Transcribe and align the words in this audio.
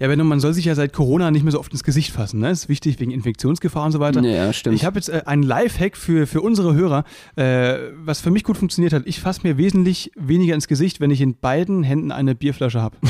Ja, 0.00 0.08
Benno, 0.08 0.24
man 0.24 0.40
soll 0.40 0.54
sich 0.54 0.64
ja 0.64 0.74
seit 0.74 0.94
Corona 0.94 1.30
nicht 1.30 1.42
mehr 1.42 1.52
so 1.52 1.60
oft 1.60 1.70
ins 1.72 1.84
Gesicht 1.84 2.12
fassen. 2.12 2.40
Ne? 2.40 2.50
Ist 2.50 2.70
wichtig 2.70 2.98
wegen 3.00 3.10
Infektionsgefahr 3.10 3.84
und 3.84 3.92
so 3.92 4.00
weiter. 4.00 4.22
Ja, 4.22 4.50
stimmt. 4.50 4.74
Ich 4.74 4.86
habe 4.86 4.98
jetzt 4.98 5.10
äh, 5.10 5.22
einen 5.26 5.42
Lifehack 5.42 5.94
für, 5.94 6.26
für 6.26 6.40
unsere 6.40 6.74
Hörer, 6.74 7.04
äh, 7.36 7.76
was 7.96 8.22
für 8.22 8.30
mich 8.30 8.42
gut 8.42 8.56
funktioniert 8.56 8.94
hat. 8.94 9.02
Ich 9.04 9.20
fasse 9.20 9.42
mir 9.42 9.58
wesentlich 9.58 10.10
weniger 10.16 10.54
ins 10.54 10.68
Gesicht, 10.68 11.00
wenn 11.00 11.10
ich 11.10 11.20
in 11.20 11.36
beiden 11.36 11.82
Händen 11.82 12.12
eine 12.12 12.34
Bierflasche 12.34 12.80
habe. 12.80 12.96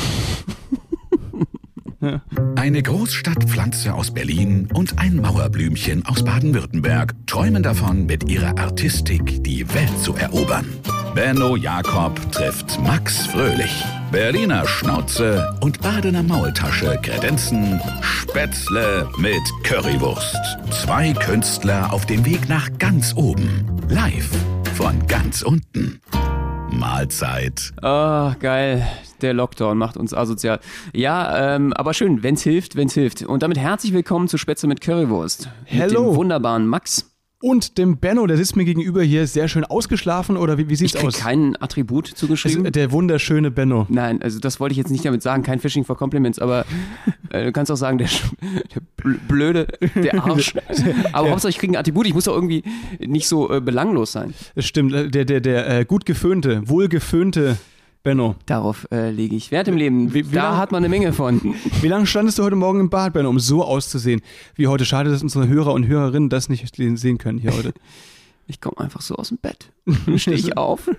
Eine 2.55 2.81
Großstadtpflanze 2.81 3.93
aus 3.93 4.11
Berlin 4.11 4.67
und 4.73 4.97
ein 4.97 5.17
Mauerblümchen 5.17 6.03
aus 6.07 6.25
Baden-Württemberg 6.25 7.13
träumen 7.27 7.61
davon, 7.61 8.07
mit 8.07 8.27
ihrer 8.27 8.57
Artistik 8.57 9.43
die 9.43 9.71
Welt 9.75 9.99
zu 9.99 10.15
erobern. 10.15 10.65
Benno 11.13 11.55
Jakob 11.55 12.19
trifft 12.31 12.81
Max 12.81 13.27
Fröhlich. 13.27 13.85
Berliner 14.11 14.67
Schnauze 14.67 15.57
und 15.61 15.81
Badener 15.81 16.21
Maultasche 16.21 16.99
kredenzen 17.01 17.79
Spätzle 18.01 19.09
mit 19.17 19.41
Currywurst. 19.63 20.35
Zwei 20.69 21.13
Künstler 21.13 21.93
auf 21.93 22.05
dem 22.05 22.25
Weg 22.25 22.49
nach 22.49 22.69
ganz 22.77 23.15
oben. 23.15 23.65
Live 23.87 24.29
von 24.75 25.07
ganz 25.07 25.43
unten. 25.43 26.01
Mahlzeit. 26.71 27.71
Ah, 27.81 28.35
geil. 28.41 28.85
Der 29.21 29.33
Lockdown 29.33 29.77
macht 29.77 29.95
uns 29.95 30.13
asozial. 30.13 30.59
Ja, 30.93 31.55
ähm, 31.55 31.71
aber 31.71 31.93
schön, 31.93 32.21
wenn's 32.21 32.41
hilft, 32.41 32.75
wenn's 32.75 32.93
hilft. 32.93 33.23
Und 33.23 33.43
damit 33.43 33.59
herzlich 33.59 33.93
willkommen 33.93 34.27
zu 34.27 34.37
Spätzle 34.37 34.67
mit 34.67 34.81
Currywurst. 34.81 35.47
Mit 35.63 35.71
Hello. 35.71 36.11
dem 36.11 36.15
wunderbaren 36.17 36.67
Max. 36.67 37.10
Und 37.41 37.77
dem 37.79 37.97
Benno, 37.97 38.27
der 38.27 38.37
sitzt 38.37 38.55
mir 38.55 38.65
gegenüber 38.65 39.01
hier, 39.01 39.25
sehr 39.25 39.47
schön 39.47 39.63
ausgeschlafen 39.65 40.37
oder 40.37 40.57
wie, 40.59 40.69
wie 40.69 40.73
Ich 40.73 40.79
sieht's 40.79 40.93
krieg 40.93 41.05
aus? 41.07 41.17
kein 41.17 41.59
Attribut 41.61 42.09
Es 42.09 42.15
zugeschrieben. 42.15 42.65
ist 42.65 42.75
der 42.75 42.91
wunderschöne 42.91 43.49
Benno. 43.49 43.87
Nein, 43.89 44.21
also 44.21 44.39
das 44.39 44.59
wollte 44.59 44.73
ich 44.73 44.77
jetzt 44.77 44.91
nicht 44.91 45.03
damit 45.03 45.23
sagen, 45.23 45.41
kein 45.41 45.59
Fishing 45.59 45.83
for 45.83 45.97
Compliments, 45.97 46.37
aber 46.37 46.65
äh, 47.29 47.45
du 47.45 47.51
kannst 47.51 47.71
auch 47.71 47.75
sagen, 47.77 47.97
der, 47.97 48.09
der 48.75 48.81
Bl- 49.03 49.17
Blöde, 49.27 49.67
der 49.95 50.23
Arsch. 50.23 50.53
Aber 51.13 51.31
Hauptsache 51.31 51.49
ich 51.49 51.57
kriege 51.57 51.73
ein 51.73 51.77
Attribut, 51.77 52.05
ich 52.05 52.13
muss 52.13 52.25
doch 52.25 52.35
irgendwie 52.35 52.63
nicht 52.99 53.27
so 53.27 53.51
äh, 53.51 53.59
belanglos 53.59 54.11
sein. 54.11 54.33
Das 54.55 54.65
stimmt, 54.65 54.93
äh, 54.93 55.07
der, 55.09 55.25
der, 55.25 55.41
der 55.41 55.79
äh, 55.79 55.85
gut 55.85 56.05
geföhnte, 56.05 56.61
wohlgeföhnte 56.69 57.57
Benno. 58.03 58.35
Darauf 58.45 58.87
äh, 58.91 59.11
lege 59.11 59.35
ich 59.35 59.51
Wert 59.51 59.67
im 59.67 59.77
Leben. 59.77 60.13
Wie- 60.13 60.31
wie 60.31 60.35
da 60.35 60.49
lang- 60.51 60.57
hat 60.57 60.71
man 60.71 60.79
eine 60.83 60.89
Menge 60.89 61.13
von. 61.13 61.39
Wie 61.81 61.87
lange 61.87 62.05
standest 62.07 62.39
du 62.39 62.43
heute 62.43 62.55
Morgen 62.55 62.79
im 62.79 62.89
Bad, 62.89 63.13
Benno, 63.13 63.29
um 63.29 63.39
so 63.39 63.63
auszusehen 63.63 64.21
wie 64.55 64.67
heute? 64.67 64.85
Schade, 64.85 65.09
dass 65.11 65.21
unsere 65.21 65.47
Hörer 65.47 65.73
und 65.73 65.85
Hörerinnen 65.87 66.29
das 66.29 66.49
nicht 66.49 66.65
sehen 66.75 67.17
können 67.17 67.37
hier 67.39 67.55
heute. 67.55 67.73
Ich 68.47 68.59
komme 68.59 68.79
einfach 68.79 68.99
so 69.01 69.15
aus 69.15 69.29
dem 69.29 69.37
Bett. 69.37 69.71
Stehe 70.17 70.35
ich 70.35 70.57
auf. 70.57 70.89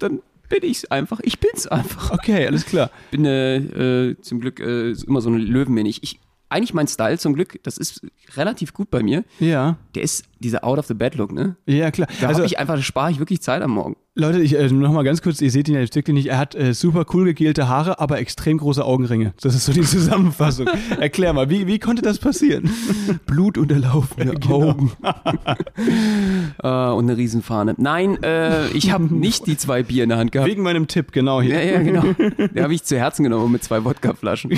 Dann 0.00 0.22
bin 0.48 0.58
ich's 0.62 0.84
einfach. 0.86 1.20
Ich 1.22 1.38
bin's 1.38 1.68
einfach. 1.68 2.10
Okay, 2.10 2.46
alles 2.46 2.64
klar. 2.64 2.90
Bin 3.12 3.24
äh, 3.24 3.56
äh, 3.58 4.16
zum 4.20 4.40
Glück 4.40 4.58
äh, 4.58 4.90
immer 5.06 5.20
so 5.20 5.30
ein 5.30 5.38
Löwenmännchen. 5.38 6.00
Ich, 6.02 6.18
eigentlich 6.48 6.74
mein 6.74 6.88
Style 6.88 7.18
zum 7.18 7.34
Glück, 7.34 7.60
das 7.62 7.78
ist 7.78 8.04
relativ 8.34 8.72
gut 8.74 8.90
bei 8.90 9.04
mir. 9.04 9.24
Ja, 9.38 9.76
Der 9.94 10.02
ist 10.02 10.24
dieser 10.40 10.64
Out-of-the-Bed-Look, 10.64 11.32
ne? 11.32 11.56
ja 11.66 11.90
klar. 11.90 12.08
Da 12.20 12.28
Also 12.28 12.42
ich 12.42 12.58
einfach, 12.58 12.80
spare 12.82 13.10
ich 13.10 13.18
wirklich 13.18 13.40
Zeit 13.42 13.62
am 13.62 13.70
Morgen. 13.72 13.96
Leute, 14.16 14.40
ich 14.40 14.54
äh, 14.58 14.68
noch 14.68 14.92
mal 14.92 15.04
ganz 15.04 15.22
kurz, 15.22 15.40
ihr 15.40 15.50
seht 15.52 15.68
ihn 15.68 15.74
ja 15.76 15.80
jetzt 15.80 15.94
wirklich 15.94 16.14
nicht. 16.14 16.26
Er 16.26 16.38
hat 16.38 16.54
äh, 16.54 16.74
super 16.74 17.06
cool 17.14 17.24
gegelte 17.26 17.68
Haare, 17.68 18.00
aber 18.00 18.18
extrem 18.18 18.58
große 18.58 18.84
Augenringe. 18.84 19.32
Das 19.40 19.54
ist 19.54 19.64
so 19.66 19.72
die 19.72 19.80
Zusammenfassung. 19.82 20.66
Erklär 20.98 21.32
mal, 21.32 21.48
wie, 21.48 21.66
wie 21.68 21.78
konnte 21.78 22.02
das 22.02 22.18
passieren? 22.18 22.68
Blut 23.26 23.56
unterlaufene 23.56 24.32
Genau. 24.34 24.70
Augen. 24.70 24.92
äh, 26.62 26.68
und 26.68 27.04
eine 27.08 27.16
Riesenfahne. 27.16 27.74
Nein, 27.78 28.20
äh, 28.22 28.68
ich 28.70 28.90
habe 28.92 29.04
nicht 29.14 29.46
die 29.46 29.56
zwei 29.56 29.82
Bier 29.84 30.02
in 30.02 30.08
der 30.10 30.18
Hand 30.18 30.32
gehabt. 30.32 30.50
Wegen 30.50 30.62
meinem 30.62 30.88
Tipp, 30.88 31.12
genau 31.12 31.40
hier. 31.40 31.62
Ja, 31.62 31.72
ja, 31.78 31.82
genau. 31.82 32.02
Den 32.02 32.62
habe 32.62 32.74
ich 32.74 32.82
zu 32.84 32.98
Herzen 32.98 33.22
genommen 33.22 33.52
mit 33.52 33.62
zwei 33.62 33.84
Wodkaflaschen. 33.84 34.50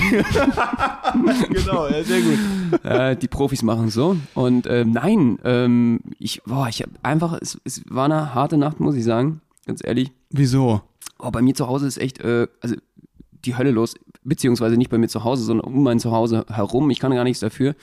Genau, 1.50 1.88
ja, 1.88 2.03
sehr 2.03 2.20
gut. 2.20 2.84
äh, 2.84 3.16
die 3.16 3.28
Profis 3.28 3.62
machen 3.62 3.91
so. 3.91 4.16
Und 4.34 4.66
ähm, 4.66 4.92
nein, 4.92 5.38
ähm, 5.44 5.72
ich, 6.19 6.42
boah, 6.45 6.69
ich 6.69 6.83
habe 6.83 6.93
einfach, 7.03 7.38
es, 7.41 7.60
es 7.65 7.83
war 7.88 8.06
eine 8.06 8.34
harte 8.34 8.56
Nacht, 8.56 8.81
muss 8.81 8.94
ich 8.94 9.05
sagen, 9.05 9.41
ganz 9.66 9.81
ehrlich. 9.84 10.12
Wieso? 10.31 10.83
Oh, 11.19 11.31
bei 11.31 11.43
mir 11.43 11.55
zu 11.55 11.69
Hause 11.69 11.87
ist 11.87 11.99
echt, 11.99 12.21
äh, 12.21 12.49
also 12.60 12.77
die 13.44 13.56
Hölle 13.56 13.71
los, 13.71 13.94
beziehungsweise 14.25 14.77
nicht 14.77 14.91
bei 14.91 14.99
mir 14.99 15.09
zu 15.09 15.25
Hause, 15.25 15.44
sondern 15.44 15.66
um 15.66 15.83
mein 15.83 15.99
Zuhause 15.99 16.44
herum. 16.49 16.91
Ich 16.91 17.00
kann 17.00 17.12
gar 17.12 17.25
nichts 17.25 17.41
dafür. 17.41 17.75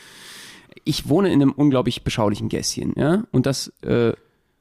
Ich 0.85 1.09
wohne 1.09 1.31
in 1.31 1.41
einem 1.41 1.51
unglaublich 1.51 2.03
beschaulichen 2.03 2.49
Gässchen, 2.49 2.93
ja, 2.95 3.23
und 3.31 3.45
das 3.45 3.73
äh, 3.81 4.13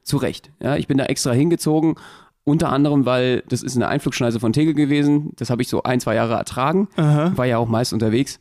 zu 0.02 0.16
Recht. 0.16 0.50
Ja, 0.60 0.76
ich 0.76 0.86
bin 0.88 0.98
da 0.98 1.04
extra 1.04 1.32
hingezogen. 1.32 1.96
Unter 2.44 2.70
anderem, 2.70 3.04
weil 3.04 3.42
das 3.48 3.62
ist 3.62 3.76
eine 3.76 3.88
Einflugschneise 3.88 4.40
von 4.40 4.54
Tegel 4.54 4.72
gewesen. 4.72 5.32
Das 5.36 5.50
habe 5.50 5.60
ich 5.60 5.68
so 5.68 5.82
ein, 5.82 6.00
zwei 6.00 6.14
Jahre 6.14 6.34
ertragen. 6.34 6.88
War 7.36 7.44
ja 7.44 7.58
auch 7.58 7.68
meist 7.68 7.92
unterwegs. 7.92 8.40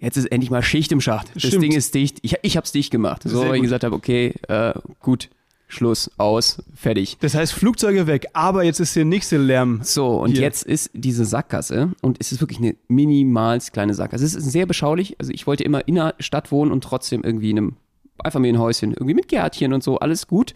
Jetzt 0.00 0.16
ist 0.16 0.26
endlich 0.26 0.50
mal 0.50 0.62
Schicht 0.62 0.92
im 0.92 1.00
Schacht. 1.00 1.34
Das 1.34 1.44
Stimmt. 1.44 1.64
Ding 1.64 1.72
ist 1.72 1.94
dicht. 1.94 2.18
Ich, 2.22 2.36
ich 2.42 2.56
habe 2.56 2.64
es 2.64 2.72
dicht 2.72 2.90
gemacht. 2.90 3.22
So, 3.24 3.48
weil 3.48 3.56
ich 3.56 3.62
gesagt 3.62 3.84
habe, 3.84 3.94
okay, 3.94 4.34
äh, 4.48 4.74
gut, 5.00 5.28
Schluss, 5.68 6.10
aus, 6.16 6.62
fertig. 6.74 7.18
Das 7.20 7.34
heißt, 7.34 7.52
Flugzeuge 7.52 8.06
weg, 8.06 8.26
aber 8.32 8.64
jetzt 8.64 8.80
ist 8.80 8.96
der 8.96 9.04
nächste 9.04 9.36
Lärm. 9.36 9.80
So, 9.82 10.20
und 10.20 10.32
Hier. 10.32 10.40
jetzt 10.40 10.64
ist 10.64 10.90
diese 10.94 11.26
Sackgasse 11.26 11.92
und 12.00 12.16
es 12.20 12.32
ist 12.32 12.40
wirklich 12.40 12.58
eine 12.58 12.74
minimals 12.88 13.70
kleine 13.72 13.92
Sackgasse. 13.92 14.24
Es 14.24 14.34
ist 14.34 14.50
sehr 14.50 14.64
beschaulich. 14.64 15.16
Also 15.18 15.30
ich 15.32 15.46
wollte 15.46 15.64
immer 15.64 15.86
in 15.86 15.96
der 15.96 16.14
Stadt 16.20 16.50
wohnen 16.52 16.72
und 16.72 16.82
trotzdem 16.82 17.22
irgendwie 17.22 17.50
in 17.50 17.58
einem 17.58 17.76
Einfamilienhäuschen, 18.24 18.92
irgendwie 18.92 19.14
mit 19.14 19.28
Gärtchen 19.28 19.72
und 19.72 19.82
so, 19.82 19.98
alles 19.98 20.26
gut. 20.26 20.54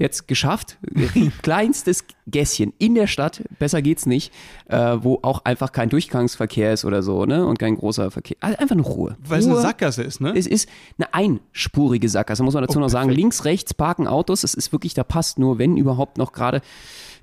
Jetzt 0.00 0.28
geschafft. 0.28 0.78
Kleinstes 1.42 2.04
Gässchen 2.28 2.72
in 2.78 2.94
der 2.94 3.08
Stadt, 3.08 3.42
besser 3.58 3.82
geht's 3.82 4.06
nicht, 4.06 4.32
äh, 4.68 4.96
wo 5.00 5.18
auch 5.22 5.44
einfach 5.44 5.72
kein 5.72 5.88
Durchgangsverkehr 5.88 6.72
ist 6.72 6.84
oder 6.84 7.02
so, 7.02 7.24
ne? 7.24 7.44
Und 7.44 7.58
kein 7.58 7.74
großer 7.76 8.12
Verkehr. 8.12 8.36
Also 8.38 8.58
einfach 8.58 8.76
eine 8.76 8.82
Ruhe. 8.82 9.16
Weil 9.24 9.40
es 9.40 9.46
eine 9.46 9.54
Ruhe. 9.54 9.62
Sackgasse 9.62 10.04
ist, 10.04 10.20
ne? 10.20 10.32
Es 10.36 10.46
ist 10.46 10.68
eine 10.98 11.12
einspurige 11.14 12.08
Sackgasse, 12.08 12.44
muss 12.44 12.54
man 12.54 12.62
dazu 12.62 12.78
Oh, 12.78 12.80
noch 12.82 12.88
sagen. 12.90 13.08
perfekt. 13.08 13.20
Links, 13.20 13.44
rechts 13.44 13.74
parken 13.74 14.06
Autos. 14.06 14.44
Es 14.44 14.54
ist 14.54 14.70
wirklich, 14.70 14.94
da 14.94 15.02
passt 15.02 15.40
nur, 15.40 15.58
wenn 15.58 15.76
überhaupt 15.76 16.16
noch 16.16 16.30
gerade 16.32 16.60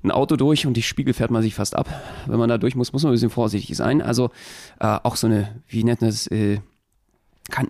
ein 0.04 0.12
Auto 0.12 0.36
durch 0.36 0.68
und 0.68 0.76
die 0.76 0.82
Spiegel 0.82 1.14
fährt 1.14 1.32
man 1.32 1.42
sich 1.42 1.56
fast 1.56 1.78
ab. 1.78 1.88
Wenn 2.28 2.38
man 2.40 2.50
da 2.50 2.58
durch 2.58 2.76
muss, 2.76 2.92
muss 2.92 3.04
man 3.04 3.12
ein 3.12 3.16
bisschen 3.16 3.30
vorsichtig 3.30 3.78
sein. 3.78 4.02
Also 4.02 4.32
äh, 4.82 4.98
auch 5.02 5.16
so 5.16 5.28
eine, 5.28 5.62
wie 5.70 5.86
nennt 5.86 6.02
man 6.02 6.10
das, 6.10 6.28
äh, 6.28 6.60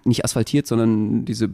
nicht 0.03 0.23
asphaltiert, 0.23 0.67
sondern 0.67 1.25
diese, 1.25 1.45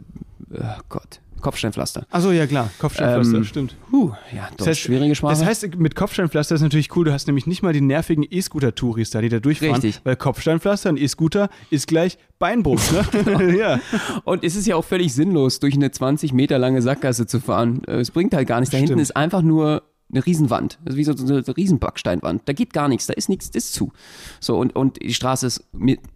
äh, 0.52 0.62
Gott, 0.88 1.20
Kopfsteinpflaster. 1.42 2.06
Achso, 2.08 2.30
ja 2.30 2.46
klar, 2.46 2.70
Kopfsteinpflaster, 2.78 3.36
Ähm, 3.38 3.44
stimmt. 3.44 3.74
Huh, 3.90 4.12
ja, 4.34 4.48
doch, 4.56 4.72
schwierige 4.74 5.14
Sprache. 5.16 5.34
Das 5.34 5.44
heißt, 5.44 5.76
mit 5.76 5.96
Kopfsteinpflaster 5.96 6.54
ist 6.54 6.60
natürlich 6.62 6.94
cool, 6.96 7.04
du 7.04 7.12
hast 7.12 7.26
nämlich 7.26 7.46
nicht 7.46 7.62
mal 7.62 7.72
die 7.72 7.80
nervigen 7.80 8.24
E-Scooter-Touris 8.30 9.10
da, 9.10 9.20
die 9.20 9.28
da 9.28 9.40
durchfahren. 9.40 9.74
Richtig. 9.74 10.00
Weil 10.04 10.14
Kopfsteinpflaster 10.16 10.90
und 10.90 11.00
E-Scooter 11.00 11.50
ist 11.70 11.88
gleich 11.88 12.16
Beinbruch, 12.38 12.80
ne? 12.92 13.56
ja. 13.58 13.80
Und 14.24 14.44
es 14.44 14.54
ist 14.54 14.66
ja 14.66 14.76
auch 14.76 14.84
völlig 14.84 15.12
sinnlos, 15.12 15.58
durch 15.58 15.74
eine 15.74 15.90
20 15.90 16.32
Meter 16.32 16.58
lange 16.58 16.80
Sackgasse 16.80 17.26
zu 17.26 17.40
fahren. 17.40 17.82
Äh, 17.88 17.96
Es 18.00 18.12
bringt 18.12 18.34
halt 18.34 18.46
gar 18.46 18.60
nichts. 18.60 18.70
Da 18.70 18.78
hinten 18.78 18.92
Stimmt. 18.92 19.02
ist 19.02 19.16
einfach 19.16 19.42
nur 19.42 19.82
eine 20.12 20.24
Riesenwand. 20.24 20.78
Ist 20.84 20.96
wie 20.96 21.04
so 21.04 21.16
so 21.16 21.34
eine 21.34 21.56
Riesenbacksteinwand. 21.56 22.42
Da 22.44 22.52
geht 22.52 22.72
gar 22.72 22.88
nichts. 22.88 23.06
Da 23.06 23.14
ist 23.14 23.28
nichts, 23.28 23.50
das 23.50 23.64
ist 23.64 23.74
zu. 23.74 23.92
So, 24.40 24.58
und, 24.58 24.76
und 24.76 25.02
die 25.02 25.14
Straße 25.14 25.46
ist 25.46 25.64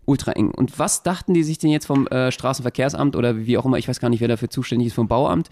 ultra 0.05 0.33
eng. 0.33 0.51
Und 0.51 0.79
was 0.79 1.03
dachten 1.03 1.35
die 1.35 1.43
sich 1.43 1.59
denn 1.59 1.71
jetzt 1.71 1.87
vom 1.87 2.07
äh, 2.09 2.31
Straßenverkehrsamt 2.31 3.17
oder 3.17 3.37
wie 3.39 3.59
auch 3.59 3.65
immer, 3.65 3.79
ich 3.79 3.89
weiß 3.89 4.01
gar 4.01 4.09
nicht, 4.09 4.21
wer 4.21 4.29
dafür 4.29 4.51
zuständig 4.51 4.89
ist, 4.89 4.95
vom 4.95 5.09
Bauamt? 5.09 5.49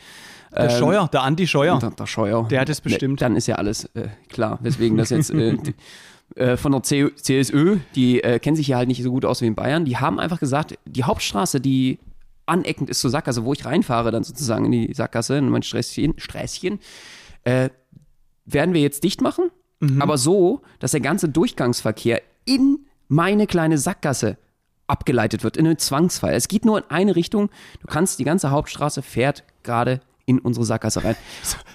Der 0.57 0.71
Scheuer, 0.71 1.09
der 1.13 1.23
Andi-Scheuer. 1.23 1.79
Der, 1.81 1.91
der 1.91 2.07
Scheuer. 2.07 2.47
Der 2.49 2.61
hat 2.61 2.69
es 2.69 2.81
bestimmt. 2.81 3.21
Dann 3.21 3.35
ist 3.35 3.49
ja 3.49 3.57
alles 3.57 3.87
äh, 3.95 4.09
klar. 4.29 4.59
Weswegen 4.63 4.97
das 4.97 5.11
jetzt 5.11 5.31
äh, 5.31 5.57
die, 5.57 5.75
äh, 6.37 6.57
von 6.57 6.73
der 6.73 6.83
CSÖ, 6.83 7.79
die 7.95 8.23
äh, 8.23 8.39
kennen 8.39 8.57
sich 8.57 8.69
ja 8.69 8.77
halt 8.77 8.89
nicht 8.89 9.03
so 9.03 9.11
gut 9.11 9.25
aus 9.25 9.41
wie 9.41 9.47
in 9.47 9.55
Bayern, 9.55 9.85
die 9.85 9.97
haben 9.97 10.21
einfach 10.21 10.39
gesagt, 10.39 10.79
die 10.85 11.05
Hauptstraße, 11.05 11.61
die 11.61 11.99
aneckend 12.47 12.91
ist 12.91 13.01
zur 13.01 13.11
Sackgasse, 13.11 13.45
wo 13.45 13.53
ich 13.53 13.65
reinfahre 13.65 14.11
dann 14.11 14.23
sozusagen 14.23 14.67
in 14.67 14.73
die 14.73 14.95
Sackgasse, 14.95 15.39
in 15.39 15.49
mein 15.49 15.63
Sträßchen, 15.63 16.15
Sträßchen 16.19 16.79
äh, 17.45 17.71
werden 18.45 18.75
wir 18.75 18.81
jetzt 18.81 19.05
dicht 19.05 19.21
machen, 19.21 19.51
aber 20.01 20.17
so, 20.17 20.63
dass 20.79 20.93
der 20.93 21.01
ganze 21.01 21.29
Durchgangsverkehr 21.29 22.23
in 22.47 22.87
meine 23.09 23.47
kleine 23.47 23.77
Sackgasse 23.77 24.39
abgeleitet 24.87 25.45
wird, 25.45 25.57
in 25.57 25.67
einen 25.67 25.79
Zwangsfall. 25.79 26.35
Es 26.35 26.49
geht 26.49 26.65
nur 26.65 26.79
in 26.79 26.85
eine 26.89 27.17
Richtung. 27.17 27.51
Du 27.81 27.87
kannst, 27.87 28.19
die 28.19 28.25
ganze 28.25 28.51
Hauptstraße 28.51 29.03
fährt 29.03 29.45
gerade 29.63 30.01
in 30.27 30.39
unsere 30.39 30.65
Sackgasse 30.65 31.05
rein. 31.05 31.17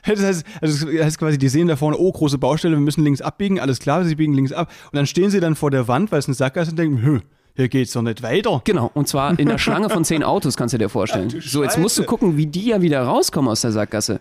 Das 0.06 0.24
heißt, 0.24 0.44
also 0.60 0.88
das 0.88 1.06
heißt 1.06 1.20
quasi, 1.20 1.38
die 1.38 1.50
sehen 1.50 1.68
da 1.68 1.76
vorne, 1.76 1.98
oh, 1.98 2.12
große 2.12 2.40
Baustelle, 2.40 2.76
wir 2.76 2.82
müssen 2.82 3.04
links 3.04 3.22
abbiegen, 3.22 3.60
alles 3.60 3.80
klar, 3.80 4.04
sie 4.06 4.16
biegen 4.16 4.34
links 4.34 4.52
ab. 4.52 4.72
Und 4.86 4.96
dann 4.96 5.06
stehen 5.06 5.30
sie 5.30 5.40
dann 5.40 5.56
vor 5.56 5.70
der 5.70 5.88
Wand, 5.88 6.12
weil 6.12 6.18
es 6.18 6.26
eine 6.26 6.34
Sackgasse 6.34 6.70
ist 6.70 6.74
und 6.74 6.80
denken, 6.80 7.02
Hö, 7.04 7.20
hier 7.56 7.68
geht's 7.68 7.92
doch 7.92 8.02
nicht 8.02 8.24
weiter. 8.24 8.62
Genau, 8.64 8.90
und 8.94 9.08
zwar 9.08 9.38
in 9.38 9.48
einer 9.48 9.60
Schlange 9.60 9.90
von 9.90 10.04
zehn 10.06 10.24
Autos, 10.24 10.58
kannst 10.58 10.74
du 10.74 10.78
dir 10.80 10.90
vorstellen. 10.90 11.32
Ach 11.38 11.42
so, 11.44 11.62
jetzt 11.62 11.78
musst 11.78 12.00
du 12.00 12.06
gucken, 12.06 12.38
wie 12.38 12.48
die 12.48 12.68
ja 12.68 12.82
wieder 12.82 13.04
rauskommen 13.04 13.52
aus 13.52 13.62
der 13.62 13.72
Sackgasse. 13.72 14.20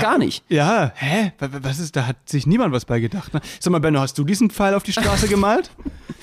Gar 0.00 0.18
nicht. 0.18 0.44
Ja, 0.48 0.92
hä? 0.96 1.32
Wa- 1.38 1.52
wa- 1.52 1.58
Was 1.62 1.78
ist, 1.78 1.94
da 1.96 2.06
hat 2.06 2.16
sich 2.26 2.46
niemand 2.46 2.72
was 2.72 2.84
bei 2.84 3.00
gedacht. 3.00 3.32
Ne? 3.34 3.40
Sag 3.60 3.70
mal, 3.70 3.78
Benno, 3.80 4.00
hast 4.00 4.16
du 4.18 4.24
diesen 4.24 4.50
Pfeil 4.50 4.74
auf 4.74 4.82
die 4.82 4.92
Straße 4.92 5.28
gemalt? 5.28 5.70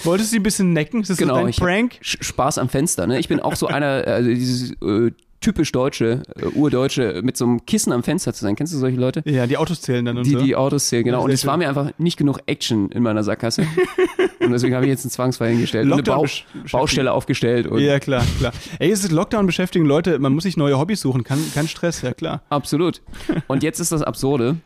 Wolltest 0.04 0.30
du 0.30 0.34
sie 0.34 0.40
ein 0.40 0.44
bisschen 0.44 0.74
necken? 0.74 1.02
Ist 1.02 1.10
das 1.10 1.18
Genau, 1.18 1.36
so 1.38 1.44
dein 1.44 1.54
Prank? 1.54 1.98
Spaß 2.02 2.58
am 2.58 2.70
Fenster, 2.70 3.06
ne? 3.08 3.20
Ich 3.20 3.28
bin 3.28 3.40
auch 3.40 3.56
so 3.56 3.68
einer, 3.68 4.04
also 4.08 4.30
dieses 4.30 4.72
äh, 4.82 5.12
typisch 5.42 5.72
Deutsche, 5.72 6.24
äh, 6.36 6.46
Urdeutsche, 6.56 7.22
mit 7.24 7.38
so 7.38 7.46
einem 7.46 7.66
Kissen 7.66 7.92
am 7.92 8.04
Fenster 8.04 8.34
zu 8.34 8.44
sein. 8.44 8.56
Kennst 8.56 8.74
du 8.74 8.78
solche 8.78 8.98
Leute? 8.98 9.22
Ja, 9.26 9.48
die 9.48 9.58
Autos 9.58 9.82
zählen 9.82 10.06
dann 10.06 10.18
und 10.18 10.26
Die, 10.26 10.32
so. 10.32 10.40
die 10.42 10.56
Autos 10.56 10.88
zählen, 10.88 11.04
genau. 11.04 11.24
Und 11.24 11.32
es 11.32 11.46
war 11.46 11.58
mir 11.58 11.70
einfach 11.70 11.92
nicht 11.98 12.18
genug 12.18 12.40
Action 12.46 12.92
in 12.92 13.04
meiner 13.04 13.24
Sackgasse. 13.24 13.62
und 14.40 14.52
deswegen 14.52 14.76
habe 14.76 14.86
ich 14.86 14.90
jetzt 14.90 15.06
einen 15.06 15.12
Zwangsfall 15.12 15.50
hingestellt 15.50 15.86
und 15.86 15.94
eine 15.94 16.02
Lockdown 16.02 16.28
Bau. 16.72 16.80
Baustelle 16.80 17.12
aufgestellt. 17.12 17.70
Ja, 17.78 18.00
klar, 18.00 18.24
klar. 18.38 18.54
Ey, 18.80 18.92
es 18.92 19.04
ist 19.04 19.12
Lockdown 19.12 19.46
beschäftigen 19.46 19.86
Leute, 19.86 20.20
man 20.20 20.34
muss 20.34 20.44
sich 20.44 20.58
neue 20.58 20.78
Hobbys 20.78 21.02
suchen, 21.02 21.24
kein, 21.24 21.40
kein 21.54 21.68
Stress, 21.68 22.02
ja 22.02 22.14
klar. 22.14 22.42
Absolut. 22.50 23.02
Und 23.48 23.64
jetzt 23.64 23.80
ist 23.80 23.92
das 23.92 24.02
Absurde, 24.02 24.58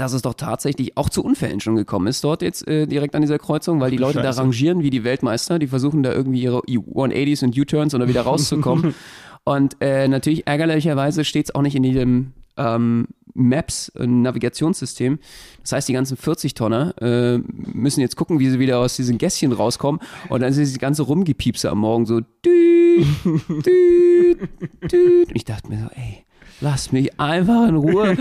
dass 0.00 0.12
es 0.12 0.22
doch 0.22 0.34
tatsächlich 0.34 0.96
auch 0.96 1.10
zu 1.10 1.22
Unfällen 1.22 1.60
schon 1.60 1.76
gekommen 1.76 2.06
ist, 2.06 2.24
dort 2.24 2.42
jetzt 2.42 2.66
äh, 2.66 2.86
direkt 2.86 3.14
an 3.14 3.22
dieser 3.22 3.38
Kreuzung, 3.38 3.80
weil 3.80 3.90
die 3.90 3.98
Leute 3.98 4.18
da 4.18 4.24
Scheiße. 4.28 4.40
rangieren 4.40 4.82
wie 4.82 4.90
die 4.90 5.04
Weltmeister, 5.04 5.58
die 5.58 5.66
versuchen 5.66 6.02
da 6.02 6.12
irgendwie 6.12 6.42
ihre 6.42 6.60
180s 6.60 7.44
und 7.44 7.58
U-Turns 7.58 7.94
oder 7.94 8.08
wieder 8.08 8.22
rauszukommen. 8.22 8.94
und 9.44 9.76
äh, 9.80 10.08
natürlich 10.08 10.46
ärgerlicherweise 10.46 11.24
steht 11.24 11.46
es 11.46 11.54
auch 11.54 11.62
nicht 11.62 11.74
in 11.74 11.84
jedem 11.84 12.32
ähm, 12.56 13.08
Maps, 13.34 13.88
äh, 13.90 14.06
Navigationssystem. 14.06 15.18
Das 15.62 15.72
heißt, 15.72 15.88
die 15.88 15.92
ganzen 15.92 16.16
40-Tonner 16.16 16.94
äh, 17.00 17.38
müssen 17.38 18.00
jetzt 18.00 18.16
gucken, 18.16 18.38
wie 18.38 18.50
sie 18.50 18.58
wieder 18.58 18.78
aus 18.78 18.96
diesen 18.96 19.18
Gässchen 19.18 19.52
rauskommen. 19.52 20.00
Und 20.28 20.40
dann 20.40 20.50
ist 20.50 20.58
dieses 20.58 20.78
ganze 20.78 21.02
Rumgepiepse 21.02 21.70
am 21.70 21.78
Morgen 21.78 22.06
so 22.06 22.20
düt, 22.20 23.06
düt, 23.24 24.48
düt. 24.92 25.28
Und 25.28 25.36
ich 25.36 25.44
dachte 25.44 25.68
mir 25.68 25.78
so, 25.78 25.88
ey, 25.94 26.24
lass 26.60 26.92
mich 26.92 27.18
einfach 27.18 27.68
in 27.68 27.76
Ruhe. 27.76 28.16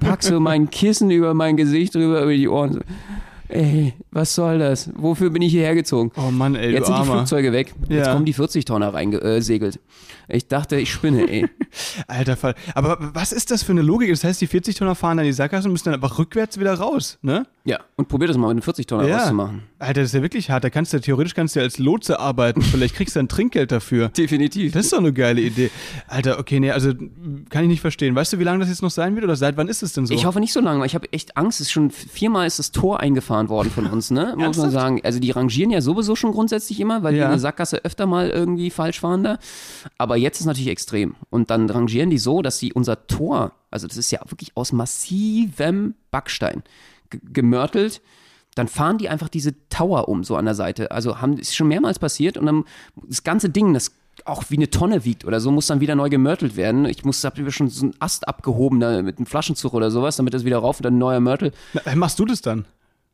Pack 0.00 0.22
so 0.22 0.40
mein 0.40 0.70
Kissen 0.70 1.10
über 1.10 1.34
mein 1.34 1.56
Gesicht 1.56 1.94
drüber, 1.94 2.22
über 2.22 2.34
die 2.34 2.48
Ohren. 2.48 2.80
Ey, 3.48 3.94
was 4.10 4.34
soll 4.34 4.58
das? 4.58 4.90
Wofür 4.94 5.30
bin 5.30 5.42
ich 5.42 5.52
hierher 5.52 5.74
gezogen? 5.74 6.10
Oh 6.16 6.30
Mann, 6.30 6.54
ey, 6.54 6.70
Jetzt 6.72 6.86
sind 6.86 6.96
die 6.96 7.00
Armer. 7.00 7.12
Flugzeuge 7.16 7.52
weg. 7.52 7.74
Jetzt 7.88 8.06
Ja. 8.06 8.12
kommen 8.12 8.24
die 8.24 8.34
40-Tonner 8.34 8.92
reingesegelt. 8.94 9.80
Ich 10.28 10.46
dachte, 10.48 10.76
ich 10.76 10.92
spinne, 10.92 11.28
ey. 11.30 11.46
Alter 12.06 12.36
Fall. 12.36 12.54
Aber 12.74 12.98
was 13.14 13.32
ist 13.32 13.50
das 13.50 13.62
für 13.62 13.72
eine 13.72 13.82
Logik? 13.82 14.10
Das 14.10 14.24
heißt, 14.24 14.40
die 14.40 14.48
40-Tonner 14.48 14.94
fahren 14.94 15.16
dann 15.16 15.26
die 15.26 15.32
Sackgasse 15.32 15.66
und 15.68 15.72
müssen 15.72 15.86
dann 15.86 15.94
einfach 15.94 16.18
rückwärts 16.18 16.58
wieder 16.60 16.74
raus, 16.74 17.18
ne? 17.22 17.46
Ja, 17.68 17.80
und 17.96 18.08
probier 18.08 18.28
das 18.28 18.38
mal 18.38 18.54
mit 18.54 18.64
einem 18.64 18.74
40-Tonner 18.74 19.06
Ja. 19.06 19.18
rauszumachen. 19.18 19.62
Alter, 19.78 20.00
das 20.00 20.08
ist 20.10 20.14
ja 20.14 20.22
wirklich 20.22 20.48
hart. 20.48 20.64
Da 20.64 20.70
kannst 20.70 20.94
du 20.94 21.00
theoretisch 21.02 21.34
kannst 21.34 21.54
du 21.54 21.60
ja 21.60 21.64
als 21.64 21.76
Lotse 21.78 22.18
arbeiten. 22.18 22.62
Vielleicht 22.62 22.94
kriegst 22.94 23.14
du 23.14 23.20
ein 23.20 23.28
Trinkgeld 23.28 23.70
dafür. 23.70 24.08
Definitiv. 24.16 24.72
Das 24.72 24.86
ist 24.86 24.92
doch 24.94 24.98
eine 25.00 25.12
geile 25.12 25.42
Idee. 25.42 25.70
Alter, 26.06 26.38
okay, 26.38 26.60
nee, 26.60 26.70
also 26.70 26.94
kann 27.50 27.64
ich 27.64 27.68
nicht 27.68 27.82
verstehen. 27.82 28.14
Weißt 28.14 28.32
du, 28.32 28.38
wie 28.38 28.44
lange 28.44 28.60
das 28.60 28.70
jetzt 28.70 28.80
noch 28.80 28.90
sein 28.90 29.16
wird 29.16 29.24
oder 29.24 29.36
seit 29.36 29.58
wann 29.58 29.68
ist 29.68 29.82
es 29.82 29.92
denn 29.92 30.06
so? 30.06 30.14
Ich 30.14 30.24
hoffe 30.24 30.40
nicht 30.40 30.54
so 30.54 30.60
lange, 30.60 30.80
weil 30.80 30.86
ich 30.86 30.94
habe 30.94 31.12
echt 31.12 31.36
Angst. 31.36 31.60
Es 31.60 31.66
ist 31.66 31.72
schon 31.72 31.90
viermal 31.90 32.46
ist 32.46 32.58
das 32.58 32.72
Tor 32.72 33.00
eingefahren 33.00 33.50
worden 33.50 33.70
von 33.70 33.84
uns, 33.84 34.10
ne? 34.10 34.32
Muss 34.38 34.56
man 34.56 34.70
sagen. 34.70 35.00
Also 35.04 35.20
die 35.20 35.30
rangieren 35.30 35.70
ja 35.70 35.82
sowieso 35.82 36.16
schon 36.16 36.32
grundsätzlich 36.32 36.80
immer, 36.80 37.02
weil 37.02 37.12
die 37.12 37.18
Ja. 37.18 37.26
in 37.26 37.32
der 37.32 37.38
Sackgasse 37.38 37.84
öfter 37.84 38.06
mal 38.06 38.30
irgendwie 38.30 38.70
falsch 38.70 39.00
fahren 39.00 39.24
da. 39.24 39.38
Aber 39.98 40.16
jetzt 40.16 40.40
ist 40.40 40.46
natürlich 40.46 40.68
extrem. 40.70 41.16
Und 41.28 41.50
dann 41.50 41.68
rangieren 41.68 42.08
die 42.08 42.18
so, 42.18 42.40
dass 42.40 42.58
sie 42.58 42.72
unser 42.72 43.06
Tor, 43.08 43.52
also 43.70 43.86
das 43.86 43.98
ist 43.98 44.10
ja 44.10 44.20
wirklich 44.26 44.56
aus 44.56 44.72
massivem 44.72 45.94
Backstein 46.10 46.62
gemörtelt. 47.10 48.00
Dann 48.54 48.68
fahren 48.68 48.98
die 48.98 49.08
einfach 49.08 49.28
diese 49.28 49.54
Tower 49.68 50.08
um, 50.08 50.24
so 50.24 50.36
an 50.36 50.44
der 50.44 50.54
Seite. 50.54 50.90
Also 50.90 51.20
haben, 51.20 51.38
ist 51.38 51.54
schon 51.54 51.68
mehrmals 51.68 51.98
passiert 51.98 52.36
und 52.36 52.46
dann 52.46 52.64
das 52.96 53.22
ganze 53.22 53.50
Ding, 53.50 53.72
das 53.72 53.92
auch 54.24 54.44
wie 54.48 54.56
eine 54.56 54.70
Tonne 54.70 55.04
wiegt 55.04 55.24
oder 55.24 55.40
so, 55.40 55.50
muss 55.50 55.68
dann 55.68 55.80
wieder 55.80 55.94
neu 55.94 56.08
gemörtelt 56.08 56.56
werden. 56.56 56.84
Ich 56.86 57.04
muss, 57.04 57.22
hab 57.24 57.38
mir 57.38 57.50
schon 57.52 57.68
so 57.68 57.86
einen 57.86 57.94
Ast 58.00 58.26
abgehoben 58.26 58.80
da 58.80 59.00
mit 59.02 59.18
einem 59.18 59.26
Flaschenzug 59.26 59.74
oder 59.74 59.90
sowas, 59.90 60.16
damit 60.16 60.34
das 60.34 60.44
wieder 60.44 60.58
rauf 60.58 60.78
und 60.78 60.84
dann 60.84 60.94
ein 60.94 60.98
neuer 60.98 61.20
Mörtel. 61.20 61.52
Na, 61.72 61.94
machst 61.94 62.18
du 62.18 62.24
das 62.24 62.40
dann? 62.40 62.64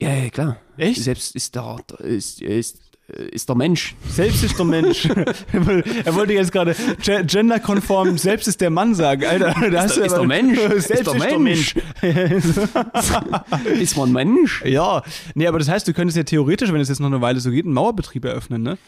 Ja, 0.01 0.13
ja, 0.13 0.31
klar. 0.31 0.57
Echt? 0.77 1.03
Selbst 1.03 1.37
ist 1.37 1.55
da, 1.55 1.79
ist, 1.99 2.43
ist, 2.43 2.81
ist 3.09 3.49
der 3.49 3.57
Mensch. 3.57 3.95
Selbst 4.09 4.43
ist 4.45 4.59
der 4.59 4.65
Mensch. 4.65 5.07
er 6.05 6.15
wollte- 6.15 6.33
jetzt 6.33 6.53
gerade 6.53 6.75
ge- 7.03 7.23
genderkonform 7.25 8.17
selbst 8.19 8.49
ist 8.49 8.61
der 8.61 8.71
Mann 8.71 8.95
sagen. 8.95 9.25
Alter, 9.25 9.55
da 9.71 9.83
hast 9.83 9.97
der- 9.97 10.05
du 10.05 10.07
ist 10.09 10.17
der 10.17 10.27
Mensch. 10.27 10.59
Selbst 10.59 10.91
Ist 10.91 10.91
ist 10.91 11.07
der 11.07 11.15
der 11.29 11.39
Mensch. 11.39 11.75
Mensch. 12.03 12.55
Ist 13.81 13.97
man 13.97 14.13
Mensch? 14.13 14.63
ja, 14.67 15.03
nee, 15.35 15.47
aber 15.47 15.59
das 15.59 15.69
heißt, 15.69 15.87
du 15.87 15.93
könntest 15.93 16.17
ja 16.17 16.23
theoretisch, 16.25 16.73
wenn 16.73 16.81
es 16.81 16.89
jetzt 16.89 17.01
noch 17.01 17.07
eine 17.09 17.21
Weile 17.21 17.41
so 17.41 17.51
geht, 17.51 17.65
einen 17.65 17.75
Mauerbetrieb 17.75 18.25
eröffnen, 18.25 18.63
ne? 18.63 18.79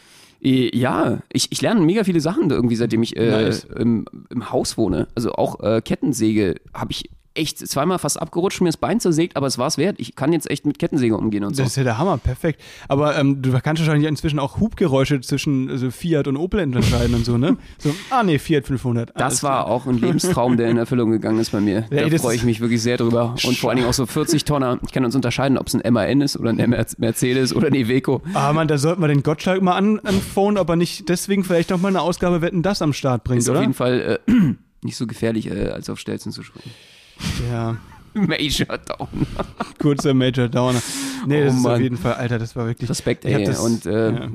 Äh, 0.43 0.75
Ja, 0.75 1.19
ich, 1.31 1.51
ich 1.51 1.61
lerne 1.61 1.79
mega 1.81 2.03
viele 2.03 2.19
Sachen 2.21 2.49
irgendwie, 2.49 2.75
seitdem 2.75 3.03
ich 3.03 3.15
äh, 3.17 3.29
Nice. 3.45 3.67
im, 3.75 4.05
im 4.29 4.51
Haus 4.51 4.77
wohne. 4.77 5.07
Also 5.15 5.33
auch 5.33 5.59
äh, 5.61 5.81
Kettensäge 5.81 6.55
habe 6.73 6.91
ich 6.91 7.09
echt 7.37 7.59
zweimal 7.67 7.99
fast 7.99 8.21
abgerutscht, 8.21 8.61
mir 8.61 8.67
das 8.69 8.77
Bein 8.77 8.99
zersägt, 8.99 9.35
aber 9.35 9.47
es 9.47 9.57
war 9.57 9.67
es 9.67 9.77
wert. 9.77 9.95
Ich 9.99 10.15
kann 10.15 10.33
jetzt 10.33 10.49
echt 10.49 10.65
mit 10.65 10.79
Kettensäge 10.79 11.15
umgehen 11.15 11.43
und 11.43 11.55
so. 11.55 11.63
Das 11.63 11.71
ist 11.71 11.77
ja 11.77 11.83
der 11.83 11.97
Hammer, 11.97 12.17
perfekt. 12.17 12.61
Aber 12.87 13.17
ähm, 13.17 13.41
du 13.41 13.51
kannst 13.59 13.81
wahrscheinlich 13.81 14.07
inzwischen 14.07 14.39
auch 14.39 14.59
Hubgeräusche 14.59 15.21
zwischen 15.21 15.69
also 15.69 15.91
Fiat 15.91 16.27
und 16.27 16.37
Opel 16.37 16.61
unterscheiden 16.63 17.15
und 17.15 17.25
so, 17.25 17.37
ne? 17.37 17.57
So, 17.79 17.93
ah 18.09 18.23
nee, 18.23 18.39
Fiat 18.39 18.65
500. 18.65 19.11
Das 19.15 19.43
war 19.43 19.63
klar. 19.63 19.67
auch 19.67 19.85
ein 19.85 19.99
Lebenstraum, 19.99 20.57
der 20.57 20.69
in 20.69 20.77
Erfüllung 20.77 21.11
gegangen 21.11 21.39
ist 21.39 21.51
bei 21.51 21.59
mir. 21.61 21.85
Ja, 21.91 22.07
da 22.09 22.17
freue 22.17 22.35
ich 22.35 22.43
mich 22.43 22.59
wirklich 22.59 22.81
sehr 22.81 22.97
drüber. 22.97 23.35
Und 23.45 23.57
vor 23.57 23.69
allen 23.69 23.77
Dingen 23.77 23.89
auch 23.89 23.93
so 23.93 24.05
40 24.05 24.45
Tonner. 24.45 24.79
Ich 24.85 24.91
kann 24.91 25.05
uns 25.05 25.15
unterscheiden, 25.15 25.57
ob 25.57 25.67
es 25.67 25.75
ein 25.75 25.93
MAN 25.93 26.21
ist 26.21 26.37
oder 26.37 26.49
ein 26.49 26.55
Mer- 26.69 26.85
Mercedes 26.97 27.55
oder 27.55 27.67
ein 27.67 27.75
Iveco. 27.75 28.21
Ah, 28.33 28.51
Mann, 28.53 28.67
da 28.67 28.77
sollten 28.77 29.01
wir 29.01 29.07
den 29.07 29.23
Gottschalk 29.23 29.61
mal 29.61 29.75
an, 29.75 29.99
anphonen, 29.99 30.57
ob 30.57 30.69
er 30.69 30.75
nicht 30.75 31.07
deswegen 31.09 31.43
vielleicht 31.43 31.69
noch 31.69 31.79
mal 31.79 31.89
eine 31.89 32.01
Ausgabe 32.01 32.41
Wetten, 32.41 32.61
das 32.63 32.81
am 32.81 32.93
Start 32.93 33.23
bringt, 33.23 33.41
Ist 33.41 33.49
oder? 33.49 33.59
auf 33.59 33.63
jeden 33.63 33.73
Fall 33.73 34.19
äh, 34.27 34.31
nicht 34.81 34.95
so 34.97 35.05
gefährlich, 35.07 35.49
äh, 35.51 35.69
als 35.69 35.89
auf 35.89 35.99
Stelzen 35.99 36.31
zu 36.31 36.43
springen. 36.43 36.71
Ja, 37.49 37.77
Major 38.13 38.77
Down. 38.79 39.07
kurzer 39.79 40.13
Major 40.13 40.47
Downer. 40.47 40.81
Nee, 41.27 41.41
Oh 41.41 41.45
das 41.45 41.55
ist 41.55 41.65
auf 41.65 41.79
jeden 41.79 41.97
Fall, 41.97 42.13
Alter, 42.13 42.39
das 42.39 42.55
war 42.55 42.65
wirklich. 42.65 42.89
Respekt, 42.89 43.25
ey. 43.25 43.43
das- 43.43 43.59
und 43.59 43.85
äh, 43.85 44.11
ja. 44.11 44.29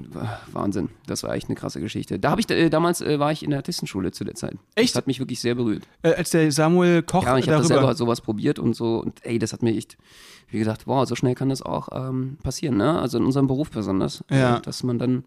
Wahnsinn. 0.52 0.88
Das 1.06 1.22
war 1.24 1.34
echt 1.34 1.48
eine 1.48 1.56
krasse 1.56 1.80
Geschichte. 1.80 2.18
Da 2.18 2.30
habe 2.30 2.40
ich 2.40 2.48
äh, 2.50 2.70
damals 2.70 3.00
äh, 3.00 3.18
war 3.18 3.32
ich 3.32 3.42
in 3.42 3.50
der 3.50 3.58
Artistenschule 3.58 4.12
zu 4.12 4.24
der 4.24 4.34
Zeit. 4.34 4.54
Echt? 4.76 4.90
Das 4.90 4.96
hat 4.98 5.06
mich 5.06 5.18
wirklich 5.18 5.40
sehr 5.40 5.54
berührt. 5.54 5.82
Äh, 6.02 6.14
als 6.14 6.30
der 6.30 6.50
Samuel 6.52 7.02
Koch 7.02 7.24
Ja, 7.24 7.36
ich 7.38 7.48
habe 7.48 7.64
selber 7.64 7.94
sowas 7.94 8.20
probiert 8.20 8.58
und 8.58 8.74
so. 8.74 8.98
Und 9.00 9.24
ey, 9.24 9.38
das 9.38 9.52
hat 9.52 9.62
mir 9.62 9.74
echt, 9.76 9.96
wie 10.50 10.58
gesagt, 10.58 10.86
wow, 10.86 11.08
so 11.08 11.14
schnell 11.16 11.34
kann 11.34 11.48
das 11.48 11.62
auch 11.62 11.88
ähm, 11.92 12.36
passieren, 12.42 12.76
ne? 12.76 13.00
Also 13.00 13.18
in 13.18 13.24
unserem 13.24 13.46
Beruf 13.48 13.70
besonders. 13.70 14.22
Ja. 14.30 14.58
Äh, 14.58 14.60
dass 14.62 14.82
man 14.84 14.98
dann, 14.98 15.24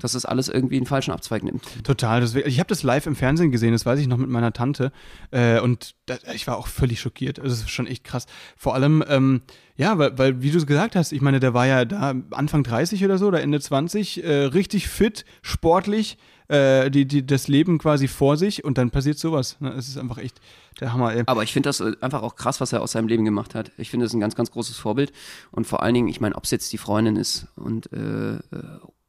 dass 0.00 0.12
das 0.12 0.24
alles 0.24 0.48
irgendwie 0.48 0.76
einen 0.76 0.86
falschen 0.86 1.12
Abzweig 1.12 1.42
nimmt. 1.42 1.62
Total. 1.84 2.20
Das, 2.20 2.34
ich 2.34 2.58
habe 2.58 2.68
das 2.68 2.82
live 2.82 3.06
im 3.06 3.16
Fernsehen 3.16 3.52
gesehen, 3.52 3.72
das 3.72 3.86
weiß 3.86 3.98
ich 4.00 4.06
noch 4.06 4.16
mit 4.16 4.28
meiner 4.28 4.52
Tante. 4.52 4.92
Äh, 5.30 5.60
und 5.60 5.94
da, 6.06 6.16
ich 6.34 6.46
war 6.46 6.56
auch 6.56 6.66
völlig 6.66 7.00
schockiert. 7.00 7.38
Also, 7.38 7.50
das 7.50 7.60
ist 7.60 7.70
schon 7.70 7.86
echt 7.86 8.04
krass. 8.04 8.26
Vor 8.56 8.74
allem, 8.74 9.04
ähm, 9.08 9.42
ja, 9.76 9.96
weil, 9.98 10.18
weil, 10.18 10.42
wie 10.42 10.50
du 10.50 10.58
es 10.58 10.66
gesagt 10.66 10.96
hast, 10.96 11.12
ich 11.12 11.20
meine, 11.20 11.40
der 11.40 11.54
war 11.54 11.66
ja 11.66 11.84
da 11.84 12.14
Anfang 12.32 12.62
30 12.62 13.04
oder 13.04 13.18
so 13.18 13.28
oder 13.28 13.40
Ende 13.40 13.60
20, 13.60 14.24
äh, 14.24 14.44
richtig 14.44 14.88
fit, 14.88 15.24
sportlich, 15.42 16.18
äh, 16.50 16.90
die, 16.90 17.06
die, 17.06 17.24
das 17.24 17.48
Leben 17.48 17.78
quasi 17.78 18.08
vor 18.08 18.36
sich 18.36 18.64
und 18.64 18.76
dann 18.76 18.90
passiert 18.90 19.18
sowas. 19.18 19.56
Ne? 19.60 19.70
Es 19.70 19.88
ist 19.88 19.96
einfach 19.96 20.18
echt 20.18 20.40
der 20.80 20.92
Hammer, 20.92 21.14
ey. 21.14 21.22
Aber 21.26 21.44
ich 21.44 21.52
finde 21.52 21.68
das 21.68 21.80
äh, 21.80 21.92
einfach 22.00 22.22
auch 22.22 22.34
krass, 22.34 22.60
was 22.60 22.72
er 22.72 22.82
aus 22.82 22.92
seinem 22.92 23.06
Leben 23.06 23.24
gemacht 23.24 23.54
hat. 23.54 23.70
Ich 23.78 23.90
finde 23.90 24.06
das 24.06 24.14
ein 24.14 24.20
ganz, 24.20 24.34
ganz 24.34 24.50
großes 24.50 24.76
Vorbild. 24.76 25.12
Und 25.52 25.66
vor 25.66 25.82
allen 25.82 25.94
Dingen, 25.94 26.08
ich 26.08 26.20
meine, 26.20 26.34
ob 26.34 26.44
es 26.44 26.50
jetzt 26.50 26.72
die 26.72 26.78
Freundin 26.78 27.16
ist 27.16 27.46
und 27.54 27.92
äh, 27.92 28.34
äh, 28.34 28.40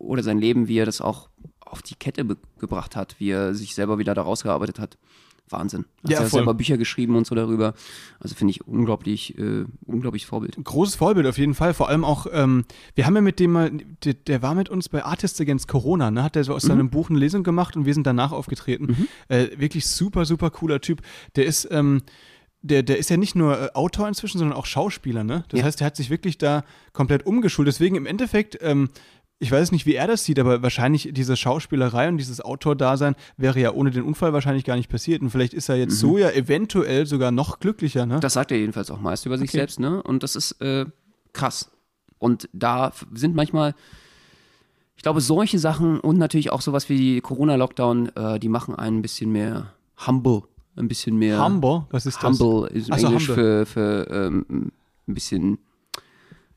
oder 0.02 0.24
sein 0.24 0.40
Leben, 0.40 0.68
wie 0.68 0.78
er 0.78 0.86
das 0.86 1.02
auch 1.02 1.30
auf 1.60 1.82
die 1.82 1.96
Kette 1.96 2.26
gebracht 2.60 2.96
hat, 2.96 3.16
wie 3.20 3.30
er 3.30 3.54
sich 3.56 3.76
selber 3.76 3.98
wieder 3.98 4.14
da 4.14 4.22
rausgearbeitet 4.24 4.80
hat. 4.80 4.98
Wahnsinn. 5.50 5.86
Hat 6.04 6.12
Ja, 6.12 6.18
ja, 6.22 6.26
voll. 6.30 6.40
selber 6.40 6.54
Bücher 6.54 6.78
geschrieben 6.78 7.16
und 7.18 7.28
so 7.28 7.36
darüber. 7.36 7.74
Also 8.22 8.36
finde 8.36 8.52
ich 8.52 8.66
unglaublich, 8.66 9.38
äh, 9.38 9.66
unglaublich 9.86 10.26
Vorbild. 10.26 10.56
Großes 10.64 10.96
Vorbild 10.96 11.28
auf 11.28 11.38
jeden 11.38 11.56
Fall. 11.56 11.74
Vor 11.74 11.90
allem 11.90 12.06
auch, 12.06 12.26
ähm, 12.32 12.64
wir 12.96 13.06
haben 13.06 13.16
ja 13.16 13.22
mit 13.22 13.40
dem 13.40 13.52
mal, 13.52 13.70
der, 14.06 14.14
der 14.14 14.42
war 14.42 14.56
mit 14.56 14.70
uns 14.70 14.88
bei 14.88 15.04
Artists 15.04 15.42
Against 15.42 15.68
Corona, 15.68 16.10
ne? 16.10 16.24
Hat 16.24 16.36
der 16.36 16.46
so 16.46 16.54
aus 16.54 16.64
seinem 16.64 16.90
Buch 16.90 17.10
eine 17.10 17.20
Lesung 17.20 17.44
gemacht 17.44 17.76
und 17.76 17.86
wir 17.86 17.94
sind 17.94 18.08
danach 18.08 18.32
aufgetreten. 18.32 19.08
Äh, 19.28 19.48
wirklich 19.58 19.88
super, 19.88 20.24
super 20.26 20.52
cooler 20.52 20.80
Typ. 20.80 21.02
Der 21.36 21.46
ist, 21.46 21.68
ähm, 21.70 22.02
der, 22.62 22.84
der 22.84 22.98
ist 22.98 23.10
ja 23.10 23.18
nicht 23.18 23.36
nur 23.36 23.60
äh, 23.60 23.70
Autor 23.74 24.08
inzwischen, 24.08 24.38
sondern 24.38 24.58
auch 24.58 24.66
Schauspieler, 24.66 25.26
ne? 25.26 25.44
Das 25.50 25.60
Ja. 25.60 25.66
heißt, 25.66 25.82
der 25.82 25.88
hat 25.88 25.98
sich 25.98 26.10
wirklich 26.10 26.38
da 26.38 26.64
komplett 26.94 27.26
umgeschult. 27.26 27.68
Deswegen 27.68 27.96
im 27.98 28.06
Endeffekt, 28.06 28.58
ähm, 28.62 28.88
ich 29.42 29.52
weiß 29.52 29.72
nicht, 29.72 29.86
wie 29.88 29.96
er 29.96 30.06
das 30.08 30.24
sieht, 30.24 30.38
aber 30.40 30.62
wahrscheinlich 30.62 31.10
diese 31.14 31.36
Schauspielerei 31.36 32.08
und 32.08 32.18
dieses 32.18 32.42
Autordasein 32.42 33.16
wäre 33.38 33.60
ja 33.60 33.72
ohne 33.74 33.90
den 33.90 34.04
Unfall 34.04 34.34
wahrscheinlich 34.34 34.64
gar 34.66 34.76
nicht 34.76 34.88
passiert. 34.90 35.22
Und 35.24 35.32
vielleicht 35.32 35.54
ist 35.56 35.68
er 35.68 35.76
jetzt 35.78 35.98
so 35.98 36.18
ja 36.20 36.30
eventuell 36.30 37.06
sogar 37.08 37.32
noch 37.32 37.60
glücklicher, 37.60 38.06
ne? 38.06 38.20
Das 38.20 38.34
sagt 38.34 38.52
er 38.52 38.60
jedenfalls 38.60 38.92
auch 38.92 39.02
meist 39.02 39.26
über 39.26 39.38
sich 39.38 39.50
Okay. 39.50 39.58
selbst, 39.58 39.80
ne? 39.80 40.02
Und 40.04 40.22
das 40.24 40.36
ist 40.36 40.62
äh, 40.62 40.86
krass. 41.34 41.72
Und 42.20 42.48
da 42.54 42.92
sind 43.14 43.34
manchmal, 43.36 43.74
ich 44.96 45.02
glaube, 45.02 45.22
solche 45.22 45.58
Sachen 45.58 46.00
und 46.00 46.20
natürlich 46.20 46.52
auch 46.52 46.62
sowas 46.62 46.88
wie 46.88 46.98
die 46.98 47.22
Corona-Lockdown, 47.22 48.16
äh, 48.16 48.40
die 48.40 48.48
machen 48.50 48.76
einen 48.76 49.00
ein 49.00 49.02
bisschen 49.02 49.32
mehr 49.32 49.74
humble, 50.06 50.44
ein 50.76 50.88
bisschen 50.88 51.18
mehr 51.18 51.44
Humble, 51.44 51.86
was 51.90 52.06
ist 52.06 52.22
das? 52.22 52.40
humble 52.40 52.68
ist 52.70 52.90
im 52.90 52.94
Ach 52.94 53.00
Englisch 53.00 53.28
humble. 53.30 53.66
für, 53.66 54.06
für 54.06 54.08
ähm, 54.12 54.46
ein 55.08 55.14
bisschen, 55.16 55.58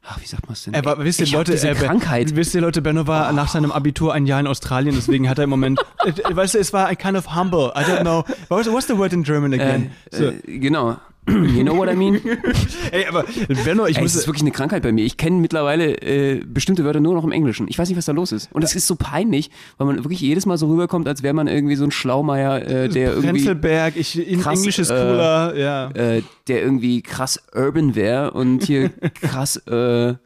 ach, 0.06 0.20
wie 0.20 0.26
sagt 0.26 0.46
man 0.46 0.52
es 0.52 0.64
denn? 0.64 0.74
Er 0.74 0.84
war, 0.84 0.98
wisst 0.98 1.20
ihr, 1.20 1.26
ich 1.26 1.32
Leute, 1.32 1.52
diese 1.52 1.68
er, 1.68 1.74
Krankheit. 1.74 2.36
Wisst 2.36 2.54
ihr, 2.54 2.60
Leute, 2.60 2.82
Benno 2.82 3.06
war 3.06 3.32
nach 3.32 3.48
seinem 3.48 3.72
Abitur 3.72 4.12
ein 4.14 4.26
Jahr 4.26 4.40
in 4.40 4.46
Australien, 4.46 4.94
deswegen 4.94 5.28
hat 5.28 5.38
er 5.38 5.44
im 5.44 5.50
Moment, 5.50 5.80
äh, 6.04 6.12
weißt 6.36 6.54
du, 6.54 6.58
es 6.58 6.72
war 6.72 6.86
ein 6.86 6.98
kind 6.98 7.16
of 7.16 7.34
humble. 7.34 7.72
I 7.74 7.80
don't 7.80 8.00
know. 8.00 8.24
What's, 8.48 8.68
what's 8.70 8.86
the 8.86 8.96
word 8.96 9.12
in 9.12 9.22
German 9.22 9.52
again? 9.54 9.90
Äh, 10.10 10.16
so, 10.16 10.24
äh, 10.24 10.58
genau. 10.58 10.96
You 11.26 11.62
know 11.62 11.76
what 11.76 11.88
I 11.88 11.96
mean? 11.96 12.20
Ey, 12.92 13.06
aber 13.06 13.24
Benno, 13.64 13.86
ich 13.86 13.96
Ey, 13.96 14.02
muss. 14.02 14.14
ist 14.14 14.26
wirklich 14.26 14.42
eine 14.42 14.50
Krankheit 14.50 14.82
bei 14.82 14.92
mir. 14.92 15.04
Ich 15.04 15.16
kenne 15.16 15.36
mittlerweile 15.40 15.96
äh, 16.02 16.42
bestimmte 16.44 16.84
Wörter 16.84 17.00
nur 17.00 17.14
noch 17.14 17.24
im 17.24 17.32
Englischen. 17.32 17.66
Ich 17.68 17.78
weiß 17.78 17.88
nicht, 17.88 17.96
was 17.96 18.04
da 18.04 18.12
los 18.12 18.30
ist. 18.30 18.52
Und 18.52 18.62
es 18.62 18.74
ist 18.74 18.86
so 18.86 18.94
peinlich, 18.96 19.50
weil 19.78 19.86
man 19.86 19.96
wirklich 20.04 20.20
jedes 20.20 20.44
Mal 20.44 20.58
so 20.58 20.68
rüberkommt, 20.68 21.08
als 21.08 21.22
wäre 21.22 21.32
man 21.32 21.46
irgendwie 21.46 21.76
so 21.76 21.84
ein 21.84 21.90
Schlaumeier, 21.90 22.62
äh, 22.62 22.88
der 22.88 23.12
irgendwie, 23.12 23.28
Prenzlberg, 23.28 23.96
ich, 23.96 24.28
in 24.28 24.40
krass, 24.40 24.58
Englisch 24.58 24.78
ist 24.78 24.90
äh, 24.90 24.94
cooler, 24.94 25.56
ja. 25.56 25.90
äh, 25.92 26.22
der 26.46 26.62
irgendwie 26.62 27.00
krass 27.00 27.42
urban 27.54 27.94
wäre 27.94 28.32
und 28.32 28.64
hier 28.64 28.90
krass, 29.22 29.62
äh, 29.66 30.08
äh, 30.10 30.16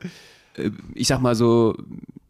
ich 0.94 1.06
sag 1.06 1.20
mal 1.20 1.36
so, 1.36 1.76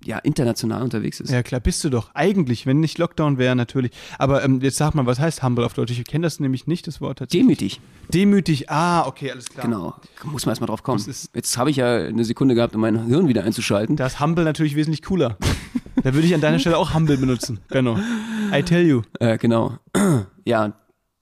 ja, 0.09 0.17
international 0.21 0.83
unterwegs 0.83 1.21
ist. 1.21 1.31
Ja, 1.31 1.43
klar, 1.43 1.61
bist 1.61 1.85
du 1.85 1.91
doch. 1.91 2.11
Eigentlich, 2.15 2.65
wenn 2.65 2.81
nicht 2.81 2.97
Lockdown 2.97 3.37
wäre, 3.37 3.55
natürlich. 3.55 3.93
Aber 4.19 4.43
ähm, 4.43 4.59
jetzt 4.63 4.79
sag 4.79 4.95
mal, 4.95 5.05
was 5.05 5.21
heißt 5.21 5.43
humble 5.43 5.67
auf 5.67 5.75
Deutsch? 5.75 5.93
Ich 5.93 6.03
kenne 6.07 6.23
das 6.23 6.41
nämlich 6.41 6.67
nicht, 6.67 6.87
das 6.87 7.03
Wort. 7.03 7.31
Demütig, 7.31 7.79
Demütig, 8.09 8.71
ah, 8.71 9.07
okay, 9.07 9.31
alles 9.31 9.51
klar. 9.51 9.67
genau. 9.67 9.95
Muss 10.25 10.47
man 10.47 10.53
erstmal 10.53 10.69
drauf 10.69 10.83
kommen. 10.83 11.05
Jetzt 11.35 11.59
habe 11.59 11.71
ich 11.71 11.77
ja 11.77 12.07
eine 12.07 12.25
Sekunde 12.25 12.55
gehabt, 12.55 12.75
um 12.75 12.81
mein 12.81 13.05
Hirn 13.05 13.29
wieder 13.29 13.45
einzuschalten. 13.45 13.97
Da 13.97 14.07
ist 14.07 14.19
humble 14.19 14.45
natürlich 14.45 14.77
wesentlich 14.77 15.03
cooler. 15.03 15.37
da 16.03 16.15
würde 16.15 16.27
ich 16.27 16.35
an 16.35 16.41
deiner 16.41 16.59
Stelle 16.59 16.79
auch 16.79 16.95
humble 16.95 17.19
benutzen, 17.19 17.61
Benno. 17.69 17.99
I 18.51 18.63
tell 18.63 18.87
you. 18.87 19.03
Äh, 19.21 19.37
genau. 19.37 19.77
ja, 20.47 20.73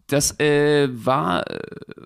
das 0.06 0.38
äh, 0.38 0.88
war 0.92 1.50
äh, 1.50 1.58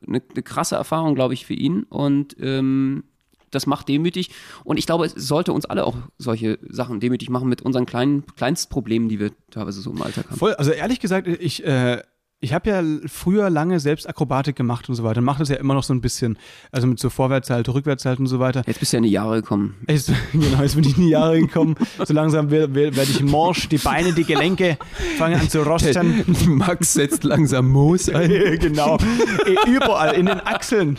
eine, 0.07 0.23
eine 0.33 0.43
krasse 0.43 0.77
Erfahrung, 0.77 1.15
glaube 1.15 1.35
ich, 1.35 1.45
für 1.45 1.53
ihn. 1.53 1.83
Und 1.83 2.37
ähm, 2.41 3.05
das 3.51 3.67
macht 3.67 3.89
demütig. 3.89 4.31
Und 4.65 4.79
ich 4.79 4.87
glaube, 4.87 5.07
es 5.07 5.13
sollte 5.13 5.53
uns 5.53 5.65
alle 5.65 5.85
auch 5.85 5.97
solche 6.19 6.59
Sachen 6.69 7.01
demütig 7.01 7.31
machen 7.31 7.49
mit 7.49 7.63
unseren 7.63 7.87
kleinen 7.87 8.25
Kleinstproblemen, 8.37 9.09
die 9.09 9.21
wir 9.21 9.31
teilweise 9.51 9.81
so 9.81 9.91
im 9.91 10.03
Alltag 10.03 10.27
haben. 10.27 10.37
Voll, 10.37 10.55
also 10.55 10.71
ehrlich 10.71 11.01
gesagt, 11.01 11.27
ich, 11.27 11.65
äh, 11.65 12.03
ich 12.43 12.55
habe 12.55 12.71
ja 12.71 12.83
früher 13.07 13.51
lange 13.51 13.81
selbst 13.81 14.09
Akrobatik 14.09 14.57
gemacht 14.57 14.89
und 14.89 14.95
so 14.95 15.05
weiter. 15.05 15.21
Mache 15.21 15.41
das 15.41 15.51
ja 15.51 15.57
immer 15.57 15.75
noch 15.75 15.83
so 15.83 15.93
ein 15.93 16.01
bisschen. 16.01 16.39
Also 16.73 16.87
mit 16.87 16.99
so 16.99 17.11
Vorwärtshalte, 17.11 17.75
Rückwärtshalte 17.75 18.23
und 18.23 18.29
so 18.29 18.41
weiter. 18.41 18.63
Jetzt 18.67 18.81
bist 18.81 18.93
du 18.93 18.97
ja 18.97 18.99
in 18.99 19.05
die 19.05 19.11
Jahre 19.11 19.43
gekommen. 19.43 19.75
Jetzt, 19.87 20.11
genau, 20.33 20.63
jetzt 20.63 20.75
bin 20.75 20.85
ich 20.85 20.97
in 20.97 21.03
die 21.05 21.11
Jahre 21.11 21.39
gekommen. 21.39 21.75
So 22.03 22.15
langsam 22.15 22.51
werde 22.51 22.75
werd, 22.75 22.97
werd 22.97 23.11
ich 23.11 23.23
morsch, 23.23 23.69
die 23.69 23.77
Beine, 23.77 24.15
die 24.15 24.25
Gelenke 24.25 24.79
fangen 25.19 25.39
an 25.39 25.51
zu 25.51 25.63
rosten. 25.63 26.25
Max 26.47 26.95
setzt 26.95 27.25
langsam 27.25 27.69
Moos 27.69 28.09
ein. 28.15 28.31
genau. 28.59 28.97
Eh, 29.45 29.71
Überall, 29.71 30.15
in 30.15 30.25
den 30.27 30.41
Achseln. 30.41 30.99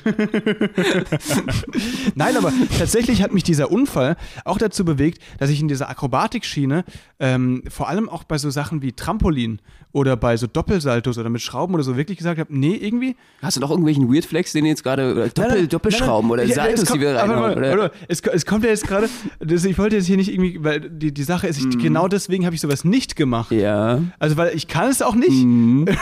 Nein, 2.14 2.38
aber 2.38 2.54
tatsächlich 2.78 3.24
hat 3.24 3.34
mich 3.34 3.44
dieser 3.44 3.72
Unfall 3.72 4.16
auch 4.46 4.60
dazu 4.60 4.86
bewegt, 4.86 5.20
dass 5.40 5.50
ich 5.50 5.60
in 5.60 5.68
dieser 5.68 5.90
Akrobatikschiene, 5.90 6.86
ähm, 7.20 7.64
vor 7.68 7.90
allem 7.90 8.10
auch 8.10 8.26
bei 8.26 8.38
so 8.38 8.52
Sachen 8.52 8.84
wie 8.84 8.92
Trampolin 8.92 9.60
oder 9.92 10.16
bei 10.16 10.38
so 10.38 10.48
Doppelsaltos 10.48 11.18
oder 11.18 11.31
mit 11.32 11.42
Schrauben 11.42 11.74
oder 11.74 11.84
so, 11.84 11.98
wirklich 11.98 12.18
gesagt 12.18 12.40
habe, 12.40 12.56
nee, 12.58 12.76
irgendwie. 12.76 13.16
Hast 13.42 13.58
du 13.58 13.62
noch 13.62 13.70
irgendwelchen 13.72 14.14
Weird 14.14 14.26
Flex, 14.26 14.52
den 14.54 14.66
jetzt 14.66 14.84
gerade 14.84 15.12
oder 15.12 15.30
Doppel, 15.30 15.68
Doppelschrauben 15.68 16.30
oder 16.32 16.44
Ja, 16.44 16.56
Saltos, 16.56 16.84
es 16.84 16.90
kommt- 16.90 17.02
die 17.02 17.06
wir 17.06 17.16
reinhauen? 17.16 17.58
Oder? 17.58 17.78
warte, 17.78 17.92
Es, 18.08 18.22
es 18.22 18.46
kommt 18.46 18.64
ja 18.64 18.70
jetzt 18.70 18.88
gerade, 18.88 19.10
ich 19.40 19.78
wollte 19.78 19.96
jetzt 19.96 20.06
hier 20.06 20.18
nicht 20.18 20.32
irgendwie, 20.32 20.64
weil 20.64 20.82
die, 20.82 21.14
die 21.14 21.24
Sache 21.24 21.48
ist, 21.48 21.60
ich, 21.60 21.78
genau 21.80 22.08
deswegen 22.08 22.46
habe 22.46 22.56
ich 22.56 22.62
sowas 22.62 22.84
nicht 22.84 23.16
gemacht. 23.16 23.52
Ja. 23.52 24.02
Also, 24.20 24.38
weil 24.38 24.56
ich 24.56 24.68
kann 24.68 24.90
es 24.90 25.02
auch 25.02 25.16
nicht. 25.16 25.32
Mhm. 25.44 25.86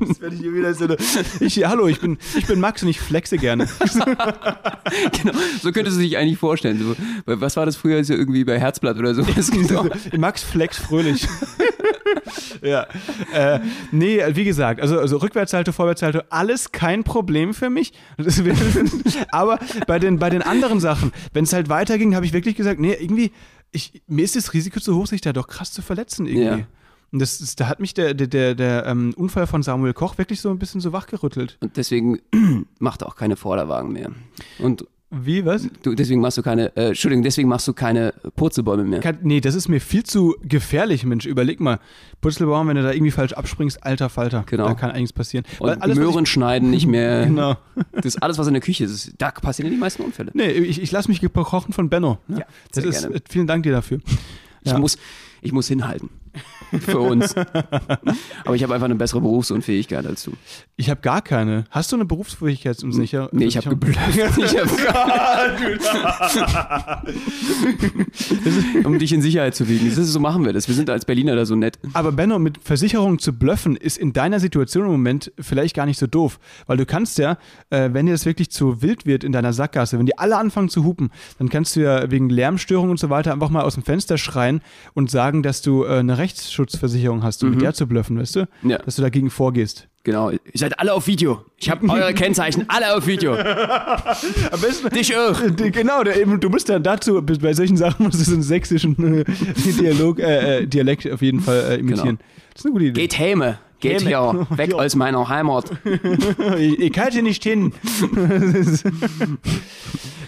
Jetzt 0.00 0.20
werde 0.20 0.34
ich 0.34 0.40
hier 0.40 0.54
wieder 0.54 0.74
so 0.74 0.84
eine, 0.84 0.96
ich, 1.40 1.64
hallo, 1.64 1.86
ich 1.88 2.00
bin, 2.00 2.18
ich 2.36 2.46
bin 2.46 2.60
Max 2.60 2.82
und 2.82 2.88
ich 2.88 3.00
flexe 3.00 3.38
gerne. 3.38 3.68
Genau, 5.22 5.38
so 5.60 5.70
könntest 5.70 5.98
du 5.98 6.02
dich 6.02 6.16
eigentlich 6.16 6.38
vorstellen. 6.38 6.78
So, 6.78 6.96
was 7.26 7.56
war 7.56 7.66
das 7.66 7.76
früher 7.76 8.02
so 8.04 8.14
irgendwie 8.14 8.44
bei 8.44 8.58
Herzblatt 8.58 8.96
oder 8.98 9.14
so? 9.14 9.22
Das 9.38 9.50
Max 10.16 10.42
flex 10.42 10.78
fröhlich. 10.78 11.26
ja. 12.62 12.86
Äh, 13.32 13.60
nee, 13.90 14.22
wie 14.30 14.44
gesagt, 14.44 14.80
also, 14.80 14.98
also 14.98 15.18
Rückwärtshalte, 15.18 15.72
Vorwärtshalte, 15.72 16.30
alles 16.30 16.72
kein 16.72 17.04
Problem 17.04 17.54
für 17.54 17.70
mich. 17.70 17.92
Das 18.16 18.42
Aber 19.30 19.58
bei 19.86 19.98
den, 19.98 20.18
bei 20.18 20.30
den 20.30 20.42
anderen 20.42 20.80
Sachen, 20.80 21.12
wenn 21.32 21.44
es 21.44 21.52
halt 21.52 21.68
weiterging, 21.68 22.14
habe 22.14 22.26
ich 22.26 22.32
wirklich 22.32 22.56
gesagt, 22.56 22.80
nee, 22.80 22.94
irgendwie, 22.98 23.32
ich, 23.72 24.02
mir 24.06 24.24
ist 24.24 24.36
das 24.36 24.54
Risiko 24.54 24.80
zu 24.80 24.96
hoch, 24.96 25.06
sich 25.06 25.20
da 25.20 25.32
doch 25.32 25.46
krass 25.46 25.72
zu 25.72 25.82
verletzen 25.82 26.26
irgendwie. 26.26 26.60
Ja. 26.62 26.66
Und 27.10 27.20
das, 27.20 27.38
das, 27.38 27.56
da 27.56 27.68
hat 27.68 27.80
mich 27.80 27.94
der, 27.94 28.12
der, 28.14 28.26
der, 28.26 28.54
der 28.54 28.86
ähm, 28.86 29.14
Unfall 29.16 29.46
von 29.46 29.62
Samuel 29.62 29.94
Koch 29.94 30.18
wirklich 30.18 30.40
so 30.40 30.50
ein 30.50 30.58
bisschen 30.58 30.80
so 30.80 30.92
wachgerüttelt. 30.92 31.56
Und 31.60 31.76
deswegen 31.76 32.18
macht 32.78 33.02
er 33.02 33.08
auch 33.08 33.16
keine 33.16 33.36
Vorderwagen 33.36 33.92
mehr. 33.92 34.10
Und 34.58 34.84
Wie, 35.10 35.46
was? 35.46 35.66
du, 35.82 35.94
deswegen 35.94 36.20
machst 36.20 36.36
du 36.36 36.42
keine, 36.42 36.76
äh, 36.76 36.88
Entschuldigung, 36.88 37.22
deswegen 37.22 37.48
machst 37.48 37.66
du 37.66 37.72
keine 37.72 38.12
Purzelbäume 38.36 38.84
mehr. 38.84 39.00
Kann, 39.00 39.20
nee, 39.22 39.40
das 39.40 39.54
ist 39.54 39.68
mir 39.68 39.80
viel 39.80 40.04
zu 40.04 40.36
gefährlich, 40.42 41.06
Mensch. 41.06 41.24
Überleg 41.24 41.60
mal. 41.60 41.80
Putzelbaum, 42.20 42.68
wenn 42.68 42.76
du 42.76 42.82
da 42.82 42.92
irgendwie 42.92 43.10
falsch 43.12 43.32
abspringst, 43.32 43.82
alter 43.84 44.10
Falter. 44.10 44.44
Genau. 44.46 44.66
Da 44.66 44.74
kann 44.74 44.90
einiges 44.90 45.14
passieren. 45.14 45.46
Und 45.60 45.80
alles, 45.80 45.96
Möhren 45.96 46.26
schneiden 46.26 46.68
nicht 46.68 46.86
mehr. 46.86 47.22
Ich, 47.22 47.26
genau. 47.28 47.56
Das 47.92 48.04
ist 48.04 48.22
alles, 48.22 48.36
was 48.36 48.48
in 48.48 48.52
der 48.52 48.62
Küche 48.62 48.84
ist. 48.84 49.14
Da 49.16 49.30
passieren 49.30 49.70
die 49.70 49.78
meisten 49.78 50.02
Unfälle. 50.02 50.30
Nee, 50.34 50.50
ich, 50.50 50.82
ich 50.82 50.92
lasse 50.92 51.08
mich 51.08 51.22
bekochen 51.22 51.72
von 51.72 51.88
Benno. 51.88 52.18
Ne? 52.28 52.40
Ja, 52.40 52.46
das 52.74 52.82
sehr 52.84 52.92
ist, 52.92 53.00
gerne. 53.00 53.22
vielen 53.30 53.46
Dank 53.46 53.62
dir 53.62 53.72
dafür. 53.72 54.00
Ich, 54.62 54.72
Ja. 54.72 54.78
muss, 54.78 54.98
ich 55.40 55.52
muss 55.52 55.68
hinhalten. 55.68 56.10
Für 56.80 57.00
uns. 57.00 57.34
Aber 58.44 58.54
ich 58.54 58.62
habe 58.62 58.74
einfach 58.74 58.84
eine 58.84 58.94
bessere 58.94 59.20
Berufsunfähigkeit 59.20 60.06
als 60.06 60.22
du. 60.24 60.32
Ich 60.76 60.90
habe 60.90 61.00
gar 61.00 61.22
keine. 61.22 61.64
Hast 61.70 61.92
du 61.92 61.96
eine 61.96 62.04
Berufsfähigkeitsunsicherung? 62.04 63.30
Nee, 63.32 63.46
ich 63.46 63.56
habe 63.56 63.70
geblufft. 63.70 63.98
Ich 64.38 64.58
hab, 64.58 64.68
um 68.84 68.98
dich 68.98 69.12
in 69.12 69.22
Sicherheit 69.22 69.54
zu 69.54 69.68
wiegen. 69.68 69.88
Das 69.88 69.98
ist, 69.98 70.12
so 70.12 70.20
machen 70.20 70.44
wir 70.44 70.52
das. 70.52 70.68
Wir 70.68 70.74
sind 70.74 70.90
als 70.90 71.04
Berliner 71.04 71.36
da 71.36 71.46
so 71.46 71.56
nett. 71.56 71.78
Aber 71.94 72.12
Benno, 72.12 72.38
mit 72.38 72.58
Versicherungen 72.62 73.18
zu 73.18 73.32
bluffen, 73.32 73.76
ist 73.76 73.98
in 73.98 74.12
deiner 74.12 74.40
Situation 74.40 74.84
im 74.84 74.92
Moment 74.92 75.32
vielleicht 75.38 75.74
gar 75.74 75.86
nicht 75.86 75.98
so 75.98 76.06
doof. 76.06 76.38
Weil 76.66 76.76
du 76.76 76.86
kannst 76.86 77.18
ja, 77.18 77.38
äh, 77.70 77.90
wenn 77.92 78.06
dir 78.06 78.12
das 78.12 78.26
wirklich 78.26 78.50
zu 78.50 78.82
wild 78.82 79.06
wird 79.06 79.24
in 79.24 79.32
deiner 79.32 79.52
Sackgasse, 79.52 79.98
wenn 79.98 80.06
die 80.06 80.18
alle 80.18 80.36
anfangen 80.36 80.68
zu 80.68 80.84
hupen, 80.84 81.10
dann 81.38 81.48
kannst 81.48 81.76
du 81.76 81.80
ja 81.80 82.10
wegen 82.10 82.28
Lärmstörungen 82.28 82.90
und 82.90 82.98
so 82.98 83.10
weiter 83.10 83.32
einfach 83.32 83.50
mal 83.50 83.62
aus 83.62 83.74
dem 83.74 83.82
Fenster 83.82 84.18
schreien 84.18 84.60
und 84.94 85.10
sagen, 85.10 85.42
dass 85.42 85.62
du 85.62 85.84
äh, 85.84 85.98
eine 85.98 86.18
Rechtsschutzversicherung 86.28 87.22
hast, 87.22 87.42
um 87.42 87.50
mit 87.50 87.62
der 87.62 87.72
zu 87.72 87.86
bluffen, 87.86 88.18
weißt 88.18 88.36
du? 88.36 88.48
Mhm. 88.62 88.70
Ja. 88.70 88.78
Dass 88.78 88.96
du 88.96 89.02
dagegen 89.02 89.30
vorgehst. 89.30 89.88
Genau. 90.04 90.30
Ihr 90.30 90.38
seid 90.54 90.78
alle 90.78 90.92
auf 90.94 91.06
Video. 91.06 91.44
Ich 91.56 91.70
habe 91.70 91.88
eure 91.90 92.14
Kennzeichen 92.14 92.64
alle 92.68 92.96
auf 92.96 93.06
Video. 93.06 93.34
Am 93.34 94.60
besten, 94.60 94.90
Dich 94.90 95.16
auch. 95.16 95.40
Genau, 95.56 96.02
du 96.02 96.48
musst 96.50 96.68
ja 96.68 96.78
dazu, 96.78 97.22
bei 97.22 97.52
solchen 97.52 97.76
Sachen 97.76 98.06
musst 98.06 98.20
du 98.20 98.24
so 98.24 98.32
einen 98.32 98.42
sächsischen 98.42 99.20
äh, 99.20 99.24
Dialog, 99.80 100.18
äh, 100.18 100.58
äh, 100.58 100.66
Dialekt 100.66 101.10
auf 101.10 101.22
jeden 101.22 101.40
Fall 101.40 101.72
äh, 101.72 101.74
imitieren. 101.76 102.18
Genau. 102.18 102.20
Das 102.52 102.60
ist 102.60 102.66
eine 102.66 102.72
gute 102.72 102.84
Idee. 102.86 103.00
Geht 103.00 103.18
Häme. 103.18 103.58
Geht 103.80 104.00
Häme. 104.00 104.08
hier 104.08 104.46
weg 104.56 104.74
aus 104.74 104.96
meiner 104.96 105.28
Heimat. 105.28 105.70
Ich, 106.58 106.78
ich 106.78 106.92
kann 106.92 107.10
hier 107.12 107.22
nicht 107.22 107.42
hin. 107.42 107.72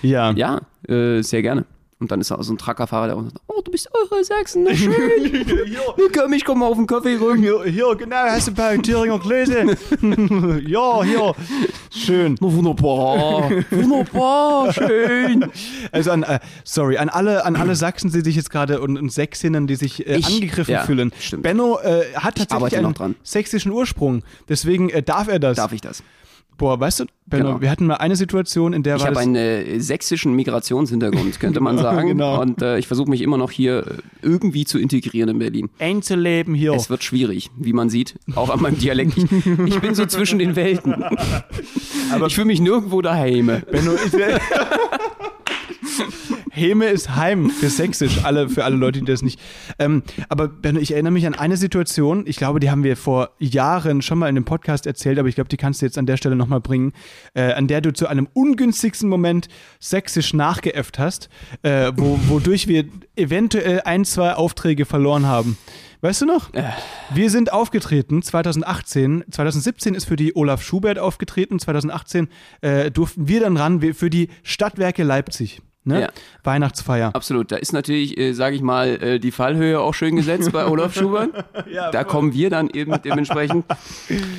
ja. 0.02 0.32
Ja, 0.32 0.60
äh, 0.88 1.22
sehr 1.22 1.42
gerne. 1.42 1.64
Und 2.00 2.10
dann 2.10 2.20
ist 2.22 2.30
da 2.30 2.42
so 2.42 2.52
ein 2.52 2.56
Truckerfahrer, 2.58 3.08
der 3.08 3.16
sagt, 3.24 3.36
oh, 3.46 3.60
du 3.62 3.70
bist 3.70 3.88
eure 3.92 4.24
Sachsen, 4.24 4.64
na 4.64 4.74
schön. 4.74 4.90
Komm, 6.16 6.32
ich 6.32 6.44
komm 6.46 6.60
mal 6.60 6.66
auf 6.66 6.76
den 6.76 6.86
Kaffee 6.86 7.16
rum. 7.16 7.36
Hier, 7.36 7.62
hier, 7.64 7.94
genau, 7.94 8.16
hast 8.16 8.46
du 8.48 8.52
ein 8.52 8.54
paar 8.54 8.74
Thüringer 8.82 9.18
Gläser? 9.18 9.64
ja, 10.66 11.04
hier. 11.04 11.34
Schön. 11.90 12.36
Na, 12.40 12.52
wunderbar. 12.52 13.50
Wunderbar, 13.70 14.72
schön. 14.72 15.44
Also 15.92 16.10
an, 16.12 16.22
äh, 16.22 16.40
sorry, 16.64 16.96
an 16.96 17.08
alle, 17.10 17.44
an 17.44 17.56
alle 17.56 17.74
Sachsen, 17.76 18.10
die 18.10 18.20
sich 18.22 18.36
jetzt 18.36 18.50
gerade 18.50 18.80
und, 18.80 18.96
und 18.98 19.12
Sächsinnen, 19.12 19.66
die 19.66 19.76
sich 19.76 20.06
äh, 20.06 20.16
Ich- 20.16 20.26
angegriffen 20.26 20.72
ja, 20.72 20.84
fühlen. 20.84 21.12
stimmt. 21.20 21.42
Benno 21.42 21.78
äh, 21.80 22.04
hat 22.14 22.36
tatsächlich 22.36 22.78
einen 22.78 23.16
sächsischen 23.22 23.72
Ursprung. 23.72 24.22
Deswegen 24.48 24.88
äh, 24.88 25.02
darf 25.02 25.28
er 25.28 25.38
das. 25.38 25.56
Darf 25.56 25.72
ich 25.72 25.80
das? 25.82 26.02
Boah, 26.60 26.78
weißt 26.78 27.00
du, 27.00 27.04
Benno, 27.24 27.44
Genau. 27.46 27.60
wir 27.62 27.70
hatten 27.70 27.86
mal 27.86 27.94
eine 27.94 28.16
Situation, 28.16 28.74
in 28.74 28.82
der 28.82 28.96
Ich 28.96 29.00
war 29.00 29.06
habe 29.06 29.14
das, 29.14 29.22
einen 29.24 29.34
äh, 29.34 29.80
sächsischen 29.80 30.34
Migrationshintergrund, 30.34 31.40
könnte 31.40 31.60
man 31.60 31.78
sagen. 31.86 32.08
Genau. 32.08 32.38
Und 32.38 32.60
äh, 32.60 32.76
ich 32.78 32.86
versuche 32.86 33.08
mich 33.08 33.22
immer 33.22 33.38
noch 33.38 33.50
hier 33.50 33.78
äh, 33.78 33.84
irgendwie 34.20 34.66
zu 34.66 34.78
integrieren 34.78 35.30
in 35.30 35.38
Berlin. 35.38 35.70
einzuleben 35.78 36.54
hier. 36.54 36.74
Es 36.74 36.90
wird 36.90 37.02
schwierig, 37.02 37.48
wie 37.56 37.72
man 37.72 37.88
sieht, 37.88 38.16
auch 38.36 38.50
an 38.50 38.60
meinem 38.60 38.76
Dialekt. 38.78 39.16
Ich, 39.16 39.26
ich 39.66 39.80
bin 39.80 39.94
so 39.94 40.04
zwischen 40.04 40.38
den 40.38 40.54
Welten. 40.54 41.02
Aber 42.12 42.26
ich 42.26 42.34
fühle 42.34 42.48
mich 42.48 42.60
nirgendwo 42.60 43.00
daheim. 43.00 43.46
Benno, 43.46 43.94
ich, 43.94 44.12
Heme 46.50 46.86
ist 46.86 47.14
Heim 47.14 47.48
für 47.48 47.70
Sächsisch, 47.70 48.24
alle, 48.24 48.48
für 48.48 48.64
alle 48.64 48.76
Leute, 48.76 48.98
die 48.98 49.04
das 49.06 49.22
nicht. 49.22 49.40
Ähm, 49.78 50.02
aber 50.28 50.48
Benno, 50.48 50.80
ich 50.80 50.92
erinnere 50.92 51.12
mich 51.12 51.26
an 51.26 51.34
eine 51.34 51.56
Situation, 51.56 52.24
ich 52.26 52.36
glaube, 52.36 52.60
die 52.60 52.70
haben 52.70 52.82
wir 52.82 52.96
vor 52.96 53.30
Jahren 53.38 54.02
schon 54.02 54.18
mal 54.18 54.28
in 54.28 54.34
dem 54.34 54.44
Podcast 54.44 54.86
erzählt, 54.86 55.18
aber 55.18 55.28
ich 55.28 55.36
glaube, 55.36 55.48
die 55.48 55.56
kannst 55.56 55.80
du 55.80 55.86
jetzt 55.86 55.96
an 55.96 56.06
der 56.06 56.16
Stelle 56.16 56.36
nochmal 56.36 56.60
bringen, 56.60 56.92
äh, 57.34 57.52
an 57.52 57.68
der 57.68 57.80
du 57.80 57.92
zu 57.92 58.08
einem 58.08 58.28
ungünstigsten 58.32 59.08
Moment 59.08 59.48
Sächsisch 59.78 60.34
nachgeäfft 60.34 60.98
hast, 60.98 61.28
äh, 61.62 61.92
wo, 61.96 62.18
wodurch 62.28 62.66
wir 62.66 62.84
eventuell 63.16 63.82
ein, 63.84 64.04
zwei 64.04 64.34
Aufträge 64.34 64.84
verloren 64.86 65.26
haben. 65.26 65.56
Weißt 66.02 66.22
du 66.22 66.26
noch? 66.26 66.50
Wir 67.12 67.30
sind 67.30 67.52
aufgetreten 67.52 68.22
2018. 68.22 69.24
2017 69.30 69.94
ist 69.94 70.06
für 70.06 70.16
die 70.16 70.34
Olaf 70.34 70.62
Schubert 70.62 70.98
aufgetreten. 70.98 71.58
2018 71.58 72.28
äh, 72.62 72.90
durften 72.90 73.28
wir 73.28 73.40
dann 73.40 73.58
ran 73.58 73.82
für 73.92 74.08
die 74.08 74.28
Stadtwerke 74.42 75.02
Leipzig. 75.02 75.60
Ne? 75.90 76.00
Ja. 76.02 76.08
Weihnachtsfeier. 76.44 77.14
Absolut. 77.14 77.52
Da 77.52 77.56
ist 77.56 77.72
natürlich, 77.72 78.16
äh, 78.18 78.32
sage 78.32 78.56
ich 78.56 78.62
mal, 78.62 78.88
äh, 79.02 79.18
die 79.20 79.30
Fallhöhe 79.30 79.78
auch 79.80 79.92
schön 79.94 80.16
gesetzt 80.16 80.52
bei 80.52 80.66
Olaf 80.66 80.94
Schubert. 80.98 81.30
da 81.92 82.04
kommen 82.04 82.32
wir 82.32 82.48
dann 82.50 82.70
eben 82.70 82.94
dementsprechend. 83.04 83.64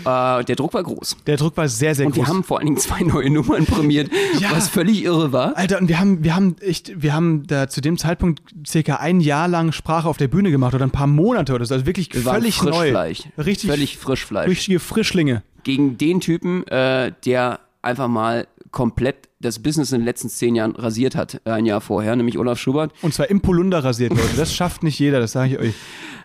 Äh, 0.03 0.43
der 0.45 0.55
Druck 0.55 0.73
war 0.73 0.83
groß. 0.83 1.17
Der 1.27 1.37
Druck 1.37 1.55
war 1.57 1.67
sehr, 1.67 1.93
sehr 1.95 2.05
Und 2.07 2.13
groß. 2.13 2.23
wir 2.25 2.27
haben 2.27 2.43
vor 2.43 2.57
allen 2.57 2.65
Dingen 2.67 2.77
zwei 2.77 3.01
neue 3.01 3.29
Nummern 3.29 3.65
prämiert, 3.65 4.09
Ja. 4.39 4.49
was 4.51 4.67
völlig 4.67 5.03
irre 5.03 5.31
war. 5.31 5.55
Alter, 5.57 5.77
und 5.79 5.87
wir 5.89 5.99
haben, 5.99 6.23
wir 6.23 6.35
haben 6.35 6.55
echt, 6.59 7.01
wir 7.01 7.13
haben 7.13 7.45
da 7.45 7.67
zu 7.67 7.81
dem 7.81 7.97
Zeitpunkt 7.97 8.41
circa 8.65 8.95
ein 8.95 9.19
Jahr 9.21 9.47
lang 9.47 9.71
Sprache 9.71 10.07
auf 10.07 10.17
der 10.17 10.27
Bühne 10.27 10.49
gemacht 10.51 10.73
oder 10.73 10.85
ein 10.85 10.91
paar 10.91 11.07
Monate 11.07 11.53
oder 11.53 11.65
so. 11.65 11.73
Also 11.75 11.85
wirklich 11.85 12.11
Wir 12.13 12.21
völlig 12.21 12.61
neu. 12.63 12.71
Frischfleisch. 12.71 13.23
Richtig, 13.37 13.69
Völlig 13.69 13.97
Frischfleisch. 13.97 14.49
richtige 14.49 14.79
Frischlinge. 14.79 15.43
Gegen 15.63 15.97
den 15.97 16.19
Typen, 16.19 16.65
äh, 16.67 17.11
der 17.25 17.59
einfach 17.83 18.07
mal 18.07 18.47
komplett 18.71 19.29
das 19.39 19.61
Business 19.61 19.91
in 19.91 19.99
den 19.99 20.05
letzten 20.05 20.29
zehn 20.29 20.55
Jahren 20.55 20.75
rasiert 20.75 21.15
hat, 21.15 21.41
äh, 21.45 21.51
ein 21.51 21.65
Jahr 21.65 21.81
vorher, 21.81 22.15
nämlich 22.15 22.37
Olaf 22.37 22.59
Schubert. 22.59 22.93
Und 23.01 23.13
zwar 23.13 23.29
im 23.29 23.41
Polunder 23.41 23.83
rasiert, 23.83 24.11
Leute. 24.11 24.37
Das 24.37 24.53
schafft 24.53 24.83
nicht 24.83 24.99
jeder, 24.99 25.19
das 25.19 25.31
sage 25.31 25.53
ich 25.53 25.59
euch. 25.59 25.73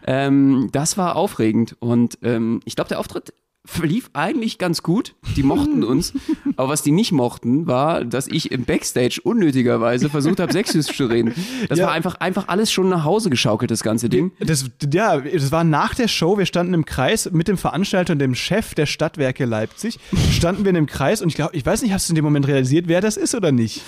Ähm, 0.06 0.68
das 0.72 0.96
war 0.96 1.16
aufregend 1.16 1.76
und 1.80 2.18
ähm, 2.22 2.60
ich 2.64 2.76
glaube, 2.76 2.88
der 2.88 3.00
Auftritt 3.00 3.32
verlief 3.66 4.08
eigentlich 4.12 4.58
ganz 4.58 4.82
gut. 4.82 5.14
Die 5.36 5.42
mochten 5.42 5.84
uns. 5.84 6.12
Aber 6.56 6.68
was 6.70 6.82
die 6.82 6.92
nicht 6.92 7.12
mochten, 7.12 7.66
war, 7.66 8.04
dass 8.04 8.26
ich 8.28 8.50
im 8.52 8.64
Backstage 8.64 9.20
unnötigerweise 9.22 10.08
versucht 10.08 10.40
habe, 10.40 10.52
Sächsisch 10.52 10.86
zu 10.96 11.06
reden. 11.06 11.34
Das 11.68 11.78
Ja. 11.78 11.86
war 11.86 11.92
einfach, 11.92 12.14
einfach 12.16 12.48
alles 12.48 12.72
schon 12.72 12.88
nach 12.88 13.04
Hause 13.04 13.28
geschaukelt, 13.30 13.70
das 13.70 13.82
ganze 13.82 14.08
Ding. 14.08 14.32
Das, 14.40 14.64
ja, 14.92 15.18
das 15.20 15.52
war 15.52 15.64
nach 15.64 15.94
der 15.94 16.08
Show. 16.08 16.38
Wir 16.38 16.46
standen 16.46 16.72
im 16.74 16.84
Kreis 16.84 17.30
mit 17.32 17.48
dem 17.48 17.58
Veranstalter 17.58 18.12
und 18.14 18.20
dem 18.20 18.34
Chef 18.34 18.74
der 18.74 18.86
Stadtwerke 18.86 19.44
Leipzig. 19.44 19.98
Standen 20.32 20.64
wir 20.64 20.70
in 20.70 20.76
dem 20.76 20.86
Kreis 20.86 21.20
und 21.22 21.28
ich 21.28 21.34
glaube, 21.34 21.56
ich 21.56 21.66
weiß 21.66 21.82
nicht, 21.82 21.92
hast 21.92 22.08
du 22.08 22.12
in 22.12 22.14
dem 22.14 22.24
Moment 22.24 22.46
realisiert, 22.46 22.88
wer 22.88 23.00
das 23.00 23.16
ist 23.16 23.34
oder 23.34 23.52
nicht? 23.52 23.82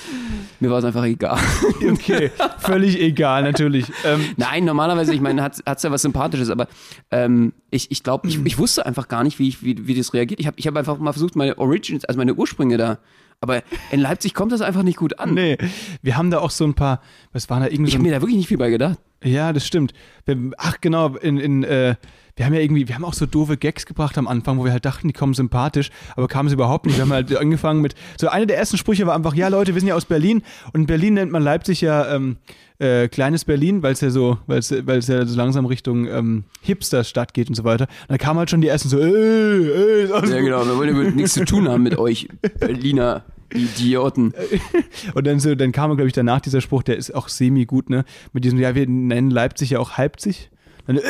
Mir 0.60 0.70
war 0.70 0.78
es 0.80 0.84
einfach 0.84 1.04
egal. 1.04 1.38
Okay, 1.88 2.30
völlig 2.58 3.00
egal, 3.00 3.42
natürlich. 3.44 3.86
Ähm, 4.04 4.20
Nein, 4.36 4.64
normalerweise, 4.64 5.14
ich 5.14 5.20
meine, 5.20 5.42
hat 5.42 5.60
es 5.64 5.82
ja 5.82 5.90
was 5.90 6.02
Sympathisches, 6.02 6.50
aber 6.50 6.66
ähm, 7.10 7.52
ich, 7.70 7.90
ich 7.90 8.02
glaube, 8.02 8.26
ich, 8.28 8.44
ich 8.44 8.58
wusste 8.58 8.84
einfach 8.84 9.08
gar 9.08 9.22
nicht, 9.24 9.38
wie, 9.38 9.48
ich, 9.48 9.62
wie, 9.62 9.67
wie 9.76 9.94
das 9.94 10.14
reagiert. 10.14 10.40
Ich 10.40 10.46
habe 10.46 10.58
ich 10.58 10.66
hab 10.66 10.76
einfach 10.76 10.98
mal 10.98 11.12
versucht, 11.12 11.36
meine 11.36 11.58
Origins, 11.58 12.04
also 12.04 12.18
meine 12.18 12.34
Ursprünge 12.34 12.76
da. 12.76 12.98
Aber 13.40 13.62
in 13.90 14.00
Leipzig 14.00 14.34
kommt 14.34 14.50
das 14.52 14.60
einfach 14.60 14.82
nicht 14.82 14.96
gut 14.96 15.18
an. 15.18 15.34
nee, 15.34 15.56
wir 16.02 16.16
haben 16.16 16.30
da 16.30 16.40
auch 16.40 16.50
so 16.50 16.64
ein 16.64 16.74
paar, 16.74 17.00
was 17.32 17.48
waren 17.48 17.60
da 17.60 17.68
irgendwie 17.68 17.84
Ich 17.84 17.92
so 17.92 17.98
habe 17.98 18.08
mir 18.08 18.14
da 18.14 18.20
wirklich 18.20 18.36
nicht 18.36 18.48
viel 18.48 18.58
bei 18.58 18.70
gedacht. 18.70 18.98
Ja, 19.22 19.52
das 19.52 19.66
stimmt. 19.66 19.92
Wir, 20.24 20.36
ach 20.58 20.80
genau, 20.80 21.16
in, 21.16 21.38
in 21.38 21.64
äh, 21.64 21.94
wir 22.38 22.46
haben 22.46 22.54
ja 22.54 22.60
irgendwie, 22.60 22.86
wir 22.86 22.94
haben 22.94 23.04
auch 23.04 23.14
so 23.14 23.26
doofe 23.26 23.56
Gags 23.56 23.84
gebracht 23.84 24.16
am 24.16 24.28
Anfang, 24.28 24.58
wo 24.58 24.64
wir 24.64 24.70
halt 24.70 24.84
dachten, 24.84 25.08
die 25.08 25.12
kommen 25.12 25.34
sympathisch, 25.34 25.90
aber 26.14 26.28
kamen 26.28 26.48
sie 26.48 26.54
überhaupt 26.54 26.86
nicht. 26.86 26.96
Wir 26.96 27.02
haben 27.02 27.12
halt 27.12 27.36
angefangen 27.36 27.80
mit, 27.82 27.96
so 28.18 28.28
eine 28.28 28.46
der 28.46 28.56
ersten 28.56 28.78
Sprüche 28.78 29.06
war 29.06 29.14
einfach, 29.16 29.34
ja 29.34 29.48
Leute, 29.48 29.74
wir 29.74 29.80
sind 29.80 29.88
ja 29.88 29.96
aus 29.96 30.04
Berlin 30.04 30.42
und 30.72 30.82
in 30.82 30.86
Berlin 30.86 31.14
nennt 31.14 31.32
man 31.32 31.42
Leipzig 31.42 31.80
ja 31.80 32.14
ähm, 32.14 32.36
äh, 32.78 33.08
kleines 33.08 33.44
Berlin, 33.44 33.82
weil 33.82 33.92
es 33.92 34.00
ja 34.02 34.10
so, 34.10 34.38
weil 34.46 34.60
es 34.60 34.70
weil 34.70 34.98
es 34.98 35.08
ja 35.08 35.26
so 35.26 35.36
langsam 35.36 35.66
Richtung 35.66 36.06
ähm, 36.06 36.44
Hipster-Stadt 36.62 37.34
geht 37.34 37.48
und 37.48 37.56
so 37.56 37.64
weiter. 37.64 37.88
Und 38.02 38.10
dann 38.10 38.18
kamen 38.18 38.38
halt 38.38 38.50
schon 38.50 38.60
die 38.60 38.68
ersten 38.68 38.88
so, 38.88 39.00
ey, 39.00 39.10
ey, 39.12 40.04
ist 40.04 40.12
alles 40.12 40.30
Ja, 40.30 40.36
gut. 40.36 40.44
genau. 40.46 40.64
Wir 40.64 40.76
wollen 40.76 40.94
damit 40.94 41.16
nichts 41.16 41.34
zu 41.34 41.44
tun 41.44 41.68
haben 41.68 41.82
mit 41.82 41.98
euch, 41.98 42.28
Berliner 42.60 43.24
Idioten. 43.52 44.32
Und 45.14 45.26
dann 45.26 45.40
so, 45.40 45.54
dann 45.54 45.72
kam, 45.72 45.90
glaube 45.96 46.06
ich, 46.06 46.12
danach 46.12 46.40
dieser 46.40 46.60
Spruch, 46.60 46.82
der 46.82 46.96
ist 46.96 47.14
auch 47.14 47.28
semi-gut, 47.28 47.90
ne? 47.90 48.04
Mit 48.32 48.44
diesem, 48.44 48.60
ja, 48.60 48.74
wir 48.74 48.86
nennen 48.86 49.30
Leipzig 49.30 49.70
ja 49.70 49.78
auch 49.80 49.92
Halbzig. 49.92 50.50
Dann, 50.88 50.96
äh, 50.96 51.02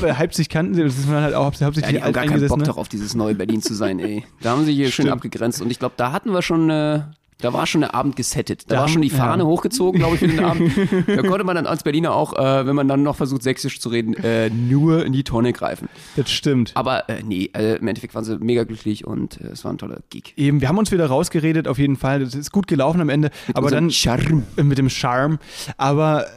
weil 0.00 0.16
Halbzig 0.18 0.48
kannten 0.48 0.74
sie, 0.74 0.82
das 0.82 0.98
ist 0.98 1.06
man 1.08 1.22
halt 1.22 1.34
auch 1.34 1.52
Ja, 1.54 1.66
hauptsächlich 1.66 1.96
die 1.98 2.02
haben 2.02 2.12
gar 2.14 2.24
keinen 2.24 2.48
Bock 2.48 2.64
darauf, 2.64 2.88
dieses 2.88 3.14
neue 3.14 3.34
Berlin 3.34 3.60
zu 3.62 3.74
sein, 3.74 3.98
ey. 3.98 4.24
Da 4.40 4.50
haben 4.52 4.64
sie 4.64 4.72
hier 4.72 4.86
schön 4.86 5.04
Stimmt. 5.04 5.10
abgegrenzt 5.12 5.60
und 5.60 5.70
ich 5.70 5.78
glaube, 5.78 5.94
da 5.98 6.12
hatten 6.12 6.32
wir 6.32 6.40
schon, 6.40 6.70
äh, 6.70 7.02
da 7.42 7.52
war 7.52 7.66
schon 7.66 7.82
der 7.82 7.94
Abend 7.94 8.16
gesettet. 8.16 8.64
Da, 8.68 8.76
Da 8.76 8.80
war 8.82 8.88
schon 8.88 9.02
die 9.02 9.10
Fahne 9.10 9.42
ja. 9.42 9.48
hochgezogen, 9.48 9.98
glaube 9.98 10.14
ich, 10.14 10.20
für 10.20 10.28
den 10.28 10.42
Abend. 10.44 10.72
Da 11.06 11.22
konnte 11.22 11.44
man 11.44 11.56
dann 11.56 11.66
als 11.66 11.82
Berliner 11.82 12.14
auch, 12.14 12.32
äh, 12.38 12.64
wenn 12.66 12.74
man 12.76 12.88
dann 12.88 13.02
noch 13.02 13.16
versucht, 13.16 13.42
sächsisch 13.42 13.80
zu 13.80 13.90
reden, 13.90 14.14
äh, 14.14 14.48
nur 14.48 15.04
in 15.04 15.12
die 15.12 15.24
Tonne 15.24 15.52
greifen. 15.52 15.88
Das 16.16 16.30
stimmt. 16.30 16.70
Aber 16.74 17.08
äh, 17.10 17.22
nee, 17.22 17.50
äh, 17.54 17.74
im 17.76 17.88
Endeffekt 17.88 18.14
waren 18.14 18.24
sie 18.24 18.38
mega 18.38 18.64
glücklich 18.64 19.06
und 19.06 19.40
äh, 19.42 19.48
es 19.48 19.62
war 19.64 19.72
ein 19.72 19.78
toller 19.78 19.98
Gig. 20.08 20.32
Eben, 20.36 20.62
wir 20.62 20.68
haben 20.68 20.78
uns 20.78 20.90
wieder 20.90 21.06
rausgeredet, 21.06 21.68
auf 21.68 21.78
jeden 21.78 21.96
Fall. 21.96 22.20
Das 22.20 22.34
ist 22.34 22.50
gut 22.50 22.66
gelaufen 22.66 23.00
am 23.02 23.08
Ende. 23.10 23.30
aber 23.52 23.64
unserem 23.66 23.84
dann 23.86 23.90
Charme. 23.90 24.44
äh, 24.56 24.62
mit 24.62 24.78
dem 24.78 24.88
Charme. 24.88 25.38
Aber 25.76 26.24
äh, 26.26 26.28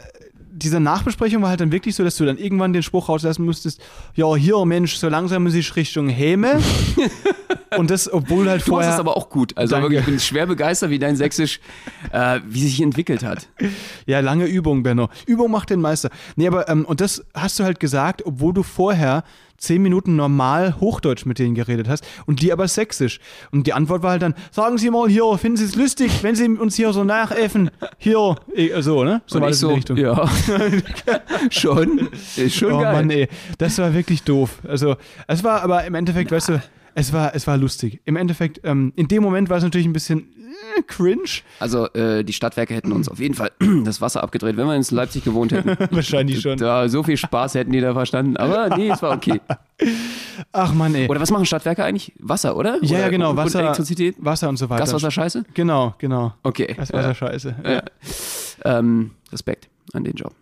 diese 0.55 0.79
Nachbesprechung 0.79 1.41
war 1.41 1.50
halt 1.50 1.59
dann 1.59 1.71
wirklich 1.71 1.95
so, 1.95 2.03
dass 2.03 2.15
du 2.15 2.25
dann 2.25 2.38
irgendwann 2.38 2.71
den 2.71 2.81
Spruch 2.81 3.09
rauslassen 3.09 3.43
musstest, 3.45 3.81
ja, 4.15 4.33
hier, 4.35 4.63
Mensch, 4.65 4.95
so 4.95 5.09
langsam 5.09 5.43
muss 5.43 5.53
ich 5.53 5.75
Richtung 5.75 6.07
Häme. 6.07 6.59
Und 7.77 7.89
das, 7.91 8.12
obwohl 8.12 8.47
halt 8.50 8.62
Du 8.62 8.71
machst 8.71 8.85
vorher. 8.85 8.89
das 8.91 9.00
aber 9.00 9.17
auch 9.17 9.29
gut. 9.29 9.57
Also 9.57 9.75
wirklich, 9.81 10.00
ich 10.00 10.05
bin 10.05 10.19
schwer 10.19 10.45
begeistert, 10.45 10.91
wie 10.91 11.00
dein 11.00 11.17
Sächsisch, 11.17 11.59
äh, 12.12 12.39
wie 12.47 12.62
sich 12.62 12.81
entwickelt 12.81 13.24
hat. 13.24 13.50
Ja, 14.05 14.21
lange 14.21 14.45
Übung, 14.45 14.81
Benno. 14.83 15.09
Übung 15.25 15.51
macht 15.51 15.69
den 15.71 15.81
Meister. 15.81 16.09
Nee, 16.38 16.47
aber, 16.47 16.69
ähm, 16.69 16.85
und 16.85 17.01
das 17.01 17.25
hast 17.33 17.59
du 17.59 17.65
halt 17.65 17.81
gesagt, 17.81 18.25
obwohl 18.25 18.53
du 18.53 18.63
vorher 18.63 19.24
zehn 19.57 19.82
Minuten 19.82 20.15
normal 20.15 20.80
Hochdeutsch 20.80 21.25
mit 21.25 21.39
denen 21.39 21.56
geredet 21.56 21.88
hast 21.88 22.06
und 22.25 22.41
die 22.41 22.51
aber 22.51 22.67
sächsisch. 22.67 23.19
Und 23.51 23.67
die 23.67 23.73
Antwort 23.73 24.03
war 24.03 24.12
halt 24.12 24.21
dann, 24.21 24.36
sagen 24.51 24.77
Sie 24.77 24.89
mal 24.89 25.10
hier, 25.10 25.38
finden 25.38 25.58
Sie 25.58 25.65
es 25.65 25.75
lustig, 25.75 26.12
wenn 26.21 26.36
Sie 26.36 26.47
uns 26.47 26.75
hier 26.75 26.93
so 26.93 27.03
nachäffen? 27.03 27.71
Hier, 27.97 28.36
eh, 28.56 28.69
so, 28.82 29.03
ne? 29.03 29.21
So 29.25 29.39
war 29.39 29.49
das 29.49 29.62
in 29.62 29.69
die 29.69 29.75
Richtung. 29.75 29.97
ja, 29.97 30.30
schon, 31.49 32.10
ist 32.36 32.56
schon 32.56 32.73
oh 32.73 32.80
geil. 32.80 32.93
Mann, 32.93 33.10
ey. 33.10 33.27
Das 33.58 33.77
war 33.77 33.93
wirklich 33.93 34.23
doof. 34.23 34.60
Also, 34.67 34.95
es 35.27 35.43
war 35.43 35.62
aber 35.62 35.86
im 35.86 35.95
Endeffekt, 35.95 36.32
weißt 36.32 36.49
du, 36.49 36.62
es 36.97 37.12
war, 37.12 37.36
es 37.36 37.45
war 37.45 37.58
lustig. 37.58 37.99
Im 38.06 38.15
Endeffekt, 38.15 38.62
ähm, 38.63 38.93
in 38.95 39.10
dem 39.10 39.21
Moment 39.21 39.49
war 39.49 39.58
es 39.58 39.63
natürlich 39.63 39.86
ein 39.86 39.93
bisschen 39.93 40.19
äh, 40.19 40.23
cringe. 40.88 41.41
Also 41.60 41.88
äh, 41.93 42.23
die 42.23 42.34
Stadtwerke 42.34 42.73
hätten 42.73 42.91
uns 42.91 43.10
auf 43.10 43.19
jeden 43.19 43.34
Fall 43.34 43.51
das 43.84 44.01
Wasser 44.01 44.23
abgedreht, 44.23 44.58
wenn 44.58 44.67
wir 44.67 44.75
in 44.75 44.86
Leipzig 44.89 45.23
gewohnt 45.23 45.51
hätten. 45.51 45.75
Wahrscheinlich 45.95 46.41
schon. 46.41 46.58
Da, 46.58 46.88
so 46.89 47.04
viel 47.04 47.17
Spaß 47.17 47.56
hätten 47.56 47.71
die 47.71 47.82
da 47.82 47.93
verstanden. 47.93 48.38
Aber 48.38 48.75
nee, 48.78 48.89
es 48.89 49.01
war 49.01 49.15
okay. 49.15 49.41
Ach 50.51 50.73
Mann, 50.73 50.95
ey. 50.95 51.08
Oder 51.08 51.19
was 51.19 51.32
machen 51.32 51.45
Stadtwerke 51.45 51.84
eigentlich? 51.84 52.13
Wasser, 52.19 52.56
oder? 52.56 52.78
ja, 52.82 52.99
ja, 52.99 53.10
genau. 53.10 53.36
Wasser, 53.36 53.60
Und 53.60 53.65
Elektrizität? 53.65 54.15
Wasser 54.19 54.49
und 54.49 54.58
so 54.58 54.69
weiter. 54.69 54.82
Gaswasser 54.84 55.12
scheiße? 55.12 55.45
Genau, 55.54 55.95
genau. 55.97 56.34
Okay. 56.43 56.75
Das 56.78 56.91
war 56.93 57.01
ja. 57.01 57.13
scheiße. 57.13 57.56
Ja. 57.63 57.84
Ähm, 58.63 59.12
Respekt 59.32 59.69
an 59.93 60.04
den 60.04 60.13
Job. 60.13 60.34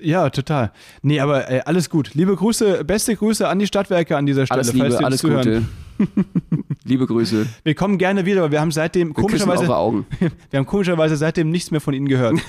Ja, 0.00 0.28
total. 0.30 0.72
Nee, 1.02 1.20
aber 1.20 1.48
ey, 1.48 1.60
alles 1.60 1.88
gut. 1.88 2.14
Liebe 2.14 2.34
Grüße, 2.34 2.84
beste 2.84 3.14
Grüße 3.14 3.46
an 3.46 3.60
die 3.60 3.66
Stadtwerke 3.66 4.16
an 4.16 4.26
dieser 4.26 4.44
Stelle, 4.44 4.60
Alles 4.60 4.72
Liebe, 4.72 5.04
alles 5.04 5.20
zuhören. 5.20 5.68
Gute. 5.98 6.57
Liebe 6.88 7.06
Grüße. 7.06 7.46
Wir 7.64 7.74
kommen 7.74 7.98
gerne 7.98 8.24
wieder, 8.24 8.40
aber 8.40 8.50
wir 8.50 8.62
haben 8.62 8.72
seitdem 8.72 9.08
Wir 9.08 9.22
komischerweise, 9.22 9.64
eure 9.64 9.76
Augen. 9.76 10.06
wir 10.50 10.58
haben 10.58 10.64
komischerweise 10.64 11.18
seitdem 11.18 11.50
nichts 11.50 11.70
mehr 11.70 11.82
von 11.82 11.92
ihnen 11.92 12.08
gehört. 12.08 12.40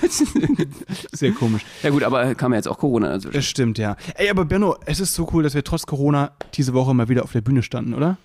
Sehr 1.12 1.32
komisch. 1.32 1.62
Ja 1.82 1.90
gut, 1.90 2.02
aber 2.02 2.34
kam 2.34 2.52
ja 2.52 2.56
jetzt 2.56 2.66
auch 2.66 2.78
Corona 2.78 3.10
dazwischen. 3.10 3.34
Das 3.34 3.44
stimmt, 3.44 3.76
ja. 3.76 3.96
Ey, 4.14 4.30
aber 4.30 4.46
Benno, 4.46 4.76
es 4.86 4.98
ist 4.98 5.14
so 5.14 5.28
cool, 5.34 5.42
dass 5.42 5.54
wir 5.54 5.62
trotz 5.62 5.84
Corona 5.84 6.32
diese 6.54 6.72
Woche 6.72 6.94
mal 6.94 7.10
wieder 7.10 7.22
auf 7.22 7.32
der 7.32 7.42
Bühne 7.42 7.62
standen, 7.62 7.92
oder? 7.92 8.16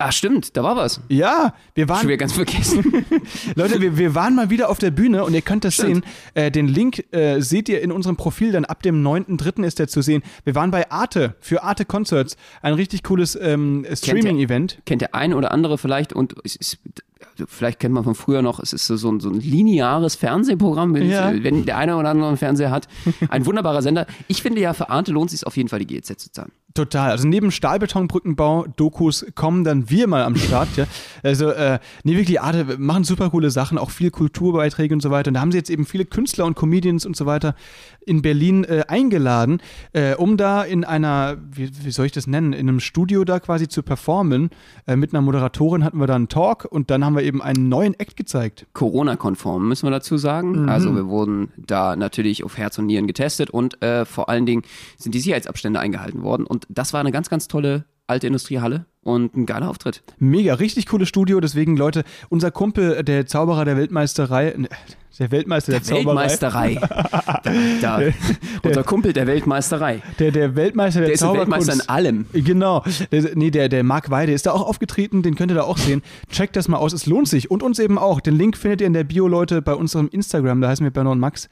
Ah, 0.00 0.12
stimmt, 0.12 0.56
da 0.56 0.62
war 0.62 0.76
was. 0.76 1.00
Ja, 1.08 1.54
wir 1.74 1.82
Schon 1.82 1.88
waren, 1.88 2.06
wieder 2.06 2.18
ganz 2.18 2.32
vergessen. 2.32 3.04
Leute, 3.56 3.80
wir, 3.80 3.98
wir 3.98 4.14
waren 4.14 4.36
mal 4.36 4.48
wieder 4.48 4.68
auf 4.70 4.78
der 4.78 4.92
Bühne 4.92 5.24
und 5.24 5.34
ihr 5.34 5.42
könnt 5.42 5.64
das 5.64 5.74
Stimmt. 5.74 6.04
sehen. 6.04 6.14
Äh, 6.34 6.50
den 6.52 6.68
Link 6.68 7.12
äh, 7.12 7.40
seht 7.40 7.68
ihr 7.68 7.82
in 7.82 7.90
unserem 7.90 8.16
Profil, 8.16 8.52
dann 8.52 8.64
ab 8.64 8.80
dem 8.84 9.04
9.3. 9.04 9.64
ist 9.64 9.80
der 9.80 9.88
zu 9.88 10.00
sehen. 10.00 10.22
Wir 10.44 10.54
waren 10.54 10.70
bei 10.70 10.88
Arte, 10.92 11.34
für 11.40 11.64
Arte 11.64 11.84
Concerts, 11.84 12.36
ein 12.62 12.74
richtig 12.74 13.02
cooles 13.02 13.36
ähm, 13.40 13.84
Streaming-Event. 13.92 14.78
kennt 14.86 15.02
der 15.02 15.16
ein 15.16 15.34
oder 15.34 15.50
andere 15.50 15.78
vielleicht 15.78 16.12
und 16.12 16.36
es 16.44 16.54
ist, 16.54 16.78
vielleicht 17.46 17.78
kennt 17.78 17.94
man 17.94 18.04
von 18.04 18.14
früher 18.14 18.42
noch, 18.42 18.58
es 18.60 18.72
ist 18.72 18.86
so 18.86 18.96
so 18.96 19.10
ein, 19.10 19.20
so 19.20 19.30
ein 19.30 19.40
lineares 19.40 20.14
Fernsehprogramm, 20.16 20.94
wenn, 20.94 21.08
Ja. 21.08 21.32
wenn 21.42 21.64
der 21.64 21.76
eine 21.78 21.96
oder 21.96 22.08
andere 22.10 22.28
einen 22.28 22.36
Fernseher 22.36 22.70
hat. 22.70 22.88
Ein 23.28 23.46
wunderbarer 23.46 23.82
Sender. 23.82 24.06
Ich 24.26 24.42
finde 24.42 24.60
ja, 24.60 24.72
für 24.72 24.90
Arte 24.90 25.12
lohnt 25.12 25.30
es 25.32 25.38
sich 25.40 25.46
auf 25.46 25.56
jeden 25.56 25.68
Fall, 25.68 25.78
die 25.80 25.86
GEZ 25.86 26.18
zu 26.18 26.32
zahlen. 26.32 26.52
Total. 26.74 27.10
Also 27.10 27.26
neben 27.26 27.50
Stahlbetonbrückenbau, 27.50 28.66
Dokus 28.76 29.26
kommen 29.34 29.64
dann 29.64 29.90
wir 29.90 30.06
mal 30.06 30.22
am 30.22 30.36
Start. 30.36 30.68
ja. 30.76 30.84
Also, 31.22 31.50
äh, 31.50 31.78
nee, 32.04 32.16
wirklich, 32.16 32.40
Arte 32.40 32.76
machen 32.78 33.02
super 33.04 33.30
coole 33.30 33.50
Sachen, 33.50 33.78
auch 33.78 33.90
viel 33.90 34.10
Kulturbeiträge 34.10 34.94
und 34.94 35.00
so 35.00 35.10
weiter. 35.10 35.28
Und 35.28 35.34
da 35.34 35.40
haben 35.40 35.50
sie 35.50 35.58
jetzt 35.58 35.70
eben 35.70 35.86
viele 35.86 36.04
Künstler 36.04 36.44
und 36.44 36.54
Comedians 36.54 37.04
und 37.06 37.16
so 37.16 37.26
weiter 37.26 37.54
in 38.06 38.22
Berlin 38.22 38.64
äh, 38.64 38.84
eingeladen, 38.88 39.60
äh, 39.92 40.14
um 40.14 40.36
da 40.36 40.62
in 40.62 40.84
einer, 40.84 41.36
wie, 41.50 41.70
wie 41.84 41.90
soll 41.90 42.06
ich 42.06 42.12
das 42.12 42.26
nennen, 42.26 42.52
in 42.52 42.68
einem 42.68 42.80
Studio 42.80 43.24
da 43.24 43.40
quasi 43.40 43.66
zu 43.68 43.82
performen. 43.82 44.50
Äh, 44.86 44.96
mit 44.96 45.12
einer 45.12 45.20
Moderatorin 45.22 45.84
hatten 45.84 45.98
wir 45.98 46.06
da 46.06 46.14
einen 46.14 46.28
Talk 46.28 46.64
und 46.70 46.90
dann 46.90 47.04
haben 47.04 47.16
wir 47.16 47.24
eben 47.28 47.42
einen 47.42 47.68
neuen 47.68 47.94
Act 47.94 48.16
gezeigt. 48.16 48.66
Corona-konform, 48.72 49.68
müssen 49.68 49.86
wir 49.86 49.90
dazu 49.90 50.16
sagen. 50.16 50.62
Mhm. 50.62 50.68
Also 50.68 50.94
wir 50.94 51.06
wurden 51.06 51.52
da 51.56 51.94
natürlich 51.94 52.42
auf 52.42 52.58
Herz 52.58 52.78
und 52.78 52.86
Nieren 52.86 53.06
getestet 53.06 53.50
und 53.50 53.80
äh, 53.82 54.04
vor 54.04 54.28
allen 54.28 54.46
Dingen 54.46 54.62
sind 54.96 55.14
die 55.14 55.20
Sicherheitsabstände 55.20 55.78
eingehalten 55.78 56.22
worden. 56.22 56.46
Und 56.46 56.66
das 56.68 56.92
war 56.92 57.00
eine 57.00 57.12
ganz, 57.12 57.28
ganz 57.28 57.46
tolle 57.46 57.84
alte 58.08 58.26
Industriehalle 58.26 58.86
und 59.02 59.36
ein 59.36 59.46
geiler 59.46 59.70
Auftritt. 59.70 60.02
Mega, 60.18 60.54
richtig 60.54 60.86
cooles 60.86 61.08
Studio. 61.08 61.40
Deswegen, 61.40 61.76
Leute, 61.76 62.04
unser 62.28 62.50
Kumpel, 62.50 63.04
der 63.04 63.26
Zauberer 63.26 63.64
der 63.64 63.76
Weltmeisterei, 63.76 64.48
äh, 64.48 64.64
der 65.18 65.30
Weltmeister 65.30 65.72
der, 65.72 65.82
Zauberei, 65.82 66.28
Weltmeisterei. 66.28 66.74
da, 67.80 68.00
da. 68.00 68.00
Unser 68.62 68.84
Kumpel 68.84 69.12
der 69.12 69.26
Weltmeisterei. 69.26 70.02
der, 70.18 70.30
der 70.30 70.54
Weltmeister 70.54 71.00
der, 71.00 71.08
Der 71.08 71.14
ist 71.14 71.20
der 71.20 71.28
Zauberkunst. 71.28 71.68
Weltmeister 71.68 71.84
in 71.84 71.88
allem. 71.88 72.26
Genau. 72.32 72.84
Der, 73.10 73.34
nee, 73.34 73.50
der, 73.50 73.68
der 73.68 73.82
Marc 73.82 74.10
Weide 74.10 74.32
ist 74.32 74.46
da 74.46 74.52
auch 74.52 74.66
aufgetreten, 74.66 75.22
den 75.22 75.34
könnt 75.34 75.50
ihr 75.50 75.56
da 75.56 75.64
auch 75.64 75.78
sehen. 75.78 76.02
Checkt 76.30 76.56
das 76.56 76.68
mal 76.68 76.76
aus, 76.76 76.92
es 76.92 77.06
lohnt 77.06 77.28
sich. 77.28 77.50
Und 77.50 77.62
uns 77.62 77.78
eben 77.78 77.98
auch. 77.98 78.20
Den 78.20 78.36
Link 78.36 78.56
findet 78.56 78.80
ihr 78.80 78.86
in 78.86 78.92
der 78.92 79.04
Bio, 79.04 79.26
Leute, 79.26 79.60
bei 79.60 79.74
unserem 79.74 80.08
Instagram, 80.08 80.60
da 80.60 80.68
heißen 80.68 80.84
wir 80.84 80.92
Benno 80.92 81.10
und 81.12 81.18
Max. 81.18 81.48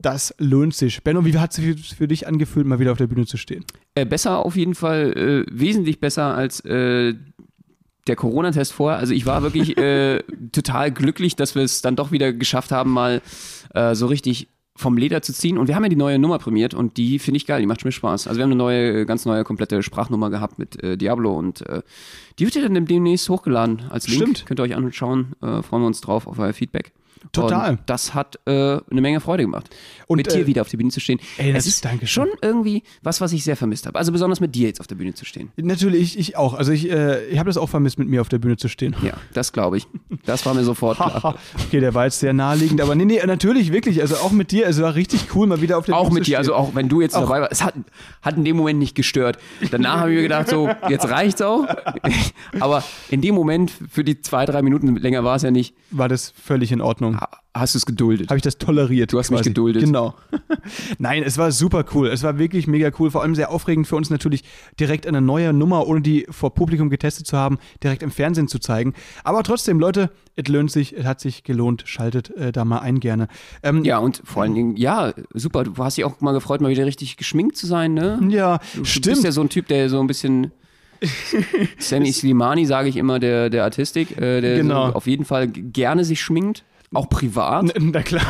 Das 0.00 0.32
lohnt 0.38 0.74
sich. 0.74 1.02
Benno, 1.02 1.24
wie 1.24 1.36
hat 1.38 1.50
es 1.50 1.56
sich 1.56 1.94
für 1.96 2.06
dich 2.06 2.28
angefühlt, 2.28 2.66
mal 2.66 2.78
wieder 2.78 2.92
auf 2.92 2.98
der 2.98 3.08
Bühne 3.08 3.26
zu 3.26 3.36
stehen? 3.36 3.64
Äh, 3.98 4.04
besser 4.04 4.44
auf 4.44 4.56
jeden 4.56 4.74
Fall, 4.74 5.46
äh, 5.48 5.50
wesentlich 5.50 6.00
besser 6.00 6.34
als 6.34 6.60
äh, 6.64 7.14
der 8.06 8.16
Corona-Test 8.16 8.72
vorher. 8.72 8.98
Also 8.98 9.12
ich 9.14 9.26
war 9.26 9.42
wirklich 9.42 9.76
äh, 9.76 10.22
total 10.52 10.90
glücklich, 10.92 11.36
dass 11.36 11.54
wir 11.54 11.62
es 11.62 11.82
dann 11.82 11.96
doch 11.96 12.12
wieder 12.12 12.32
geschafft 12.32 12.72
haben, 12.72 12.90
mal 12.92 13.20
äh, 13.74 13.94
so 13.94 14.06
richtig 14.06 14.48
vom 14.76 14.96
Leder 14.96 15.22
zu 15.22 15.32
ziehen. 15.32 15.58
Und 15.58 15.66
wir 15.66 15.74
haben 15.74 15.82
ja 15.82 15.88
die 15.88 15.96
neue 15.96 16.18
Nummer 16.18 16.38
prämiert 16.38 16.72
und 16.72 16.96
die 16.96 17.18
finde 17.18 17.38
ich 17.38 17.46
geil, 17.46 17.60
die 17.60 17.66
macht 17.66 17.84
mir 17.84 17.90
Spaß. 17.90 18.28
Also 18.28 18.38
wir 18.38 18.44
haben 18.44 18.52
eine 18.52 18.58
neue, 18.58 19.06
ganz 19.06 19.24
neue, 19.24 19.42
komplette 19.42 19.82
Sprachnummer 19.82 20.30
gehabt 20.30 20.58
mit 20.58 20.80
äh, 20.82 20.96
Diablo 20.96 21.36
und 21.36 21.66
äh, 21.68 21.82
die 22.38 22.44
wird 22.44 22.54
ja 22.54 22.62
dann 22.62 22.86
demnächst 22.86 23.28
hochgeladen 23.28 23.82
als 23.90 24.06
Link. 24.06 24.22
Stimmt. 24.22 24.46
Könnt 24.46 24.60
ihr 24.60 24.62
euch 24.62 24.76
anschauen, 24.76 25.32
äh, 25.42 25.62
freuen 25.62 25.82
wir 25.82 25.88
uns 25.88 26.00
drauf 26.00 26.28
auf 26.28 26.38
euer 26.38 26.52
Feedback. 26.52 26.92
Total. 27.32 27.70
Und 27.70 27.80
das 27.86 28.14
hat 28.14 28.38
äh, 28.46 28.50
eine 28.90 29.00
Menge 29.00 29.20
Freude 29.20 29.42
gemacht. 29.44 29.68
Und, 30.06 30.16
mit 30.18 30.32
dir 30.32 30.40
äh, 30.40 30.46
wieder 30.46 30.62
auf 30.62 30.68
der 30.68 30.78
Bühne 30.78 30.90
zu 30.90 31.00
stehen. 31.00 31.18
ey, 31.36 31.52
das 31.52 31.62
es 31.64 31.66
ist- 31.68 31.74
ist 31.76 31.84
danke 31.84 32.06
schon 32.06 32.28
irgendwie 32.42 32.82
was, 33.02 33.20
was 33.20 33.32
ich 33.32 33.44
sehr 33.44 33.56
vermisst 33.56 33.86
habe. 33.86 33.98
Also 33.98 34.12
besonders 34.12 34.40
mit 34.40 34.54
dir 34.54 34.66
jetzt 34.68 34.80
auf 34.80 34.86
der 34.86 34.94
Bühne 34.94 35.14
zu 35.14 35.24
stehen. 35.24 35.50
Natürlich, 35.56 36.18
ich, 36.18 36.36
auch. 36.36 36.54
Also 36.54 36.72
ich, 36.72 36.90
äh, 36.90 37.24
ich 37.26 37.38
habe 37.38 37.48
das 37.48 37.56
auch 37.56 37.68
vermisst, 37.68 37.98
mit 37.98 38.08
mir 38.08 38.20
auf 38.20 38.28
der 38.28 38.38
Bühne 38.38 38.56
zu 38.56 38.68
stehen. 38.68 38.94
Ja, 39.02 39.14
das 39.34 39.52
glaube 39.52 39.76
ich. 39.78 39.86
Das 40.24 40.44
war 40.46 40.54
mir 40.54 40.64
sofort 40.64 40.96
klar. 40.96 41.36
Okay, 41.66 41.80
der 41.80 41.94
war 41.94 42.04
jetzt 42.04 42.20
sehr 42.20 42.32
naheliegend, 42.32 42.80
aber 42.80 42.94
nee, 42.94 43.04
nee, 43.04 43.20
natürlich, 43.26 43.72
wirklich. 43.72 44.00
Also 44.00 44.16
auch 44.16 44.30
mit 44.32 44.50
dir, 44.50 44.66
also 44.66 44.82
war 44.82 44.94
richtig 44.94 45.34
cool, 45.34 45.46
mal 45.46 45.60
wieder 45.60 45.78
auf 45.78 45.86
der 45.86 45.96
Auch 45.96 46.04
Bühne 46.08 46.14
mit 46.20 46.24
zu 46.24 46.30
dir, 46.32 46.38
also 46.38 46.52
stehen. 46.52 46.60
auch 46.62 46.74
wenn 46.74 46.88
du 46.88 47.00
jetzt 47.00 47.14
Auch. 47.14 47.22
dabei 47.22 47.40
warst. 47.40 47.52
Es 47.52 47.62
hat, 47.64 47.74
hat 48.22 48.36
in 48.36 48.44
dem 48.44 48.56
Moment 48.56 48.78
nicht 48.78 48.94
gestört. 48.94 49.38
Danach 49.70 50.00
habe 50.00 50.10
ich 50.10 50.16
mir 50.16 50.22
gedacht, 50.22 50.48
so, 50.48 50.68
jetzt 50.88 51.08
reicht's 51.08 51.42
auch. 51.42 51.66
Aber 52.60 52.82
in 53.10 53.20
dem 53.20 53.34
Moment, 53.34 53.70
für 53.90 54.04
die 54.04 54.20
zwei, 54.20 54.44
drei 54.46 54.62
Minuten, 54.62 54.96
länger 54.96 55.24
war 55.24 55.36
es 55.36 55.42
ja 55.42 55.50
nicht, 55.50 55.74
war 55.90 56.08
das 56.08 56.32
völlig 56.42 56.72
in 56.72 56.80
Ordnung. 56.80 57.07
Ha- 57.16 57.30
hast 57.54 57.74
du 57.74 57.78
es 57.78 57.86
geduldet. 57.86 58.28
Habe 58.28 58.36
ich 58.36 58.42
das 58.42 58.58
toleriert. 58.58 59.12
Du 59.12 59.18
hast 59.18 59.30
mich 59.30 59.42
geduldet. 59.42 59.82
Genau. 59.84 60.14
Nein, 60.98 61.22
es 61.22 61.38
war 61.38 61.50
super 61.50 61.84
cool. 61.94 62.08
Es 62.08 62.22
war 62.22 62.38
wirklich 62.38 62.66
mega 62.66 62.90
cool. 62.98 63.10
Vor 63.10 63.22
allem 63.22 63.34
sehr 63.34 63.50
aufregend 63.50 63.86
für 63.86 63.96
uns 63.96 64.10
natürlich, 64.10 64.44
direkt 64.78 65.06
eine 65.06 65.20
neue 65.20 65.52
Nummer, 65.52 65.86
ohne 65.86 66.00
die 66.00 66.26
vor 66.30 66.54
Publikum 66.54 66.90
getestet 66.90 67.26
zu 67.26 67.36
haben, 67.36 67.58
direkt 67.82 68.02
im 68.02 68.10
Fernsehen 68.10 68.48
zu 68.48 68.58
zeigen. 68.58 68.94
Aber 69.24 69.42
trotzdem, 69.42 69.80
Leute, 69.80 70.10
es 70.36 70.46
lohnt 70.48 70.70
sich, 70.70 70.96
es 70.96 71.04
hat 71.04 71.20
sich 71.20 71.42
gelohnt. 71.42 71.82
Schaltet 71.86 72.30
äh, 72.36 72.52
da 72.52 72.64
mal 72.64 72.78
ein 72.78 73.00
gerne. 73.00 73.28
Ähm, 73.62 73.82
Ja, 73.84 73.98
und 73.98 74.22
vor 74.24 74.42
allen 74.42 74.54
Dingen, 74.54 74.76
ja, 74.76 75.12
super. 75.34 75.64
Du 75.64 75.76
hast 75.78 75.96
dich 75.96 76.04
auch 76.04 76.20
mal 76.20 76.32
gefreut, 76.32 76.60
mal 76.60 76.70
wieder 76.70 76.86
richtig 76.86 77.16
geschminkt 77.16 77.56
zu 77.56 77.66
sein, 77.66 77.94
ne? 77.94 78.20
ja, 78.30 78.58
Du 78.76 78.84
stimmt. 78.84 79.06
bist 79.06 79.24
ja 79.24 79.32
so 79.32 79.40
ein 79.40 79.48
Typ, 79.48 79.66
der 79.68 79.88
so 79.88 79.98
ein 80.00 80.06
bisschen 80.06 80.52
Sammy 81.78 82.12
Slimani, 82.12 82.66
sage 82.66 82.88
ich 82.88 82.96
immer, 82.96 83.18
der, 83.18 83.50
der 83.50 83.64
Artistik, 83.64 84.16
äh, 84.20 84.40
der 84.40 84.56
Genau. 84.58 84.88
so 84.88 84.94
auf 84.94 85.06
jeden 85.06 85.24
Fall 85.24 85.46
gerne 85.48 86.04
sich 86.04 86.20
schminkt, 86.20 86.64
auch 86.94 87.08
privat. 87.08 87.74
N- 87.76 87.90
Na 87.92 88.02
klar. 88.02 88.24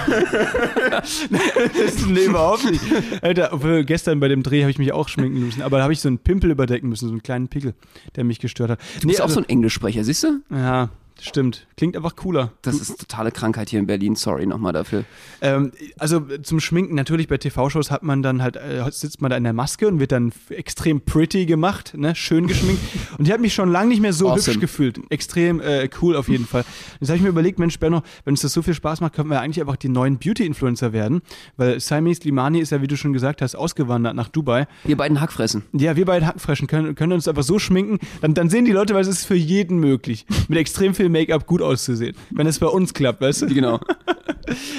das, 0.91 1.27
nee, 2.09 2.25
überhaupt 2.25 2.71
nicht. 2.71 2.83
Alter, 3.23 3.85
gestern 3.85 4.21
bei 4.21 4.29
dem 4.29 4.43
Dreh 4.43 4.63
habe 4.63 4.71
ich 4.71 4.79
mich 4.79 4.93
auch 4.93 5.09
schminken 5.09 5.41
müssen, 5.41 5.63
aber 5.63 5.79
da 5.79 5.85
habe 5.85 5.93
ich 5.93 6.01
so 6.01 6.09
einen 6.09 6.19
Pimpel 6.19 6.51
überdecken 6.51 6.89
müssen, 6.89 7.07
so 7.07 7.13
einen 7.13 7.23
kleinen 7.23 7.49
Pickel, 7.49 7.75
der 8.17 8.25
mich 8.25 8.41
gestört 8.41 8.71
hat. 8.71 8.81
Du 9.01 9.09
bist 9.09 9.21
auch 9.21 9.29
so 9.31 9.41
ein 9.41 9.49
Englischsprecher, 9.49 10.03
siehst 10.05 10.25
du? 10.25 10.41
Ja, 10.51 10.91
stimmt. 11.21 11.67
Klingt 11.77 11.97
einfach 11.97 12.17
cooler. 12.17 12.53
Das 12.63 12.77
ist 12.77 12.99
totale 12.99 13.31
Krankheit 13.31 13.71
hier 13.71 13.79
in 13.79 13.87
Berlin, 13.87 14.17
sorry 14.17 14.47
nochmal 14.47 14.73
dafür. 14.73 15.05
Ähm, 15.41 15.73
also 15.99 16.21
zum 16.43 16.61
Schminken, 16.61 16.95
natürlich 16.95 17.29
bei 17.29 17.39
TV-Shows 17.39 17.91
hat 17.91 18.03
man 18.03 18.23
dann 18.23 18.43
halt, 18.43 18.57
äh, 18.57 18.85
sitzt 18.91 19.21
man 19.21 19.31
da 19.31 19.37
in 19.37 19.45
der 19.45 19.53
Maske 19.53 19.87
und 19.89 20.01
wird 20.01 20.13
dann 20.13 20.33
extrem 20.51 21.01
pretty 21.01 21.47
gemacht, 21.47 21.95
ne? 21.97 22.15
schön 22.15 22.47
geschminkt. 22.47 22.83
Und 23.19 23.27
ich 23.27 23.33
habe 23.33 23.43
mich 23.43 23.55
schon 23.55 23.71
lange 23.71 23.89
nicht 23.89 24.01
mehr 24.01 24.13
so 24.13 24.29
Awesome. 24.29 24.55
hübsch 24.55 24.61
gefühlt. 24.61 25.01
Extrem 25.11 25.61
äh, 25.61 25.89
cool 26.01 26.15
auf 26.15 26.29
jeden 26.29 26.47
Fall. 26.47 26.65
Jetzt 27.01 27.09
habe 27.09 27.17
ich 27.17 27.23
mir 27.23 27.31
überlegt, 27.31 27.59
Mensch, 27.59 27.79
Benno, 27.79 28.03
wenn 28.25 28.33
uns 28.33 28.43
das 28.43 28.53
so 28.53 28.63
viel 28.63 28.75
Spaß 28.75 29.01
macht, 29.01 29.15
können 29.15 29.31
wir 29.31 29.41
eigentlich 29.41 29.61
einfach 29.61 29.77
die 29.77 29.89
neuen 29.89 30.19
Beauty-Influencer 30.19 30.93
werden. 30.93 31.23
Weil 31.57 31.81
Saimi 31.81 32.15
Slimani 32.15 32.61
ist 32.61 32.71
ja, 32.71 32.83
wie 32.83 32.87
du 32.87 32.97
schon 32.97 33.13
gesagt 33.13 33.43
hast, 33.43 33.55
ausgewandert 33.55 34.15
nach 34.15 34.29
Dubai. 34.29 34.67
Wir 34.85 34.97
beiden 34.97 35.21
Hackfressen. 35.21 35.65
Ja, 35.73 35.97
wir 35.97 36.05
beide 36.05 36.27
Hackfreschen 36.27 36.69
können, 36.69 36.95
können 36.95 37.13
uns 37.13 37.27
einfach 37.27 37.43
so 37.43 37.59
schminken, 37.59 37.99
dann, 38.21 38.35
dann 38.35 38.51
sehen 38.51 38.65
die 38.65 38.73
Leute, 38.73 38.95
weil 38.95 39.03
es 39.03 39.09
ist 39.09 39.25
für 39.25 39.35
jeden 39.35 39.79
möglich, 39.79 40.27
mit 40.49 40.59
extrem 40.59 40.95
viel 40.95 41.08
Make-up 41.09 41.47
gut 41.47 41.63
auszusehen. 41.63 42.17
Wenn 42.31 42.47
es 42.47 42.59
bei 42.59 42.67
uns 42.67 42.95
klappt, 42.95 43.21
weißt 43.21 43.43
du? 43.43 43.47
Genau. 43.47 43.81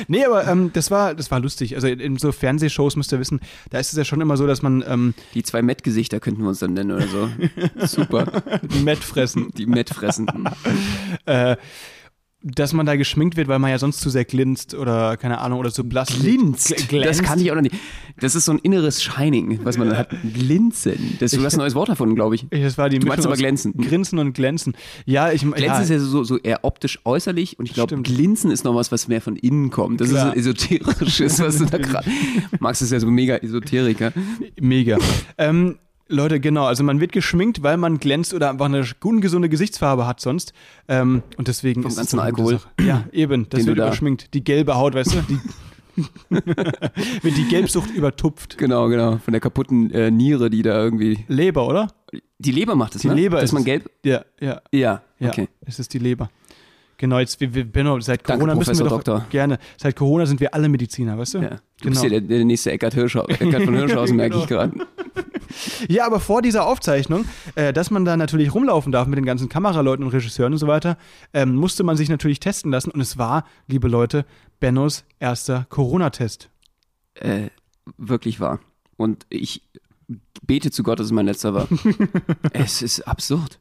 Nee, 0.08 0.26
aber 0.26 0.48
ähm, 0.48 0.72
das, 0.74 0.90
war, 0.90 1.14
das 1.14 1.30
war 1.30 1.40
lustig. 1.40 1.76
Also 1.76 1.88
in, 1.88 2.18
so 2.18 2.32
Fernsehshows 2.32 2.96
müsst 2.96 3.12
ihr 3.12 3.20
wissen, 3.20 3.40
da 3.70 3.78
ist 3.78 3.92
es 3.92 3.98
ja 3.98 4.04
schon 4.04 4.20
immer 4.20 4.36
so, 4.36 4.48
dass 4.48 4.64
man 4.64 4.84
ähm, 4.88 5.14
Die 5.36 5.44
zwei 5.44 5.62
Met-Gesichter 5.62 6.20
könnten 6.20 6.42
wir 6.42 6.50
uns 6.50 6.58
dann 6.58 6.74
nennen 6.74 6.92
oder 6.92 7.08
so. 7.08 7.30
Super. 7.86 8.26
die 8.64 8.80
Met 8.80 8.98
fressen, 8.98 9.52
Die 9.56 9.68
Met-Fressenden. 9.68 10.50
äh, 11.26 11.56
dass 12.42 12.72
man 12.72 12.86
da 12.86 12.96
geschminkt 12.96 13.36
wird, 13.36 13.50
weil 13.50 13.60
man 13.60 13.70
ja 13.70 13.78
sonst 13.78 14.00
zu 14.00 14.10
sehr 14.10 14.24
glinst 14.24 14.74
oder 14.74 15.18
keine 15.18 15.40
Ahnung, 15.40 15.60
oder 15.60 15.72
so 15.72 15.84
blass 15.84 16.08
Glinst. 16.08 16.70
Gl- 16.74 16.88
glänzt. 16.88 17.20
Das 17.20 17.22
kann 17.24 17.40
ich 17.40 17.52
auch 17.52 17.56
noch 17.56 17.62
nicht. 17.62 17.76
Das 18.22 18.34
ist 18.34 18.46
so 18.46 18.54
ein 18.54 18.60
inneres 18.60 19.04
Shining, 19.04 19.60
was 19.64 19.78
man 19.78 19.90
dann 19.90 19.98
hat. 19.98 20.10
Glinzen. 20.34 21.18
Das, 21.20 21.32
du 21.32 21.44
hast 21.44 21.56
ein 21.56 21.60
neues 21.60 21.76
Wort 21.76 21.90
davon, 21.90 22.16
glaube 22.16 22.36
ich. 22.36 22.48
Das 22.50 22.78
war 22.78 22.90
die 22.90 23.00
Du 23.00 23.08
meinst 23.08 23.26
aber 23.26 23.36
glänzen. 23.36 23.74
Grinsen 23.74 24.20
und 24.20 24.34
glänzen. 24.34 24.74
Ja, 25.06 25.32
ich 25.32 25.42
Glänzen 25.42 25.64
ja, 25.64 25.80
ist 25.82 25.90
ja 25.90 26.00
so, 26.00 26.24
so 26.24 26.38
eher 26.38 26.64
optisch 26.64 27.00
äußerlich 27.06 27.60
und 27.60 27.66
ich 27.66 27.74
glaube. 27.74 28.02
Glinzen 28.02 28.52
ist 28.52 28.64
noch 28.64 28.76
was, 28.76 28.92
was 28.92 29.08
mehr 29.10 29.22
von 29.22 29.36
innen 29.36 29.70
kommt. 29.70 30.00
Das 30.00 30.10
Klar. 30.10 30.34
ist 30.36 30.46
so 30.46 30.52
esoterisches, 30.52 31.40
was 31.40 31.58
du 31.58 31.66
da 31.66 31.78
gerade. 31.80 32.10
Max 32.60 32.82
ist 32.82 32.92
ja 32.92 33.00
so 33.02 33.08
mega 33.08 33.36
Esoteriker. 33.36 34.14
Mega. 34.60 34.98
ähm, 35.38 35.78
Leute, 36.12 36.40
genau, 36.40 36.66
also 36.66 36.84
man 36.84 37.00
wird 37.00 37.12
geschminkt, 37.12 37.62
weil 37.64 37.78
man 37.78 38.00
glänzt 38.00 38.34
oder 38.34 38.50
einfach 38.50 38.66
eine 38.66 38.84
ungesunde 39.04 39.48
Gesichtsfarbe 39.48 40.08
hat 40.08 40.20
sonst. 40.20 40.54
Ähm, 40.88 41.22
und 41.38 41.48
deswegen 41.48 41.84
Vom 41.84 41.90
ist 41.90 41.94
es 41.94 41.98
ganzen 41.98 42.18
so 42.18 42.22
eine 42.22 42.32
gute 42.34 42.56
Alkohol. 42.56 42.86
Ja, 42.86 43.06
eben, 43.12 43.48
das 43.50 43.60
Den 43.60 43.68
wird 43.68 43.78
überschminkt. 43.78 44.34
Die 44.34 44.44
gelbe 44.44 44.76
Haut, 44.76 44.96
weißt 44.96 45.14
du? 45.16 45.22
Die 45.30 45.40
wird 46.30 47.38
die 47.38 47.48
Gelbsucht 47.50 47.92
übertupft. 47.92 48.58
Genau, 48.58 48.88
genau. 48.88 49.18
Von 49.18 49.32
der 49.34 49.42
kaputten 49.42 49.92
äh, 49.92 50.12
Niere, 50.12 50.50
die 50.50 50.62
da 50.62 50.82
irgendwie. 50.84 51.26
Leber, 51.28 51.68
oder? 51.68 51.88
Die 52.40 52.52
Leber 52.52 52.76
macht 52.76 52.96
es, 52.96 53.02
Die 53.02 53.08
ne? 53.10 53.16
Leber 53.16 53.36
Dass 53.38 53.46
ist 53.46 53.54
man 53.54 53.62
es. 53.62 53.66
gelb. 53.66 53.90
Ja, 54.04 54.24
ja, 54.40 54.62
Ja, 54.72 55.02
ja. 55.20 55.30
okay. 55.30 55.48
Es 55.66 55.78
ist 55.80 55.94
die 55.94 56.00
Leber. 56.00 56.30
Genau, 56.98 57.20
jetzt, 57.20 57.40
wir, 57.40 57.54
wir, 57.54 57.64
Benno, 57.66 58.00
seit 58.02 58.28
Danke, 58.28 58.40
Corona 58.44 58.56
müssen 58.56 58.78
wir 58.78 58.84
doch 58.84 58.92
Doktor. 58.98 59.26
gerne. 59.30 59.58
Seit 59.78 59.96
Corona 59.96 60.26
sind 60.26 60.40
wir 60.42 60.54
alle 60.54 60.68
Mediziner, 60.68 61.18
weißt 61.18 61.36
du? 61.36 61.38
Ja. 61.40 61.50
Du 61.50 61.56
Genau. 61.82 61.90
bist 61.92 62.04
ja 62.04 62.10
der, 62.10 62.22
der 62.22 62.44
nächste 62.46 62.72
Eckart, 62.72 62.94
Hirschau, 62.94 63.26
Eckart 63.28 63.64
von 63.64 63.74
Hirschhausen, 63.78 64.18
merke 64.18 64.38
ich 64.38 64.48
gerade. 64.48 64.74
Ja, 65.88 66.06
aber 66.06 66.20
vor 66.20 66.42
dieser 66.42 66.66
Aufzeichnung, 66.66 67.26
äh, 67.56 67.74
dass 67.74 67.92
man 67.92 68.06
da 68.06 68.18
natürlich 68.18 68.54
rumlaufen 68.54 68.92
darf 68.92 69.08
mit 69.08 69.18
den 69.18 69.26
ganzen 69.26 69.50
Kameraleuten 69.50 70.06
und 70.06 70.12
Regisseuren 70.12 70.54
und 70.54 70.60
so 70.60 70.68
weiter, 70.68 70.98
ähm, 71.34 71.56
musste 71.56 71.84
man 71.84 71.98
sich 71.98 72.10
natürlich 72.10 72.40
testen 72.40 72.72
lassen. 72.72 72.92
Und 72.92 73.02
es 73.02 73.18
war, 73.18 73.46
liebe 73.68 73.88
Leute, 73.88 74.26
Bennos 74.60 75.06
erster 75.20 75.66
Corona-Test. 75.70 76.50
Äh, 77.16 77.50
wirklich 77.98 78.40
wahr. 78.40 78.60
Und 78.98 79.26
ich 79.30 79.64
bete 80.42 80.72
zu 80.72 80.84
Gott, 80.84 81.00
dass 81.00 81.08
es 81.08 81.12
mein 81.12 81.26
letzter 81.26 81.54
war. 81.54 81.68
es 82.54 82.82
ist 82.82 83.02
absurd. 83.02 83.60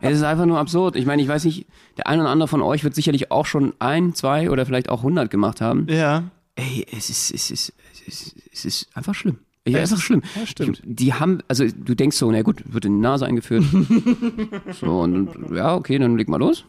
Es 0.00 0.16
ist 0.16 0.22
einfach 0.22 0.46
nur 0.46 0.58
absurd. 0.58 0.96
Ich 0.96 1.06
meine, 1.06 1.22
ich 1.22 1.28
weiß 1.28 1.44
nicht, 1.44 1.66
der 1.96 2.06
ein 2.08 2.20
oder 2.20 2.30
andere 2.30 2.48
von 2.48 2.62
euch 2.62 2.84
wird 2.84 2.94
sicherlich 2.94 3.30
auch 3.30 3.46
schon 3.46 3.74
ein, 3.78 4.14
zwei 4.14 4.50
oder 4.50 4.66
vielleicht 4.66 4.88
auch 4.88 5.02
hundert 5.02 5.30
gemacht 5.30 5.60
haben. 5.60 5.86
Ja. 5.88 6.24
Ey, 6.56 6.86
es 6.90 7.10
ist, 7.10 7.32
es 7.32 7.50
ist, 7.50 7.72
es 7.92 8.00
ist, 8.08 8.36
es 8.52 8.64
ist 8.64 8.96
einfach 8.96 9.14
schlimm. 9.14 9.38
Ja, 9.66 9.80
ist 9.80 9.92
einfach 9.92 10.04
schlimm. 10.04 10.22
ja, 10.34 10.46
stimmt. 10.46 10.82
Ich, 10.84 10.94
die 10.94 11.14
haben, 11.14 11.40
also 11.48 11.64
du 11.66 11.94
denkst 11.94 12.16
so, 12.16 12.30
na 12.30 12.42
gut, 12.42 12.62
wird 12.66 12.84
in 12.84 12.94
die 12.94 13.00
Nase 13.00 13.26
eingeführt. 13.26 13.64
so, 14.80 15.00
und 15.00 15.30
ja, 15.52 15.74
okay, 15.74 15.98
dann 15.98 16.16
leg 16.16 16.28
mal 16.28 16.38
los. 16.38 16.64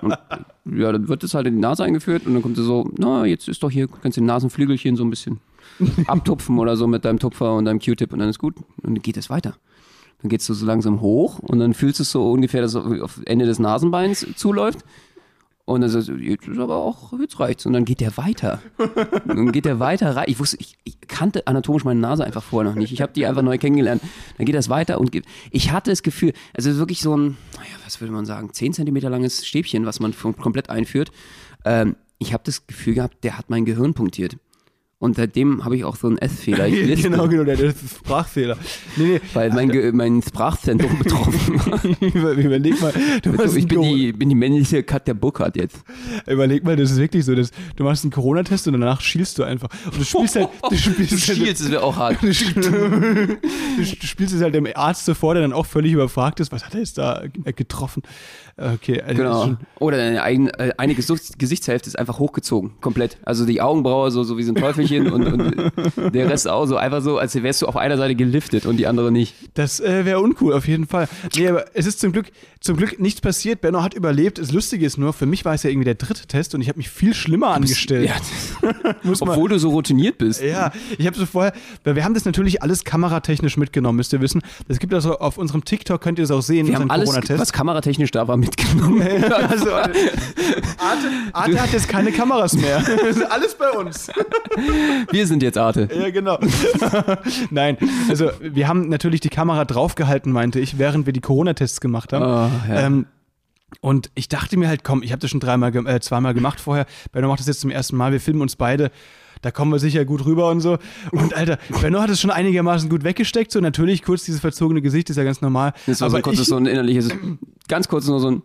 Und, 0.00 0.16
ja, 0.64 0.92
dann 0.92 1.08
wird 1.08 1.22
es 1.24 1.34
halt 1.34 1.46
in 1.46 1.54
die 1.54 1.60
Nase 1.60 1.84
eingeführt 1.84 2.26
und 2.26 2.34
dann 2.34 2.42
kommt 2.42 2.56
sie 2.56 2.64
so, 2.64 2.90
na, 2.96 3.26
jetzt 3.26 3.48
ist 3.48 3.62
doch 3.62 3.70
hier, 3.70 3.88
kannst 3.88 4.16
du 4.16 4.20
den 4.20 4.26
Nasenflügelchen 4.26 4.96
so 4.96 5.04
ein 5.04 5.10
bisschen 5.10 5.40
abtupfen 6.06 6.58
oder 6.58 6.76
so 6.76 6.86
mit 6.86 7.04
deinem 7.04 7.18
Tupfer 7.18 7.54
und 7.54 7.66
deinem 7.66 7.80
Q-Tip 7.80 8.12
und 8.12 8.20
dann 8.20 8.28
ist 8.28 8.38
gut. 8.38 8.56
Und 8.56 8.66
dann 8.84 9.02
geht 9.02 9.16
es 9.16 9.28
weiter. 9.28 9.56
Dann 10.22 10.30
geht 10.30 10.40
es 10.40 10.46
so, 10.46 10.64
langsam 10.64 11.00
hoch 11.00 11.40
und 11.40 11.58
dann 11.58 11.74
fühlst 11.74 11.98
du 11.98 12.02
es 12.02 12.10
so 12.10 12.30
ungefähr, 12.30 12.62
dass 12.62 12.74
es 12.74 12.76
auf 12.76 13.00
auf 13.00 13.20
Ende 13.26 13.44
des 13.44 13.58
Nasenbeins 13.58 14.26
zuläuft. 14.36 14.84
Und 15.66 15.80
dann 15.80 15.90
sagst 15.90 16.08
du, 16.08 16.14
jetzt 16.14 16.46
ist 16.46 16.58
aber 16.58 16.76
auch, 16.76 17.12
jetzt 17.18 17.40
reicht's. 17.40 17.66
Und 17.66 17.72
dann 17.72 17.84
geht 17.84 18.00
der 18.00 18.16
weiter. 18.16 18.62
Und 18.78 18.96
dann 19.26 19.52
geht 19.52 19.64
der 19.64 19.80
weiter 19.80 20.14
rein. 20.14 20.26
Ich 20.28 20.38
wusste, 20.38 20.56
ich, 20.60 20.78
ich 20.84 21.00
kannte 21.08 21.44
anatomisch 21.48 21.84
meine 21.84 21.98
Nase 21.98 22.24
einfach 22.24 22.42
vorher 22.42 22.70
noch 22.70 22.78
nicht. 22.78 22.92
Ich 22.92 23.02
habe 23.02 23.12
die 23.12 23.26
einfach 23.26 23.42
neu 23.42 23.58
kennengelernt. 23.58 24.00
Dann 24.38 24.46
geht 24.46 24.54
das 24.54 24.68
weiter 24.68 25.00
und 25.00 25.10
geht, 25.10 25.24
ich 25.50 25.72
hatte 25.72 25.90
das 25.90 26.04
Gefühl, 26.04 26.32
also 26.54 26.70
es 26.70 26.76
ist 26.76 26.78
wirklich 26.78 27.00
so 27.00 27.16
ein, 27.16 27.36
naja, 27.56 27.76
was 27.84 28.00
würde 28.00 28.12
man 28.12 28.26
sagen, 28.26 28.52
10 28.52 28.74
Zentimeter 28.74 29.10
langes 29.10 29.44
Stäbchen, 29.44 29.86
was 29.86 29.98
man 29.98 30.14
komplett 30.40 30.70
einführt. 30.70 31.10
Ähm, 31.64 31.96
ich 32.18 32.32
habe 32.32 32.44
das 32.46 32.68
Gefühl 32.68 32.94
gehabt, 32.94 33.24
der 33.24 33.36
hat 33.36 33.50
mein 33.50 33.64
Gehirn 33.64 33.92
punktiert. 33.92 34.36
Und 34.98 35.16
seitdem 35.16 35.62
habe 35.62 35.76
ich 35.76 35.84
auch 35.84 35.94
so 35.96 36.06
einen 36.06 36.16
S-Fehler. 36.16 36.68
Genau, 36.96 37.28
genau, 37.28 37.44
der, 37.44 37.60
ist 37.60 37.98
Sprachfehler. 37.98 38.56
Nee, 38.96 39.04
nee, 39.06 39.20
weil 39.34 39.50
mein, 39.52 39.68
Ge- 39.70 39.92
mein 39.92 40.22
Sprachzentrum 40.22 40.98
betroffen 41.02 41.54
war. 41.66 41.84
über- 42.00 42.32
überleg 42.32 42.80
mal, 42.80 42.94
du 43.22 43.30
Also 43.38 43.56
ich 43.58 43.68
bin 43.68 43.82
die, 43.82 44.12
bin 44.12 44.30
die 44.30 44.34
männliche 44.34 44.82
Katja 44.82 45.12
Burkhardt 45.12 45.56
jetzt. 45.56 45.82
überleg 46.26 46.64
mal, 46.64 46.76
das 46.76 46.92
ist 46.92 46.96
wirklich 46.98 47.26
so, 47.26 47.34
dass 47.34 47.50
du 47.76 47.84
machst 47.84 48.04
einen 48.04 48.10
Corona-Test 48.10 48.66
und 48.68 48.72
danach 48.72 49.02
schielst 49.02 49.38
du 49.38 49.42
einfach. 49.44 49.68
Und 49.84 50.00
du 50.00 50.04
spielst 50.04 50.36
halt, 50.36 50.48
du 50.70 50.76
spielst 50.76 51.12
Du 51.12 51.16
halt, 51.28 51.38
schielst, 51.38 51.62
das 51.64 51.70
wäre 51.70 51.82
auch 51.82 51.96
hart. 51.96 52.16
du, 52.22 52.32
spielst 53.84 54.34
es 54.34 54.42
halt 54.42 54.54
dem 54.54 54.66
Arzt 54.74 55.04
so 55.04 55.12
vor, 55.14 55.34
der 55.34 55.42
dann 55.42 55.52
auch 55.52 55.66
völlig 55.66 55.92
überfragt 55.92 56.40
ist, 56.40 56.52
was 56.52 56.64
hat 56.64 56.74
er 56.74 56.80
jetzt 56.80 56.98
da 56.98 57.22
getroffen? 57.54 58.02
Okay, 58.56 59.02
also 59.02 59.22
Genau. 59.22 59.44
schon- 59.44 59.58
Oder 59.78 60.02
eine, 60.02 60.22
eigen- 60.22 60.48
äh, 60.48 60.72
eine 60.78 60.94
Gesichts- 60.94 61.36
Gesichtshälfte 61.36 61.88
ist 61.88 61.98
einfach 61.98 62.18
hochgezogen, 62.18 62.72
komplett. 62.80 63.18
Also 63.24 63.44
die 63.44 63.60
Augenbraue 63.60 64.10
so, 64.10 64.24
so 64.24 64.38
wie 64.38 64.42
so 64.42 64.52
ein 64.52 64.54
Teufelchen 64.86 65.12
und, 65.12 65.26
und 65.26 66.14
der 66.14 66.30
Rest 66.30 66.48
auch 66.48 66.66
so 66.66 66.76
einfach 66.76 67.02
so, 67.02 67.18
als 67.18 67.34
wärst 67.42 67.62
du 67.62 67.66
auf 67.66 67.76
einer 67.76 67.96
Seite 67.96 68.14
geliftet 68.14 68.66
und 68.66 68.76
die 68.76 68.86
andere 68.86 69.12
nicht. 69.12 69.34
Das 69.54 69.80
äh, 69.80 70.04
wäre 70.04 70.20
uncool, 70.20 70.52
auf 70.54 70.66
jeden 70.68 70.86
Fall. 70.86 71.08
Nee, 71.36 71.48
aber 71.48 71.64
es 71.74 71.86
ist 71.86 72.00
zum 72.00 72.12
Glück, 72.12 72.26
zum 72.60 72.76
Glück 72.76 72.98
nichts 73.00 73.20
passiert. 73.20 73.60
Benno 73.60 73.82
hat 73.82 73.94
überlebt. 73.94 74.38
Das 74.38 74.52
Lustige 74.52 74.86
ist 74.86 74.98
nur, 74.98 75.12
für 75.12 75.26
mich 75.26 75.44
war 75.44 75.54
es 75.54 75.62
ja 75.62 75.70
irgendwie 75.70 75.84
der 75.84 75.94
dritte 75.94 76.26
Test 76.26 76.54
und 76.54 76.60
ich 76.60 76.68
habe 76.68 76.78
mich 76.78 76.88
viel 76.88 77.14
schlimmer 77.14 77.48
angestellt. 77.48 78.10
Ja, 78.10 78.94
obwohl 79.20 79.48
du 79.48 79.58
so 79.58 79.70
routiniert 79.70 80.18
bist. 80.18 80.42
Ja, 80.42 80.72
ich 80.98 81.06
habe 81.06 81.16
so 81.16 81.26
vorher, 81.26 81.52
weil 81.84 81.96
wir 81.96 82.04
haben 82.04 82.14
das 82.14 82.24
natürlich 82.24 82.62
alles 82.62 82.84
kameratechnisch 82.84 83.56
mitgenommen, 83.56 83.96
müsst 83.96 84.12
ihr 84.12 84.20
wissen. 84.20 84.42
Es 84.68 84.78
gibt 84.78 84.94
also 84.94 85.18
auf 85.18 85.38
unserem 85.38 85.64
TikTok, 85.64 86.00
könnt 86.00 86.18
ihr 86.18 86.24
es 86.24 86.30
auch 86.30 86.42
sehen, 86.42 86.66
Wir 86.66 86.76
haben 86.76 86.90
alles, 86.90 87.08
Corona-Test. 87.10 87.40
was 87.40 87.52
kameratechnisch 87.52 88.10
da 88.10 88.28
war, 88.28 88.36
mitgenommen. 88.36 89.06
Also, 89.26 89.70
Arte, 89.74 91.08
Arte 91.32 91.60
hat 91.60 91.72
jetzt 91.72 91.88
keine 91.88 92.10
Kameras 92.12 92.54
mehr. 92.54 92.80
Das 92.80 93.16
ist 93.16 93.22
alles 93.30 93.54
bei 93.54 93.70
uns. 93.70 94.08
Wir 95.10 95.26
sind 95.26 95.42
jetzt 95.42 95.58
Arte. 95.58 95.88
Ja, 95.94 96.10
genau. 96.10 96.38
Nein, 97.50 97.76
also 98.08 98.30
wir 98.40 98.68
haben 98.68 98.88
natürlich 98.88 99.20
die 99.20 99.28
Kamera 99.28 99.64
draufgehalten, 99.64 100.32
meinte 100.32 100.60
ich, 100.60 100.78
während 100.78 101.06
wir 101.06 101.12
die 101.12 101.20
Corona-Tests 101.20 101.80
gemacht 101.80 102.12
haben. 102.12 102.24
Oh, 102.24 102.72
ja. 102.72 102.86
ähm, 102.86 103.06
und 103.80 104.10
ich 104.14 104.28
dachte 104.28 104.56
mir 104.56 104.68
halt, 104.68 104.84
komm, 104.84 105.02
ich 105.02 105.12
habe 105.12 105.20
das 105.20 105.30
schon 105.30 105.40
dreimal, 105.40 105.74
äh, 105.86 106.00
zweimal 106.00 106.34
gemacht 106.34 106.60
vorher. 106.60 106.86
Benno 107.12 107.28
macht 107.28 107.40
das 107.40 107.46
jetzt 107.46 107.60
zum 107.60 107.70
ersten 107.70 107.96
Mal. 107.96 108.12
Wir 108.12 108.20
filmen 108.20 108.40
uns 108.40 108.56
beide. 108.56 108.90
Da 109.42 109.50
kommen 109.50 109.70
wir 109.70 109.78
sicher 109.78 110.04
gut 110.04 110.24
rüber 110.24 110.48
und 110.50 110.60
so. 110.60 110.78
Und 111.12 111.34
Alter, 111.34 111.58
Benno 111.82 112.00
hat 112.00 112.10
es 112.10 112.20
schon 112.20 112.30
einigermaßen 112.30 112.88
gut 112.88 113.04
weggesteckt. 113.04 113.52
So 113.52 113.60
natürlich 113.60 114.02
kurz 114.02 114.24
dieses 114.24 114.40
verzogene 114.40 114.82
Gesicht 114.82 115.10
ist 115.10 115.16
ja 115.16 115.24
ganz 115.24 115.40
normal. 115.40 115.72
Das 115.86 116.00
war 116.00 116.10
so 116.10 116.16
ein 116.16 116.22
Aber 116.22 116.30
kurzes, 116.30 116.42
ich, 116.42 116.48
so 116.48 116.56
ein 116.56 116.66
innerliches, 116.66 117.10
ganz 117.68 117.88
kurz 117.88 118.06
nur 118.06 118.20
so 118.20 118.30
ein 118.30 118.42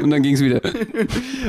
und 0.00 0.10
dann 0.10 0.22
ging 0.22 0.34
es 0.34 0.40
wieder. 0.40 0.60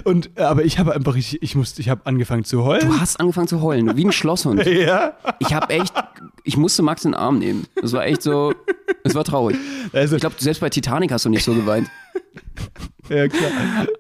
und, 0.04 0.30
äh, 0.36 0.42
aber 0.42 0.64
ich 0.66 0.80
habe 0.80 0.94
einfach, 0.96 1.16
ich, 1.16 1.42
ich 1.42 1.56
musste, 1.56 1.82
ich 1.82 1.90
habe 1.90 2.02
angefangen 2.06 2.44
zu 2.44 2.64
heulen. 2.64 2.88
Du 2.90 3.00
hast 3.00 3.20
angefangen 3.20 3.48
zu 3.48 3.62
heulen, 3.62 3.96
wie 3.98 4.06
ein 4.06 4.12
Schlosshund. 4.12 4.66
Ja. 4.70 5.14
Ich 5.40 5.54
habe 5.54 5.74
echt, 5.74 5.94
ich 6.44 6.56
musste 6.58 6.82
Max 6.84 7.04
in 7.06 7.12
den 7.12 7.20
Arm 7.20 7.40
nehmen. 7.40 7.66
Das 7.82 7.92
war 7.94 8.06
echt 8.06 8.22
so, 8.22 8.54
es 9.04 9.14
war 9.16 9.24
traurig. 9.24 9.58
Also, 9.94 10.16
Ich 10.16 10.22
glaube, 10.22 10.36
selbst 10.40 10.60
bei 10.60 10.70
Titanic 10.70 11.12
hast 11.12 11.26
du 11.26 11.30
nicht 11.30 11.44
so 11.44 11.54
geweint. 11.54 11.90
ja, 13.10 13.28
klar. 13.28 13.50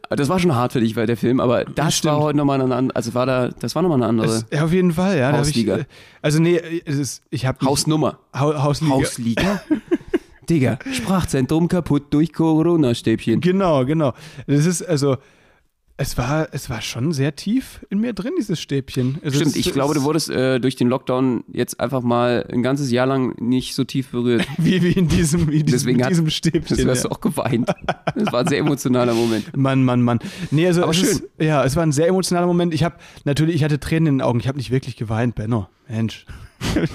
Das 0.09 0.29
war 0.29 0.39
schon 0.39 0.55
hart 0.55 0.73
für 0.73 0.79
dich, 0.79 0.95
weil 0.95 1.05
der 1.07 1.17
Film, 1.17 1.39
aber 1.39 1.65
das 1.65 1.97
stimmt. 1.97 2.13
war 2.13 2.21
heute 2.21 2.37
nochmal 2.37 2.61
eine 2.61 2.73
andere, 2.75 2.95
also 2.95 3.13
war 3.13 3.25
da, 3.25 3.49
das 3.49 3.75
war 3.75 3.81
nochmal 3.81 3.97
eine 3.99 4.07
andere 4.07 4.27
Es, 4.27 4.45
ja, 4.51 4.63
auf 4.63 4.71
jeden 4.71 4.93
Fall, 4.93 5.17
ja. 5.17 5.27
hab 5.27 5.41
ich, 5.41 5.47
Hausliga. 5.49 5.77
äh, 5.79 5.85
also 6.21 6.39
nee, 6.41 6.55
ist, 6.85 7.21
ich 7.29 7.45
habe 7.45 7.65
Hausnummer. 7.65 8.19
ha 8.33 8.63
Hausliga. 8.63 8.93
Hausliga? 8.95 9.61
Digga, 10.49 10.79
Sprachzentrum 10.91 11.67
kaputt 11.67 12.05
durch 12.11 12.33
Corona-Stäbchen. 12.33 13.41
Genau, 13.41 13.85
genau. 13.85 14.13
Das 14.47 14.65
ist 14.65 14.81
also, 14.81 15.17
es 16.01 16.17
war, 16.17 16.47
es 16.53 16.69
war 16.69 16.81
schon 16.81 17.11
sehr 17.11 17.35
tief 17.35 17.85
in 17.89 17.99
mir 17.99 18.13
drin, 18.13 18.31
dieses 18.39 18.61
Stäbchen. 18.61 19.17
Also 19.21 19.35
Stimmt, 19.35 19.51
es, 19.51 19.55
ich 19.57 19.67
es- 19.67 19.73
glaube, 19.73 19.93
du 19.95 20.03
wurdest 20.03 20.29
äh, 20.29 20.59
durch 20.59 20.77
den 20.77 20.87
Lockdown 20.87 21.43
jetzt 21.51 21.79
einfach 21.81 22.01
mal 22.01 22.47
ein 22.51 22.63
ganzes 22.63 22.89
Jahr 22.89 23.05
lang 23.05 23.35
nicht 23.41 23.75
so 23.75 23.83
tief 23.83 24.09
berührt. 24.11 24.47
Wie, 24.57 24.81
wie 24.81 24.93
in 24.93 25.09
diesem, 25.09 25.47
wie 25.49 25.61
diesem, 25.61 25.65
Deswegen 25.71 25.97
mit 25.97 26.05
hat- 26.05 26.11
diesem 26.11 26.29
Stäbchen. 26.29 26.77
Das 26.77 26.85
hast 26.85 27.03
du 27.05 27.09
auch 27.09 27.19
geweint. 27.21 27.69
Das 28.15 28.31
war 28.31 28.39
ein 28.41 28.47
sehr 28.47 28.59
emotionaler 28.59 29.13
Moment. 29.13 29.53
Mann, 29.57 29.83
Mann, 29.83 30.01
Mann. 30.01 30.19
Nee, 30.51 30.67
also 30.67 30.83
Aber 30.83 30.93
schön. 30.93 31.09
Ist, 31.09 31.23
ja, 31.37 31.63
es 31.65 31.75
war 31.75 31.83
ein 31.83 31.91
sehr 31.91 32.07
emotionaler 32.07 32.47
Moment. 32.47 32.73
Ich 32.73 32.83
habe 32.85 32.95
natürlich, 33.25 33.55
ich 33.55 33.63
hatte 33.65 33.79
Tränen 33.81 34.07
in 34.07 34.13
den 34.15 34.21
Augen. 34.21 34.39
Ich 34.39 34.47
habe 34.47 34.57
nicht 34.57 34.71
wirklich 34.71 34.95
geweint, 34.95 35.35
Benno. 35.35 35.67
Mensch. 35.89 36.25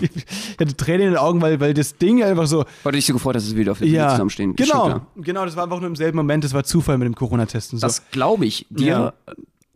Ich 0.01 0.57
hatte 0.61 0.77
Tränen 0.77 1.09
in 1.09 1.13
den 1.13 1.17
Augen, 1.19 1.41
weil, 1.41 1.61
weil 1.61 1.75
das 1.75 1.97
Ding 1.97 2.23
einfach 2.23 2.47
so. 2.47 2.65
Du 2.85 2.91
dich 2.91 3.07
so 3.07 3.13
gefreut 3.13 3.37
dass 3.37 3.51
wir 3.51 3.57
wieder 3.57 3.73
auf 3.73 3.79
der 3.79 3.87
Bühne 3.87 3.97
Ja, 3.97 4.11
zusammenstehen. 4.11 4.55
Genau, 4.57 5.01
genau. 5.17 5.45
Das 5.45 5.57
war 5.57 5.65
einfach 5.65 5.81
nur 5.81 5.89
im 5.89 5.97
selben 5.97 6.17
Moment. 6.17 6.45
Das 6.45 6.53
war 6.55 6.65
Zufall 6.65 6.99
mit 6.99 7.07
dem 7.07 7.15
Corona-Testen. 7.15 7.79
So. 7.79 7.87
Das 7.87 8.11
glaube 8.11 8.47
ich 8.47 8.67
dir 8.71 9.15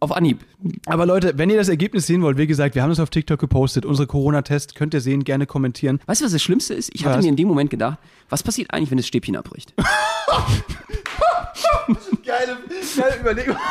auf 0.00 0.12
Anhieb. 0.12 0.44
Aber 0.86 1.06
Leute, 1.06 1.38
wenn 1.38 1.50
ihr 1.50 1.56
das 1.56 1.68
Ergebnis 1.68 2.06
sehen 2.06 2.22
wollt, 2.22 2.38
wie 2.38 2.46
gesagt, 2.46 2.74
wir 2.74 2.82
haben 2.82 2.90
das 2.90 3.00
auf 3.00 3.10
TikTok 3.10 3.40
gepostet. 3.40 3.84
Unsere 3.84 4.06
Corona-Test 4.06 4.74
könnt 4.74 4.94
ihr 4.94 5.00
sehen, 5.00 5.24
gerne 5.24 5.46
kommentieren. 5.46 6.00
Weißt 6.06 6.20
du, 6.20 6.24
was 6.24 6.32
das 6.32 6.42
Schlimmste 6.42 6.74
ist? 6.74 6.94
Ich 6.94 7.04
hatte 7.04 7.18
Was? 7.18 7.24
mir 7.24 7.30
in 7.30 7.36
dem 7.36 7.48
Moment 7.48 7.70
gedacht, 7.70 7.98
was 8.28 8.42
passiert 8.42 8.72
eigentlich, 8.72 8.90
wenn 8.90 8.98
das 8.98 9.06
Stäbchen 9.06 9.36
abbricht? 9.36 9.74
Geile, 12.24 12.58
geile 12.96 13.20
Überlegung. 13.20 13.56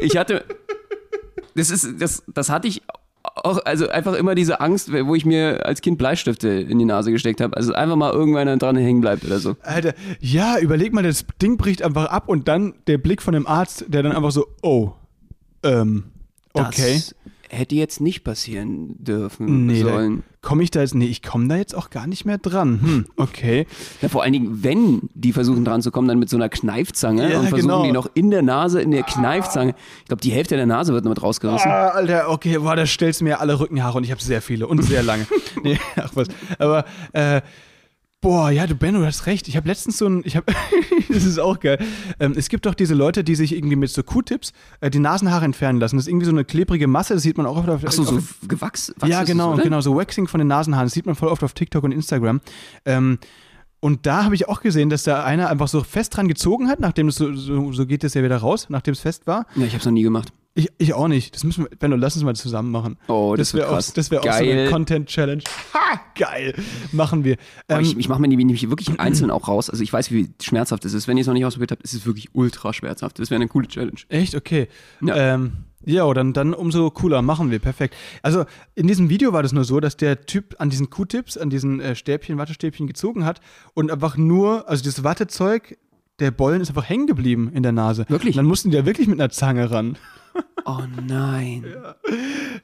Ich 0.00 0.16
hatte, 0.16 0.44
das 1.54 1.70
ist, 1.70 2.00
das, 2.00 2.22
das 2.26 2.48
hatte 2.50 2.68
ich 2.68 2.82
auch, 3.22 3.64
also 3.64 3.88
einfach 3.88 4.14
immer 4.14 4.34
diese 4.34 4.60
Angst, 4.60 4.92
wo 4.92 5.14
ich 5.14 5.24
mir 5.24 5.64
als 5.64 5.80
Kind 5.80 5.98
Bleistifte 5.98 6.48
in 6.48 6.78
die 6.78 6.84
Nase 6.84 7.12
gesteckt 7.12 7.40
habe. 7.40 7.56
Also 7.56 7.72
einfach 7.72 7.96
mal 7.96 8.12
irgendwann 8.12 8.58
dran 8.58 8.76
hängen 8.76 9.00
bleibt 9.00 9.24
oder 9.24 9.38
so. 9.38 9.56
Alter, 9.62 9.94
ja, 10.20 10.58
überleg 10.58 10.92
mal, 10.92 11.02
das 11.02 11.24
Ding 11.40 11.56
bricht 11.56 11.82
einfach 11.82 12.06
ab 12.06 12.28
und 12.28 12.48
dann 12.48 12.74
der 12.86 12.98
Blick 12.98 13.22
von 13.22 13.34
dem 13.34 13.46
Arzt, 13.46 13.84
der 13.88 14.02
dann 14.02 14.12
einfach 14.12 14.32
so, 14.32 14.46
oh, 14.62 14.92
ähm, 15.62 16.04
okay. 16.52 16.94
Das 16.94 17.14
hätte 17.52 17.74
jetzt 17.74 18.00
nicht 18.00 18.24
passieren 18.24 18.94
dürfen 18.98 19.66
Nee, 19.66 19.82
sollen. 19.82 20.22
komme 20.40 20.62
ich 20.62 20.70
da 20.70 20.80
jetzt, 20.80 20.94
nee, 20.94 21.04
ich 21.06 21.22
komme 21.22 21.48
da 21.48 21.56
jetzt 21.56 21.74
auch 21.74 21.90
gar 21.90 22.06
nicht 22.06 22.24
mehr 22.24 22.38
dran. 22.38 22.80
Hm, 22.82 23.06
okay. 23.16 23.66
Ja, 24.00 24.08
vor 24.08 24.22
allen 24.22 24.32
Dingen, 24.32 24.64
wenn 24.64 25.10
die 25.14 25.32
versuchen 25.34 25.64
dran 25.64 25.82
zu 25.82 25.90
kommen, 25.90 26.08
dann 26.08 26.18
mit 26.18 26.30
so 26.30 26.36
einer 26.38 26.48
Kneifzange 26.48 27.30
Ja, 27.30 27.40
und 27.40 27.48
versuchen 27.50 27.68
genau. 27.68 27.84
die 27.84 27.92
noch 27.92 28.08
in 28.14 28.30
der 28.30 28.40
Nase, 28.42 28.80
in 28.80 28.90
der 28.90 29.02
Kneifzange. 29.02 29.74
Ich 30.00 30.06
glaube, 30.06 30.22
die 30.22 30.30
Hälfte 30.32 30.56
der 30.56 30.66
Nase 30.66 30.94
wird 30.94 31.04
noch 31.04 31.10
mit 31.10 31.22
rausgerissen. 31.22 31.70
Ah, 31.70 31.88
Alter, 31.88 32.30
okay, 32.30 32.56
boah, 32.58 32.74
da 32.74 32.86
stellst 32.86 33.20
du 33.20 33.24
mir 33.24 33.38
alle 33.40 33.60
Rückenhaare 33.60 33.98
und 33.98 34.04
ich 34.04 34.10
habe 34.10 34.22
sehr 34.22 34.40
viele 34.40 34.66
und 34.66 34.82
sehr 34.82 35.02
lange. 35.02 35.26
nee, 35.62 35.78
ach 35.96 36.10
was. 36.14 36.28
Aber, 36.58 36.86
äh, 37.12 37.42
boah, 38.22 38.50
ja, 38.50 38.66
du 38.66 38.74
Benno, 38.74 39.00
du 39.00 39.04
hast 39.04 39.26
recht. 39.26 39.48
Ich 39.48 39.56
habe 39.56 39.68
letztens 39.68 39.98
so 39.98 40.06
ein, 40.06 40.22
ich 40.24 40.36
habe, 40.36 40.50
das 41.10 41.24
ist 41.24 41.38
auch 41.38 41.60
geil. 41.60 41.78
Ähm, 42.18 42.32
es 42.34 42.48
gibt 42.48 42.64
doch 42.64 42.74
diese 42.74 42.94
Leute, 42.94 43.22
die 43.22 43.34
sich 43.34 43.54
irgendwie 43.54 43.76
mit 43.76 43.90
so 43.90 44.02
Q-Tips 44.02 44.52
äh, 44.80 44.88
die 44.88 45.00
Nasenhaare 45.00 45.44
entfernen 45.44 45.78
lassen. 45.78 45.96
Das 45.96 46.06
ist 46.06 46.08
irgendwie 46.08 46.24
so 46.24 46.32
eine 46.32 46.46
klebrige 46.46 46.86
Masse, 46.86 47.12
das 47.12 47.22
sieht 47.22 47.36
man 47.36 47.44
auch 47.44 47.58
oft 47.58 47.68
auf, 47.68 47.82
Ach 47.84 47.92
so, 47.92 48.04
so 48.04 48.16
auf 48.16 48.36
Gewachs. 48.48 48.94
Ja, 49.04 49.24
genau, 49.24 49.52
oder? 49.52 49.62
genau, 49.62 49.82
so 49.82 49.94
Waxing 49.94 50.28
von 50.28 50.38
den 50.38 50.48
Nasenhaaren. 50.48 50.86
Das 50.86 50.94
sieht 50.94 51.04
man 51.04 51.16
voll 51.16 51.28
oft 51.28 51.44
auf 51.44 51.52
TikTok 51.52 51.84
und 51.84 51.92
Instagram. 51.92 52.40
Ähm, 52.86 53.18
und 53.80 54.06
da 54.06 54.24
habe 54.24 54.36
ich 54.36 54.48
auch 54.48 54.60
gesehen, 54.60 54.88
dass 54.88 55.02
da 55.02 55.24
einer 55.24 55.50
einfach 55.50 55.66
so 55.66 55.82
fest 55.82 56.16
dran 56.16 56.28
gezogen 56.28 56.68
hat, 56.68 56.78
nachdem 56.78 57.08
es 57.08 57.16
so, 57.16 57.34
so, 57.34 57.72
so 57.72 57.84
geht 57.84 58.04
es 58.04 58.14
ja 58.14 58.22
wieder 58.22 58.36
raus, 58.36 58.68
nachdem 58.70 58.92
es 58.92 59.00
fest 59.00 59.26
war. 59.26 59.46
Ja, 59.56 59.66
ich 59.66 59.72
habe 59.72 59.80
es 59.80 59.84
noch 59.84 59.92
nie 59.92 60.04
gemacht. 60.04 60.32
Ich, 60.54 60.68
ich 60.76 60.92
auch 60.92 61.08
nicht. 61.08 61.34
Das 61.34 61.44
müssen 61.44 61.64
wir, 61.64 61.70
Benno, 61.76 61.96
lass 61.96 62.14
uns 62.14 62.24
mal 62.24 62.36
zusammen 62.36 62.70
machen. 62.70 62.98
Oh, 63.08 63.34
das 63.36 63.54
wird 63.54 63.64
wäre 63.64 63.78
auch, 63.78 63.82
das 63.82 64.10
wär 64.10 64.20
auch 64.20 64.24
so 64.24 64.30
eine. 64.30 64.68
Content-Challenge. 64.68 65.42
Ha, 65.72 66.00
geil. 66.14 66.54
Machen 66.92 67.24
wir. 67.24 67.36
Ähm, 67.70 67.80
ich 67.80 67.96
ich 67.96 68.08
mache 68.08 68.20
mir 68.20 68.28
die 68.28 68.36
nämlich 68.36 68.68
wirklich 68.68 69.00
einzeln 69.00 69.30
auch 69.30 69.48
raus. 69.48 69.70
Also 69.70 69.82
ich 69.82 69.90
weiß, 69.90 70.10
wie 70.10 70.28
schmerzhaft 70.42 70.84
es 70.84 70.92
ist. 70.92 71.08
Wenn 71.08 71.16
ihr 71.16 71.22
es 71.22 71.26
noch 71.26 71.34
nicht 71.34 71.46
ausprobiert 71.46 71.70
habt, 71.70 71.82
ist 71.82 71.94
es 71.94 72.04
wirklich 72.04 72.34
ultra 72.34 72.74
schmerzhaft. 72.74 73.18
Das 73.18 73.30
wäre 73.30 73.40
eine 73.40 73.48
coole 73.48 73.66
Challenge. 73.66 73.98
echt? 74.10 74.34
Okay. 74.34 74.68
Ja. 75.00 75.34
Ähm, 75.34 75.52
ja, 75.84 76.12
dann, 76.12 76.32
dann 76.32 76.54
umso 76.54 76.90
cooler. 76.90 77.22
Machen 77.22 77.50
wir. 77.50 77.58
Perfekt. 77.58 77.94
Also 78.22 78.44
in 78.74 78.86
diesem 78.86 79.08
Video 79.08 79.32
war 79.32 79.42
das 79.42 79.52
nur 79.52 79.64
so, 79.64 79.80
dass 79.80 79.96
der 79.96 80.26
Typ 80.26 80.56
an 80.58 80.68
diesen 80.68 80.90
Q-Tips, 80.90 81.38
an 81.38 81.48
diesen 81.50 81.80
äh, 81.80 81.96
Stäbchen, 81.96 82.36
Wattestäbchen 82.38 82.86
gezogen 82.86 83.24
hat 83.24 83.40
und 83.74 83.90
einfach 83.90 84.16
nur, 84.16 84.68
also 84.68 84.84
das 84.84 85.02
Wattezeug, 85.02 85.78
der 86.18 86.30
Bollen 86.30 86.60
ist 86.60 86.68
einfach 86.68 86.88
hängen 86.88 87.06
geblieben 87.06 87.50
in 87.54 87.62
der 87.62 87.72
Nase. 87.72 88.04
Wirklich? 88.08 88.34
Und 88.34 88.38
dann 88.38 88.46
mussten 88.46 88.70
die 88.70 88.76
ja 88.76 88.86
wirklich 88.86 89.08
mit 89.08 89.18
einer 89.18 89.30
Zange 89.30 89.70
ran. 89.70 89.96
Oh 90.64 90.78
nein. 91.08 91.64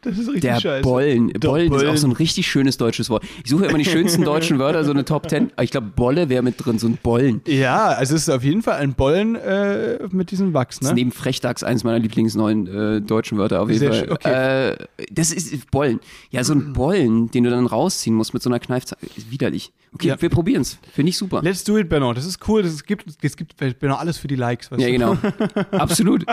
Das 0.02 0.12
ist 0.16 0.28
richtig 0.28 0.42
Der 0.42 0.60
scheiße. 0.60 0.82
Bollen. 0.82 1.30
Der 1.30 1.40
Bollen 1.48 1.66
ist 1.72 1.78
auch 1.78 1.84
Bollen. 1.84 1.96
so 1.96 2.06
ein 2.06 2.12
richtig 2.12 2.46
schönes 2.46 2.76
deutsches 2.76 3.10
Wort. 3.10 3.24
Ich 3.42 3.50
suche 3.50 3.66
immer 3.66 3.76
die 3.78 3.84
schönsten 3.84 4.22
deutschen 4.22 4.58
Wörter, 4.60 4.84
so 4.84 4.92
eine 4.92 5.04
Top 5.04 5.28
10. 5.28 5.50
Aber 5.56 5.64
ich 5.64 5.72
glaube, 5.72 5.88
Bolle 5.96 6.28
wäre 6.28 6.44
mit 6.44 6.64
drin, 6.64 6.78
so 6.78 6.86
ein 6.86 6.96
Bollen. 7.02 7.40
Ja, 7.48 7.86
also 7.88 8.14
es 8.14 8.22
ist 8.22 8.28
auf 8.30 8.44
jeden 8.44 8.62
Fall 8.62 8.74
ein 8.78 8.94
Bollen 8.94 9.34
äh, 9.34 9.98
mit 10.12 10.30
diesem 10.30 10.54
Wachs, 10.54 10.78
Das 10.78 10.90
ist 10.90 10.90
ne? 10.90 10.94
neben 10.94 11.10
Frechdachs 11.10 11.64
eines 11.64 11.82
meiner 11.82 11.98
Lieblingsneuen 11.98 12.66
äh, 12.68 13.00
deutschen 13.00 13.36
Wörter 13.36 13.60
auf 13.62 13.68
jeden 13.68 13.80
Sehr 13.80 13.92
Fall. 14.06 14.12
okay. 14.12 14.70
Äh, 14.70 15.06
das 15.10 15.32
ist 15.32 15.68
Bollen. 15.72 15.98
Ja, 16.30 16.44
so 16.44 16.52
ein 16.52 16.74
Bollen, 16.74 17.32
den 17.32 17.42
du 17.42 17.50
dann 17.50 17.66
rausziehen 17.66 18.14
musst 18.14 18.32
mit 18.32 18.44
so 18.44 18.48
einer 18.48 18.60
Kneifzange. 18.60 19.00
Ist 19.16 19.32
widerlich. 19.32 19.72
Okay, 19.92 20.08
Ja. 20.08 20.22
wir 20.22 20.28
probieren's. 20.28 20.78
Finde 20.94 21.10
ich 21.10 21.16
super. 21.16 21.40
Let's 21.42 21.64
do 21.64 21.76
it, 21.78 21.88
Benno. 21.88 22.12
Das 22.12 22.26
ist 22.26 22.46
cool. 22.46 22.62
Das 22.62 22.84
gibt, 22.84 23.06
es 23.22 23.36
gibt 23.36 23.56
Benno 23.56 23.96
alles 23.96 24.18
für 24.18 24.28
die 24.28 24.36
Likes. 24.36 24.70
Ja, 24.76 24.88
genau. 24.88 25.16
Absolut. 25.72 26.24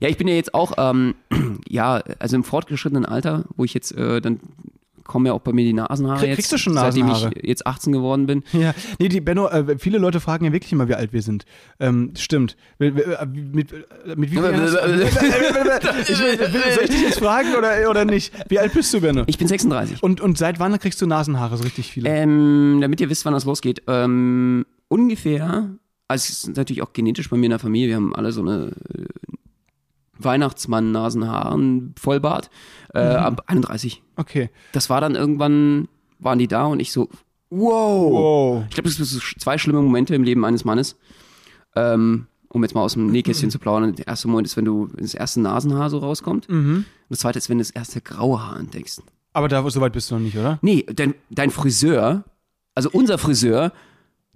Ja, 0.00 0.08
ich 0.08 0.16
bin 0.16 0.28
ja 0.28 0.34
jetzt 0.34 0.54
auch, 0.54 0.72
ähm, 0.78 1.14
ja, 1.68 2.02
also 2.18 2.36
im 2.36 2.44
fortgeschrittenen 2.44 3.04
Alter, 3.04 3.44
wo 3.56 3.64
ich 3.64 3.74
jetzt 3.74 3.92
äh, 3.92 4.20
dann 4.20 4.40
kommen 5.04 5.26
ja 5.26 5.32
auch 5.32 5.40
bei 5.40 5.52
mir 5.52 5.64
die 5.64 5.72
Nasenhaare 5.72 6.20
Krieg- 6.20 6.28
jetzt, 6.28 6.36
kriegst 6.36 6.52
du 6.52 6.58
schon 6.58 6.74
seitdem 6.74 7.10
ich 7.10 7.28
jetzt 7.42 7.66
18 7.66 7.92
geworden 7.92 8.26
bin. 8.26 8.44
Ja, 8.52 8.72
nee, 9.00 9.08
die 9.08 9.20
Benno, 9.20 9.48
äh, 9.48 9.76
viele 9.76 9.98
Leute 9.98 10.20
fragen 10.20 10.44
ja 10.44 10.52
wirklich 10.52 10.70
immer, 10.72 10.86
wie 10.88 10.94
alt 10.94 11.12
wir 11.12 11.20
sind. 11.22 11.46
Ähm, 11.80 12.12
stimmt. 12.16 12.56
Mit, 12.78 12.94
mit, 12.94 13.72
mit 14.16 14.30
wie 14.30 14.36
viel 14.36 14.40
Soll 16.74 16.84
ich 16.84 16.90
dich 16.90 17.02
jetzt 17.02 17.18
fragen 17.18 17.54
oder, 17.56 17.90
oder 17.90 18.04
nicht? 18.04 18.32
Wie 18.48 18.58
alt 18.60 18.72
bist 18.72 18.92
du, 18.94 19.00
Benno? 19.00 19.24
Ich 19.26 19.38
bin 19.38 19.48
36. 19.48 20.00
Und, 20.02 20.20
und 20.20 20.38
seit 20.38 20.60
wann 20.60 20.78
kriegst 20.78 21.00
du 21.02 21.06
Nasenhaare 21.06 21.56
so 21.56 21.64
richtig 21.64 21.90
viele? 21.92 22.08
Ähm, 22.08 22.78
damit 22.80 23.00
ihr 23.00 23.10
wisst, 23.10 23.24
wann 23.24 23.32
das 23.34 23.44
losgeht. 23.44 23.82
Ähm, 23.88 24.64
ungefähr, 24.88 25.70
also 26.08 26.22
es 26.22 26.30
ist 26.44 26.56
natürlich 26.56 26.82
auch 26.82 26.92
genetisch 26.92 27.28
bei 27.30 27.36
mir 27.36 27.46
in 27.46 27.50
der 27.50 27.58
Familie, 27.58 27.88
wir 27.88 27.96
haben 27.96 28.14
alle 28.14 28.30
so 28.32 28.42
eine 28.42 28.72
äh, 30.20 30.24
Weihnachtsmann-Nasenhaaren, 30.24 31.94
Vollbart, 31.98 32.50
äh, 32.94 33.10
Mhm. 33.10 33.16
ab 33.16 33.42
31. 33.46 34.02
Okay. 34.16 34.50
Das 34.72 34.90
war 34.90 35.00
dann 35.00 35.14
irgendwann, 35.14 35.88
waren 36.18 36.38
die 36.38 36.48
da 36.48 36.66
und 36.66 36.80
ich 36.80 36.92
so, 36.92 37.08
wow. 37.50 38.12
Wow. 38.12 38.64
Ich 38.68 38.74
glaube, 38.74 38.88
das 38.88 38.96
sind 38.96 39.22
zwei 39.40 39.58
schlimme 39.58 39.80
Momente 39.82 40.14
im 40.14 40.22
Leben 40.22 40.44
eines 40.44 40.64
Mannes. 40.64 40.96
Ähm, 41.76 42.26
um 42.52 42.62
jetzt 42.64 42.74
mal 42.74 42.82
aus 42.82 42.94
dem 42.94 43.06
Nähkästchen 43.12 43.50
zu 43.50 43.58
plaudern. 43.60 43.94
Der 43.94 44.08
erste 44.08 44.26
Moment 44.28 44.46
ist, 44.48 44.56
wenn 44.56 44.64
du 44.64 44.88
wenn 44.92 45.04
das 45.04 45.14
erste 45.14 45.40
Nasenhaar 45.40 45.88
so 45.90 45.98
rauskommt. 45.98 46.48
Mhm. 46.48 46.76
Und 46.78 46.86
das 47.08 47.20
zweite 47.20 47.38
ist, 47.38 47.48
wenn 47.48 47.58
du 47.58 47.62
das 47.62 47.70
erste 47.70 48.00
graue 48.00 48.40
Haar 48.44 48.58
entdeckst. 48.58 49.02
Aber 49.32 49.46
da, 49.48 49.68
so 49.70 49.80
weit 49.80 49.92
bist 49.92 50.10
du 50.10 50.16
noch 50.16 50.22
nicht, 50.22 50.36
oder? 50.36 50.58
Nee, 50.60 50.84
dein, 50.92 51.14
dein 51.30 51.50
Friseur, 51.50 52.24
also 52.74 52.90
unser 52.92 53.16
Friseur, 53.18 53.72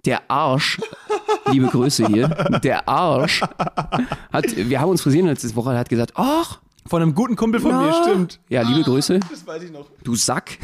der 0.05 0.31
Arsch, 0.31 0.79
liebe 1.51 1.67
Grüße 1.67 2.07
hier, 2.07 2.27
der 2.63 2.87
Arsch, 2.87 3.41
hat, 4.31 4.45
wir 4.55 4.79
haben 4.81 4.89
uns 4.89 5.01
frisieren 5.01 5.27
letzte 5.27 5.55
Woche, 5.55 5.71
er 5.73 5.79
hat 5.79 5.89
gesagt, 5.89 6.13
ach, 6.15 6.59
Von 6.87 7.01
einem 7.01 7.15
guten 7.15 7.35
Kumpel 7.35 7.59
von 7.59 7.71
mir, 7.71 7.91
na. 7.91 8.03
stimmt. 8.03 8.39
Ja, 8.49 8.61
liebe 8.61 8.81
Grüße, 8.83 9.19
Das 9.29 9.45
weiß 9.47 9.63
ich 9.63 9.71
noch. 9.71 9.87
du 10.03 10.15
Sack. 10.15 10.57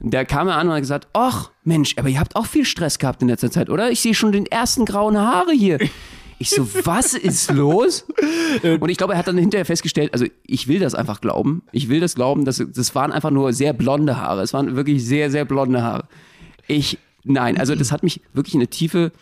Der 0.00 0.24
kam 0.24 0.46
mir 0.46 0.54
an 0.54 0.68
und 0.68 0.74
hat 0.74 0.80
gesagt, 0.80 1.08
ach, 1.12 1.50
Mensch, 1.64 1.94
aber 1.98 2.08
ihr 2.08 2.20
habt 2.20 2.36
auch 2.36 2.46
viel 2.46 2.64
Stress 2.64 2.98
gehabt 2.98 3.22
in 3.22 3.28
letzter 3.28 3.50
Zeit, 3.50 3.70
oder? 3.70 3.90
Ich 3.90 4.00
sehe 4.00 4.14
schon 4.14 4.32
den 4.32 4.46
ersten 4.46 4.84
grauen 4.84 5.18
Haare 5.18 5.52
hier. 5.52 5.78
Ich 6.38 6.50
so, 6.50 6.68
was 6.84 7.14
ist 7.14 7.50
los? 7.52 8.04
Und 8.62 8.88
ich 8.90 8.98
glaube, 8.98 9.14
er 9.14 9.18
hat 9.18 9.26
dann 9.26 9.38
hinterher 9.38 9.64
festgestellt, 9.64 10.12
also 10.12 10.26
ich 10.46 10.68
will 10.68 10.78
das 10.80 10.94
einfach 10.94 11.20
glauben. 11.22 11.62
Ich 11.72 11.88
will 11.88 12.00
das 12.00 12.14
glauben, 12.14 12.44
dass 12.44 12.62
das 12.74 12.94
waren 12.94 13.10
einfach 13.10 13.30
nur 13.30 13.52
sehr 13.54 13.72
blonde 13.72 14.18
Haare. 14.20 14.42
Es 14.42 14.52
waren 14.52 14.76
wirklich 14.76 15.04
sehr, 15.04 15.30
sehr 15.30 15.44
blonde 15.46 15.82
Haare. 15.82 16.04
Ich, 16.68 16.98
nein, 17.26 17.58
also 17.58 17.74
das 17.74 17.92
hat 17.92 18.02
mich 18.02 18.20
wirklich 18.32 18.54
in 18.54 18.60
eine 18.60 18.68
tiefe 18.68 19.12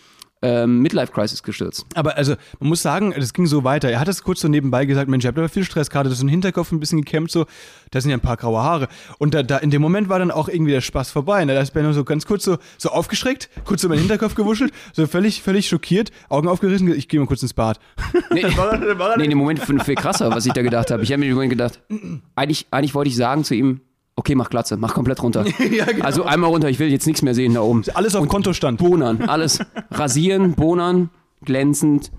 ähm, 0.43 0.81
Midlife-Crisis 0.81 1.43
gestürzt. 1.43 1.87
Aber 1.95 2.19
also, 2.19 2.35
man 2.61 2.69
muss 2.69 2.83
sagen, 2.83 3.15
das 3.17 3.33
ging 3.33 3.47
so 3.47 3.65
weiter. 3.65 3.89
Er 3.89 3.99
hat 3.99 4.09
es 4.09 4.23
kurz 4.23 4.41
so 4.41 4.49
nebenbei 4.49 4.85
gesagt, 4.85 5.09
Mensch, 5.09 5.25
ich 5.25 5.27
habe 5.29 5.41
aber 5.41 5.49
viel 5.49 5.65
Stress 5.65 5.89
gerade, 5.89 6.11
das 6.11 6.19
ist 6.19 6.25
ein 6.25 6.29
Hinterkopf 6.29 6.71
ein 6.71 6.81
bisschen 6.81 6.99
gekämmt, 7.01 7.31
so, 7.31 7.47
da 7.93 8.01
sind 8.03 8.11
ja 8.11 8.17
ein 8.19 8.21
paar 8.21 8.37
graue 8.37 8.61
Haare. 8.63 8.89
Und 9.19 9.33
da, 9.33 9.43
da 9.43 9.57
in 9.57 9.71
dem 9.71 9.81
Moment 9.81 10.11
war 10.11 10.19
dann 10.19 10.31
auch 10.31 10.49
irgendwie 10.51 10.73
der 10.73 10.83
Spaß 10.83 11.11
vorbei. 11.13 11.43
Ne? 11.47 11.55
Da 11.55 11.63
ist 11.63 11.71
Benno 11.73 11.95
so 11.95 12.05
ganz 12.05 12.27
kurz 12.27 12.45
so, 12.45 12.59
so 12.77 12.91
aufgeschreckt, 12.91 13.49
kurz 13.65 13.81
so 13.81 13.89
meinen 13.89 14.01
Hinterkopf 14.01 14.35
gewuschelt, 14.35 14.73
so 14.93 15.07
völlig, 15.07 15.41
völlig 15.43 15.67
schockiert, 15.67 16.11
Augen 16.29 16.49
aufgerissen, 16.49 16.93
ich 16.95 17.09
gehe 17.09 17.21
mal 17.21 17.27
kurz 17.27 17.41
ins 17.43 17.55
Bad. 17.55 17.81
Nee, 18.31 18.43
war 18.57 18.73
er- 18.73 18.79
dann 18.87 18.99
war 18.99 19.17
nee, 19.17 19.25
in 19.25 19.31
dem 19.31 19.39
Moment 19.39 19.61
viel, 19.61 19.81
viel 19.81 19.95
krasser, 19.95 20.31
was 20.31 20.45
ich 20.45 20.53
da 20.53 20.61
gedacht 20.61 20.91
habe. 20.91 21.03
Ich 21.05 21.11
habe 21.11 21.21
mir 21.21 21.27
im 21.29 21.35
Moment 21.37 21.51
gedacht, 21.53 21.81
eigentlich, 22.37 22.67
eigentlich 22.71 22.95
wollte 22.95 23.09
ich 23.09 23.17
sagen 23.17 23.45
zu 23.45 23.55
ihm, 23.55 23.81
okay, 24.17 24.35
mach 24.35 24.51
Glatze, 24.51 24.77
mach 24.77 24.95
komplett 24.95 25.23
runter. 25.23 25.45
Ja, 25.71 25.87
genau. 25.87 26.05
Also 26.05 26.25
einmal 26.25 26.51
runter, 26.51 26.69
ich 26.69 26.79
will 26.79 26.89
jetzt 26.89 27.07
nichts 27.07 27.23
mehr 27.23 27.35
sehen 27.35 27.55
da 27.55 27.61
oben. 27.61 27.83
Alles 27.95 28.15
auf 28.15 28.27
Kontostand. 28.29 28.79
Bonern, 28.79 29.23
alles. 29.23 29.61
Rasieren, 29.91 30.55
bonern, 30.55 31.11
glänzend. 31.45 32.11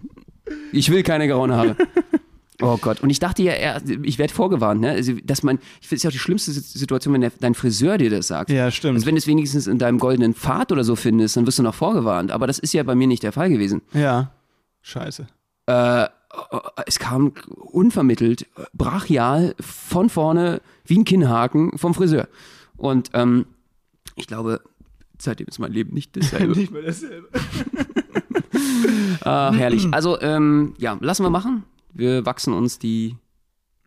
Ich 0.72 0.92
will 0.92 1.04
keine 1.04 1.28
grauen 1.28 1.52
Haare. 1.54 1.76
Oh 2.62 2.78
Gott. 2.78 3.02
Und 3.02 3.10
ich 3.10 3.20
dachte 3.20 3.44
ja, 3.44 3.82
ich 4.04 4.18
werde 4.18 4.34
vorgewarnt, 4.34 4.80
ne? 4.80 4.92
Also, 4.92 5.12
dass 5.26 5.44
man, 5.44 5.60
ich 5.82 5.90
finde 5.90 5.98
es 5.98 6.04
ja 6.04 6.08
auch 6.08 6.14
die 6.14 6.20
schlimmste 6.20 6.52
Situation, 6.54 7.14
wenn 7.14 7.20
der, 7.20 7.34
dein 7.38 7.54
Friseur 7.54 7.98
dir 7.98 8.10
das 8.10 8.28
sagt. 8.28 8.50
Ja, 8.50 8.72
stimmt. 8.72 8.96
Also 8.96 9.06
wenn 9.08 9.16
du 9.16 9.20
es 9.20 9.28
wenigstens 9.28 9.68
in 9.68 9.78
deinem 9.78 10.00
goldenen 10.00 10.34
Pfad 10.34 10.72
oder 10.72 10.86
so 10.86 10.96
findest, 10.96 11.36
dann 11.36 11.46
wirst 11.46 11.60
du 11.60 11.64
noch 11.64 11.76
vorgewarnt. 11.76 12.32
Aber 12.32 12.48
das 12.48 12.58
ist 12.60 12.74
ja 12.74 12.84
bei 12.84 12.96
mir 12.96 13.08
nicht 13.08 13.24
der 13.24 13.34
Fall 13.34 13.50
gewesen. 13.50 13.82
Ja. 13.94 14.32
Scheiße. 14.84 15.28
Äh, 15.66 16.06
es 16.86 17.00
kam 17.00 17.34
unvermittelt, 17.56 18.48
brachial, 18.74 19.56
von 19.60 20.10
vorne, 20.10 20.62
wie 20.86 21.00
ein 21.00 21.06
Kinnhaken 21.06 21.78
vom 21.78 21.94
Friseur. 21.94 22.28
Und 22.78 23.10
ähm, 23.14 23.46
ich 24.16 24.28
glaube, 24.28 24.62
seitdem 25.18 25.48
ist 25.48 25.60
mein 25.60 25.72
Leben 25.72 25.94
nicht 25.94 26.16
dasselbe. 26.16 26.54
Nicht 26.58 26.72
mehr 26.72 26.84
dasselbe. 26.84 27.30
Ah, 29.22 29.52
herrlich. 29.54 29.88
Also, 29.92 30.20
ähm, 30.22 30.76
ja, 30.78 30.98
lassen 31.02 31.24
wir 31.24 31.30
machen. 31.30 31.64
Wir 31.94 32.26
wachsen 32.26 32.54
uns 32.54 32.80
die 32.80 33.16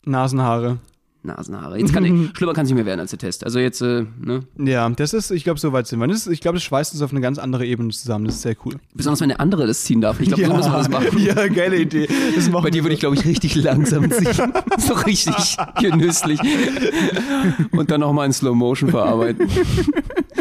Nasenhaare. 0.05 0.79
Nasenhaare. 1.23 1.79
Jetzt 1.79 1.93
kann 1.93 2.05
ich, 2.05 2.13
schlimmer 2.37 2.55
kann 2.55 2.65
es 2.65 2.71
nicht 2.71 2.77
mehr 2.77 2.87
werden 2.87 3.01
als 3.01 3.11
der 3.11 3.19
Test. 3.19 3.45
Also 3.45 3.59
jetzt, 3.59 3.81
äh, 3.81 4.07
ne? 4.21 4.41
Ja, 4.59 4.89
das 4.91 5.13
ist, 5.13 5.31
ich 5.31 5.45
glaube, 5.45 5.59
so 5.59 5.73
weit 5.73 5.87
sind 5.87 5.99
wir. 5.99 6.07
Das 6.07 6.19
ist, 6.19 6.33
ich 6.33 6.41
glaube, 6.41 6.57
das 6.57 6.63
schweißt 6.63 6.93
uns 6.93 7.03
auf 7.03 7.11
eine 7.11 7.21
ganz 7.21 7.39
andere 7.39 7.67
Ebene 7.67 7.91
zusammen. 7.91 8.27
Das 8.27 8.37
ist 8.37 8.43
sehr 8.43 8.57
cool. 8.65 8.75
Besonders 8.95 9.21
wenn 9.21 9.29
der 9.29 9.41
andere 9.41 9.67
das 9.67 9.85
ziehen 9.85 10.01
darf. 10.01 10.21
Ich 10.21 10.29
glaube, 10.29 10.45
so 10.47 10.55
müssen 10.55 10.73
wir 10.73 10.79
das 10.79 10.89
machen. 10.89 11.19
ja, 11.19 11.49
geile 11.49 11.77
Idee. 11.77 12.09
Das 12.35 12.49
machen 12.49 12.65
Bei 12.65 12.71
dir 12.71 12.85
würde 12.85 12.95
ich, 12.95 13.01
glaube 13.01 13.17
ich, 13.17 13.25
richtig 13.25 13.55
langsam 13.57 14.11
ziehen. 14.11 14.53
so 14.79 14.95
richtig 14.95 15.57
genüsslich. 15.81 16.41
Und 17.73 17.91
dann 17.91 18.01
nochmal 18.01 18.27
in 18.27 18.33
Slow 18.33 18.55
Motion 18.55 18.91
verarbeiten. 18.91 19.49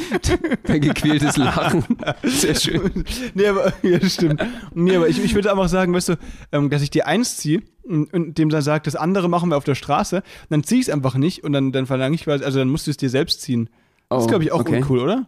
Dein 0.64 0.82
gequältes 0.82 1.38
Lachen. 1.38 1.84
Sehr 2.24 2.56
schön. 2.56 3.04
Nee, 3.34 3.48
aber, 3.48 3.74
ja, 3.82 4.00
stimmt. 4.08 4.44
Nee, 4.74 4.96
aber 4.96 5.08
ich, 5.10 5.24
ich 5.24 5.36
würde 5.36 5.52
einfach 5.52 5.70
sagen, 5.70 5.94
weißt 5.94 6.10
du, 6.10 6.16
ähm, 6.52 6.70
dass 6.70 6.82
ich 6.82 6.90
dir 6.90 7.08
eins 7.08 7.38
ziehe 7.38 7.62
und, 7.84 8.14
und 8.14 8.38
dem 8.38 8.50
dann 8.50 8.62
sagt, 8.62 8.88
das 8.88 8.96
andere 8.96 9.30
machen 9.30 9.50
wir 9.50 9.58
auf 9.58 9.64
der 9.64 9.76
Straße, 9.76 10.24
dann 10.50 10.64
zieh 10.64 10.76
ich 10.76 10.88
es 10.88 10.90
einfach 10.90 11.16
nicht 11.16 11.44
und 11.44 11.54
dann, 11.54 11.72
dann 11.72 11.86
verlange 11.86 12.16
ich, 12.16 12.28
also 12.28 12.60
dann 12.60 12.70
musst 12.70 12.88
du 12.88 12.92
es 12.92 12.98
dir 12.98 13.10
selbst 13.10 13.42
ziehen. 13.42 13.70
Das 14.10 14.20
ist, 14.22 14.26
Oh, 14.26 14.30
glaube 14.30 14.44
ich, 14.44 14.52
auch 14.52 14.62
okay. 14.62 14.78
uncool, 14.78 15.00
oder? 15.00 15.28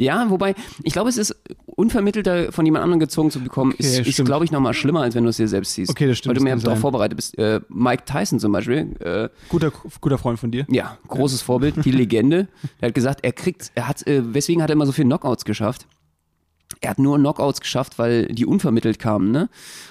Ja, 0.00 0.30
wobei, 0.30 0.54
ich 0.84 0.92
glaube, 0.92 1.08
es 1.08 1.16
ist 1.18 1.34
unvermittelter 1.66 2.52
von 2.52 2.64
jemand 2.64 2.82
anderem 2.84 3.00
gezogen 3.00 3.30
zu 3.30 3.40
bekommen, 3.40 3.72
Okay, 3.72 3.82
ist, 3.82 3.98
ist 4.00 4.12
stimmt. 4.14 4.28
glaube 4.28 4.44
ich, 4.44 4.50
nochmal 4.52 4.74
schlimmer, 4.74 5.02
als 5.02 5.14
wenn 5.14 5.24
du 5.24 5.30
es 5.30 5.36
dir 5.36 5.48
selbst 5.48 5.74
siehst. 5.74 5.90
Okay, 5.90 6.06
das 6.06 6.18
stimmt, 6.18 6.30
Weil 6.36 6.38
du 6.38 6.44
mehr 6.44 6.56
darauf 6.56 6.78
vorbereitet 6.80 7.16
bist. 7.16 7.36
Äh, 7.38 7.60
Mike 7.68 8.04
Tyson 8.04 8.38
zum 8.38 8.52
Beispiel, 8.52 8.94
äh, 9.00 9.28
Guter, 9.48 9.72
guter 10.00 10.18
Freund 10.18 10.38
von 10.38 10.50
dir. 10.50 10.66
ja, 10.68 10.98
großes 11.08 11.42
Vorbild, 11.42 11.84
die 11.84 11.90
Legende. 11.90 12.48
Der 12.80 12.88
hat 12.88 12.94
gesagt, 12.94 13.20
er 13.24 13.32
kriegt, 13.32 13.70
er 13.74 13.88
hat, 13.88 14.06
äh, 14.06 14.22
weswegen 14.34 14.62
hat 14.62 14.70
er 14.70 14.74
immer 14.74 14.86
so 14.86 14.92
viele 14.92 15.06
Knockouts 15.06 15.44
geschafft? 15.44 15.86
Er 16.80 16.90
hat 16.90 16.98
nur 16.98 17.16
Knockouts 17.18 17.60
geschafft, 17.60 17.98
weil 17.98 18.26
die 18.26 18.44
unvermittelt 18.46 18.98
kamen, 18.98 19.30
ne? 19.32 19.48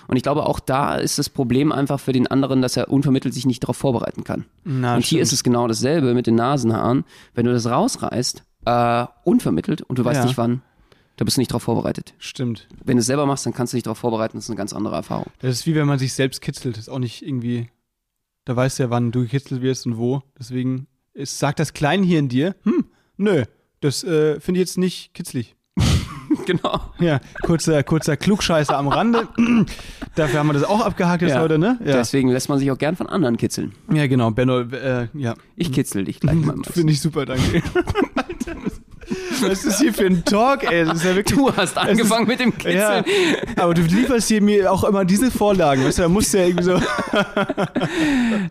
Und 0.08 0.15
ich 0.15 0.24
glaube, 0.24 0.46
auch 0.46 0.60
da 0.60 0.96
ist 0.96 1.17
das 1.17 1.28
Problem 1.28 1.72
einfach 1.72 2.00
für 2.00 2.13
den 2.13 2.28
anderen, 2.28 2.62
dass 2.62 2.78
er 2.78 2.89
unvermittelt 2.89 3.34
sich 3.34 3.46
nicht 3.46 3.63
darauf 3.63 3.76
vorbereiten 3.78 4.24
kann. 4.24 4.46
Na, 4.63 4.96
und 4.96 5.04
hier 5.04 5.22
ist 5.22 5.34
es 5.34 5.43
genau 5.43 5.67
dasselbe 5.67 6.13
mit 6.13 6.28
den 6.28 6.36
Nasenhaaren. 6.36 7.04
Wenn 7.34 7.46
du 7.46 7.52
das 7.52 7.65
rausreißt, 7.65 8.43
äh, 8.67 9.06
unvermittelt 9.23 9.82
und 9.82 9.97
du 9.99 10.06
weißt 10.06 10.19
Ja. 10.21 10.25
nicht 10.25 10.38
wann, 10.38 10.62
da 11.15 11.25
bist 11.25 11.38
du 11.38 11.41
nicht 11.41 11.51
darauf 11.51 11.63
vorbereitet. 11.63 12.13
Stimmt. 12.19 12.67
Wenn 12.84 12.97
du 12.97 13.01
es 13.01 13.06
selber 13.08 13.25
machst, 13.25 13.45
dann 13.45 13.53
kannst 13.53 13.73
du 13.73 13.77
dich 13.77 13.84
darauf 13.84 13.97
vorbereiten, 13.97 14.38
das 14.38 14.45
ist 14.45 14.49
eine 14.49 14.58
ganz 14.58 14.73
andere 14.73 14.95
Erfahrung. 14.95 15.27
Das 15.39 15.51
ist 15.51 15.65
wie 15.65 15.75
wenn 15.75 15.88
man 15.88 15.97
sich 15.99 16.13
selbst 16.13 16.41
kitzelt. 16.41 16.75
Das 16.75 16.84
ist 16.84 16.89
auch 16.89 16.99
nicht 16.99 17.25
irgendwie. 17.25 17.69
Da 18.45 18.56
weißt 18.56 18.80
du 18.80 18.84
ja, 18.84 18.89
wann 18.89 19.12
du 19.12 19.21
gekitzelt 19.21 19.62
wirst 19.62 19.86
und 19.88 19.97
wo. 19.97 20.21
Deswegen 20.39 20.88
ist, 21.13 21.39
sagt 21.39 21.60
das 21.60 21.73
Klein 21.73 22.03
hier 22.03 22.19
in 22.19 22.30
dir, 22.30 22.56
hm, 22.63 22.86
nö, 23.17 23.43
das 23.82 24.03
äh, 24.03 24.39
finde 24.39 24.60
ich 24.62 24.67
jetzt 24.67 24.77
nicht 24.77 25.13
kitzlig. 25.13 25.56
genau. 26.45 26.80
Ja, 26.99 27.19
kurzer, 27.43 27.82
kurzer 27.84 28.15
Klugscheißer 28.17 28.77
am 28.77 28.88
Rande. 28.88 29.27
Dafür 30.15 30.39
haben 30.39 30.47
wir 30.47 30.53
das 30.53 30.63
auch 30.63 30.82
abgehakt 30.86 31.21
jetzt 31.23 31.32
Ja. 31.34 31.41
heute, 31.41 31.58
ne? 31.60 31.77
Ja, 31.84 31.93
Deswegen 31.93 32.30
lässt 32.30 32.47
man 32.49 32.58
sich 32.60 32.71
auch 32.71 32.77
gern 32.77 32.95
von 32.95 33.08
anderen 33.08 33.38
kitzeln. 33.38 33.73
ja 33.91 34.08
genau. 34.08 34.32
Benno, 34.32 34.62
äh, 34.62 35.08
ja. 35.13 35.34
Ich 35.56 35.71
kitzel 35.71 36.06
dich 36.06 36.19
gleich 36.19 36.36
mal. 36.38 36.56
Finde 36.71 36.93
ich 36.93 37.01
super, 37.01 37.25
danke. 37.25 37.62
Was- 39.42 39.50
ist 39.52 39.66
das 39.66 39.80
hier 39.80 39.94
für 39.94 40.06
ein 40.06 40.26
Talk, 40.26 40.70
ey? 40.70 40.84
Das 40.86 40.98
ist 40.98 41.06
ja 41.06 41.16
wirklich. 41.16 41.38
Du 41.38 41.56
hast 41.56 41.78
angefangen 41.78 42.28
mit 42.28 42.40
dem 42.42 42.52
Ja, 42.64 43.02
Kitzeln. 43.04 43.06
aber 43.56 43.74
du 43.74 43.82
lieferst 43.84 44.28
hier 44.28 44.42
mir 44.42 44.72
auch 44.72 44.84
immer 44.84 45.06
diese 45.06 45.32
Vorlagen, 45.32 45.84
weißt 45.86 46.00
du, 46.00 46.02
da 46.04 46.10
musst 46.10 46.34
du 46.34 46.40
ja 46.40 46.46
irgendwie 46.46 46.64
so. 46.66 46.82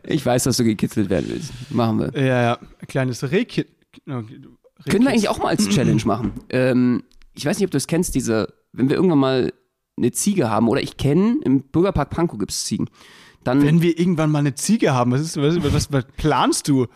Ich 0.07 0.25
weiß, 0.25 0.45
dass 0.45 0.57
du 0.57 0.65
gekitzelt 0.65 1.11
werden 1.11 1.27
willst. 1.29 1.53
Machen 1.71 1.99
wir. 2.01 2.21
Ja, 2.21 2.43
ja, 2.43 2.59
kleines 2.89 3.31
Rehkit. 3.31 3.69
Können 4.07 5.05
wir 5.05 5.09
eigentlich 5.11 5.29
auch 5.29 5.39
mal 5.39 5.49
als 5.49 5.69
Challenge 5.69 6.03
machen. 6.07 6.33
Ähm, 6.51 7.03
ich 7.35 7.45
weiß 7.45 7.59
nicht, 7.59 7.67
ob 7.67 7.71
du 7.71 7.77
es 7.77 7.87
kennst, 7.87 8.15
diese, 8.15 8.53
wenn 8.73 8.89
wir 8.89 8.97
irgendwann 8.97 9.19
mal 9.19 9.53
eine 9.99 10.13
Ziege 10.13 10.51
haben, 10.51 10.69
oder 10.69 10.81
ich 10.83 10.97
kenne, 10.97 11.37
im 11.45 11.63
Bürgerpark 11.63 12.11
Pankow 12.11 12.39
gibt 12.39 12.53
es 12.53 12.65
Ziegen. 12.65 12.89
Dann, 13.45 13.63
Wenn 13.63 13.81
wir 13.81 13.99
irgendwann 13.99 14.31
mal 14.31 14.41
eine 14.41 14.55
Ziege 14.55 14.93
haben, 14.93 15.13
was, 15.13 15.21
ist, 15.21 15.37
was, 15.37 15.63
was, 15.73 15.93
was 15.93 16.05
planst 16.17 16.67
du? 16.69 16.87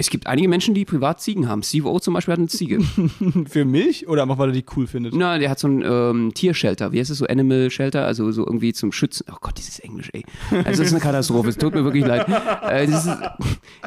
Es 0.00 0.08
gibt 0.10 0.26
einige 0.26 0.48
Menschen, 0.48 0.74
die 0.74 0.84
privat 0.84 1.20
Ziegen 1.20 1.48
haben. 1.48 1.62
Steve 1.62 1.88
O 1.88 1.98
zum 1.98 2.14
Beispiel 2.14 2.32
hat 2.32 2.38
eine 2.38 2.48
Ziege. 2.48 2.80
Für 3.48 3.64
Milch 3.64 4.08
oder 4.08 4.22
einfach, 4.22 4.38
weil 4.38 4.48
er 4.48 4.54
die 4.54 4.64
cool 4.76 4.86
findet? 4.86 5.14
Na, 5.14 5.38
der 5.38 5.50
hat 5.50 5.58
so 5.58 5.68
ein 5.68 5.82
ähm, 5.84 6.32
Tiershelter. 6.34 6.92
Wie 6.92 6.98
heißt 7.00 7.10
es 7.10 7.18
so? 7.18 7.26
Animal 7.26 7.70
Shelter? 7.70 8.06
Also 8.06 8.32
so 8.32 8.46
irgendwie 8.46 8.72
zum 8.72 8.92
Schützen. 8.92 9.26
Oh 9.30 9.36
Gott, 9.40 9.58
dieses 9.58 9.78
Englisch, 9.78 10.08
ey. 10.12 10.24
Also 10.50 10.64
das 10.64 10.80
ist 10.80 10.92
eine 10.92 11.00
Katastrophe. 11.00 11.50
Es 11.50 11.58
tut 11.58 11.74
mir 11.74 11.84
wirklich 11.84 12.04
leid. 12.04 12.26
Äh, 12.62 12.84
es, 12.84 13.04
ist, 13.04 13.08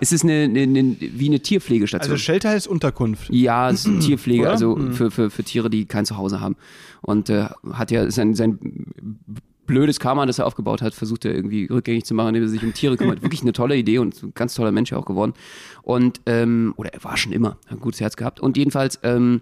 es 0.01 0.11
ist 0.11 0.23
eine, 0.23 0.43
eine, 0.43 0.61
eine, 0.61 0.95
wie 0.99 1.27
eine 1.27 1.39
Tierpflegestation. 1.39 2.11
Also 2.11 2.21
Shelter 2.21 2.49
heißt 2.49 2.67
Unterkunft. 2.67 3.29
Ja, 3.29 3.69
es 3.69 3.85
ist 3.85 4.05
Tierpflege, 4.05 4.43
Oder? 4.43 4.51
also 4.51 4.77
für, 4.91 5.09
für, 5.09 5.29
für 5.29 5.43
Tiere, 5.43 5.69
die 5.69 5.85
kein 5.85 6.05
Zuhause 6.05 6.39
haben. 6.39 6.55
Und 7.01 7.29
äh, 7.29 7.45
hat 7.73 7.91
ja 7.91 8.09
sein, 8.11 8.35
sein 8.35 8.59
blödes 9.65 9.99
Karma, 9.99 10.25
das 10.25 10.39
er 10.39 10.45
aufgebaut 10.45 10.81
hat, 10.81 10.93
versucht 10.93 11.25
er 11.25 11.33
irgendwie 11.33 11.65
rückgängig 11.65 12.05
zu 12.05 12.13
machen, 12.13 12.29
indem 12.29 12.43
er 12.43 12.49
sich 12.49 12.63
um 12.63 12.73
Tiere 12.73 12.97
kümmert. 12.97 13.21
Wirklich 13.23 13.41
eine 13.41 13.53
tolle 13.53 13.77
Idee 13.77 13.99
und 13.99 14.21
ein 14.21 14.33
ganz 14.33 14.53
toller 14.53 14.71
Mensch 14.71 14.93
auch 14.93 15.05
geworden. 15.05 15.33
Und, 15.81 16.21
ähm, 16.25 16.73
oder 16.77 16.93
er 16.93 17.03
war 17.03 17.17
schon 17.17 17.31
immer, 17.31 17.57
hat 17.65 17.77
ein 17.77 17.79
gutes 17.79 18.01
Herz 18.01 18.15
gehabt. 18.15 18.39
Und 18.39 18.57
jedenfalls, 18.57 18.99
ähm, 19.03 19.41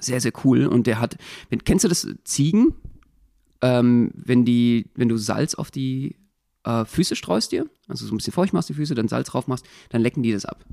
sehr, 0.00 0.20
sehr 0.20 0.32
cool. 0.44 0.66
Und 0.66 0.86
der 0.86 1.00
hat, 1.00 1.16
wenn, 1.50 1.64
kennst 1.64 1.84
du 1.84 1.88
das 1.88 2.06
Ziegen? 2.24 2.74
Ähm, 3.60 4.12
wenn 4.14 4.44
die, 4.44 4.86
wenn 4.94 5.08
du 5.08 5.16
Salz 5.16 5.54
auf 5.54 5.70
die 5.70 6.14
äh, 6.64 6.84
Füße 6.84 7.16
streust 7.16 7.50
dir, 7.50 7.68
also 7.88 8.06
so 8.06 8.14
ein 8.14 8.18
bisschen 8.18 8.32
feucht 8.32 8.52
machst 8.52 8.68
die 8.68 8.74
Füße, 8.74 8.94
dann 8.94 9.08
Salz 9.08 9.28
drauf 9.28 9.48
machst, 9.48 9.66
dann 9.88 10.00
lecken 10.00 10.22
die 10.22 10.32
das 10.32 10.44
ab. 10.44 10.64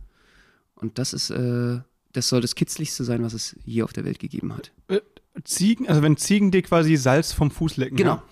Und 0.75 0.99
das 0.99 1.13
ist, 1.13 1.31
äh, 1.31 1.79
das 2.13 2.29
soll 2.29 2.41
das 2.41 2.53
kitzligste 2.53 3.03
sein, 3.03 3.23
was 3.23 3.33
es 3.33 3.55
je 3.65 3.81
auf 3.81 3.93
der 3.93 4.05
Welt 4.05 4.19
gegeben 4.19 4.55
hat. 4.55 4.71
Äh, 4.88 5.01
Ziegen, 5.43 5.88
also 5.88 6.01
wenn 6.01 6.15
Ziegen 6.17 6.51
dir 6.51 6.61
quasi 6.61 6.95
Salz 6.95 7.34
vom 7.34 7.49
Fuß 7.49 7.78
lecken. 7.78 7.97
Genau. 7.97 8.15
Ja? 8.15 8.23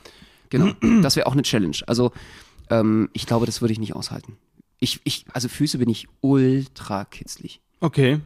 Genau. 0.53 0.73
Das 1.01 1.15
wäre 1.15 1.25
auch 1.27 1.33
eine 1.33 1.41
Challenge. 1.41 1.77
Also, 1.87 2.11
ähm, 2.69 3.09
ich 3.13 3.25
glaube, 3.25 3.45
das 3.45 3.61
würde 3.61 3.73
ich 3.73 3.79
nicht 3.79 3.95
aushalten. 3.95 4.37
Ich, 4.79 5.01
ich, 5.03 5.25
also 5.33 5.49
Füße 5.49 5.77
bin 5.79 5.89
ich 5.89 6.07
ultra 6.21 7.05
kitzlig. 7.05 7.59
Okay. 7.79 8.19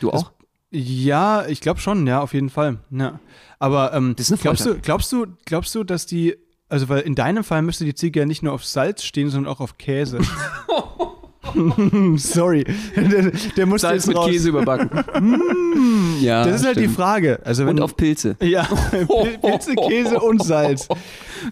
Du 0.00 0.10
auch? 0.10 0.32
Ja, 0.70 1.46
ich 1.46 1.60
glaube 1.60 1.80
schon, 1.80 2.06
ja, 2.06 2.20
auf 2.20 2.32
jeden 2.34 2.50
Fall. 2.50 2.78
Ja. 2.90 3.20
Aber 3.58 3.92
ähm, 3.92 4.14
Das 4.16 4.32
glaubst, 4.40 4.66
du, 4.66 4.78
glaubst 4.78 5.10
du, 5.12 5.26
glaubst 5.44 5.74
du, 5.74 5.82
dass 5.82 6.06
die, 6.06 6.36
also 6.68 6.88
weil 6.88 7.00
in 7.00 7.14
deinem 7.14 7.42
Fall 7.42 7.62
müsste 7.62 7.84
die 7.84 7.94
Ziege 7.94 8.20
ja 8.20 8.26
nicht 8.26 8.42
nur 8.42 8.52
auf 8.52 8.64
Salz 8.64 9.02
stehen, 9.02 9.30
sondern 9.30 9.52
auch 9.52 9.60
auf 9.60 9.78
Käse. 9.78 10.18
Sorry, 12.16 12.64
der, 12.96 13.30
der 13.56 13.66
musste 13.66 13.88
Salz 13.88 14.06
mit 14.06 14.16
raus. 14.16 14.30
Käse 14.30 14.48
überbacken. 14.48 14.90
Mm, 15.20 16.18
ja. 16.20 16.44
Das 16.44 16.60
ist 16.60 16.66
halt 16.66 16.78
die. 16.78 16.88
Frage. 16.88 17.38
Also 17.44 17.64
wenn, 17.64 17.76
Und 17.76 17.82
auf 17.82 17.96
Pilze. 17.96 18.36
Ja, 18.40 18.62
Pil- 18.62 19.38
Pilze, 19.38 19.74
Käse 19.74 20.18
und 20.20 20.42
Salz. 20.42 20.88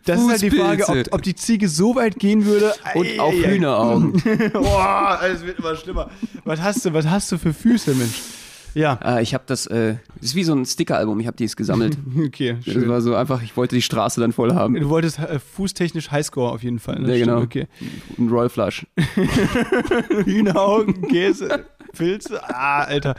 Das 0.05 0.21
ist 0.21 0.29
halt 0.29 0.43
die 0.43 0.51
Frage, 0.51 0.89
ob, 0.89 0.97
ob 1.13 1.23
die 1.23 1.35
Ziege 1.35 1.69
so 1.69 1.95
weit 1.95 2.19
gehen 2.19 2.45
würde. 2.47 2.75
Und 2.95 3.19
auf. 3.21 3.35
Hühneraugen. 3.35 4.23
Boah, 4.53 5.21
es 5.33 5.45
wird 5.45 5.59
immer 5.59 5.77
schlimmer. 5.77 6.11
Was 6.45 6.61
hast 6.61 6.85
du, 6.85 6.93
was 6.93 7.07
hast 7.07 7.31
du 7.33 7.39
für 7.39 7.53
Füße, 7.53 7.95
Mensch? 7.95 8.21
Ja, 8.77 8.99
Äh, 9.03 9.23
ich 9.23 9.33
habe 9.33 9.45
das, 9.47 9.67
äh, 9.67 9.95
das 10.17 10.27
ist 10.27 10.35
wie 10.35 10.45
so 10.45 10.55
ein 10.55 10.67
Sticker-Album, 10.67 11.19
ich 11.19 11.27
habe 11.27 11.37
dies 11.37 11.57
gesammelt. 11.57 11.97
okay, 12.27 12.57
Das 12.65 12.75
schön. 12.75 12.89
war 12.89 13.01
so 13.01 13.15
einfach, 13.15 13.43
ich 13.43 13.57
wollte 13.57 13.75
die 13.75 13.81
Straße 13.83 14.21
dann 14.21 14.33
voll 14.33 14.55
haben. 14.55 14.75
Du 14.75 14.91
wolltest 14.91 15.19
äh, 15.19 15.39
fußtechnisch 15.39 16.11
Highscore 16.11 16.53
auf 16.53 16.63
jeden 16.63 16.79
Fall. 16.79 17.01
Ne? 17.01 17.17
Ja, 17.17 17.25
genau. 17.25 17.41
Okay. 17.41 17.69
Ein 18.19 18.29
Royal 18.29 18.51
Flush. 18.51 18.87
Hühneraugen, 20.25 21.09
Käse, 21.09 21.65
Pilze. 21.97 22.41
Ah, 22.49 22.83
Alter. 22.85 23.15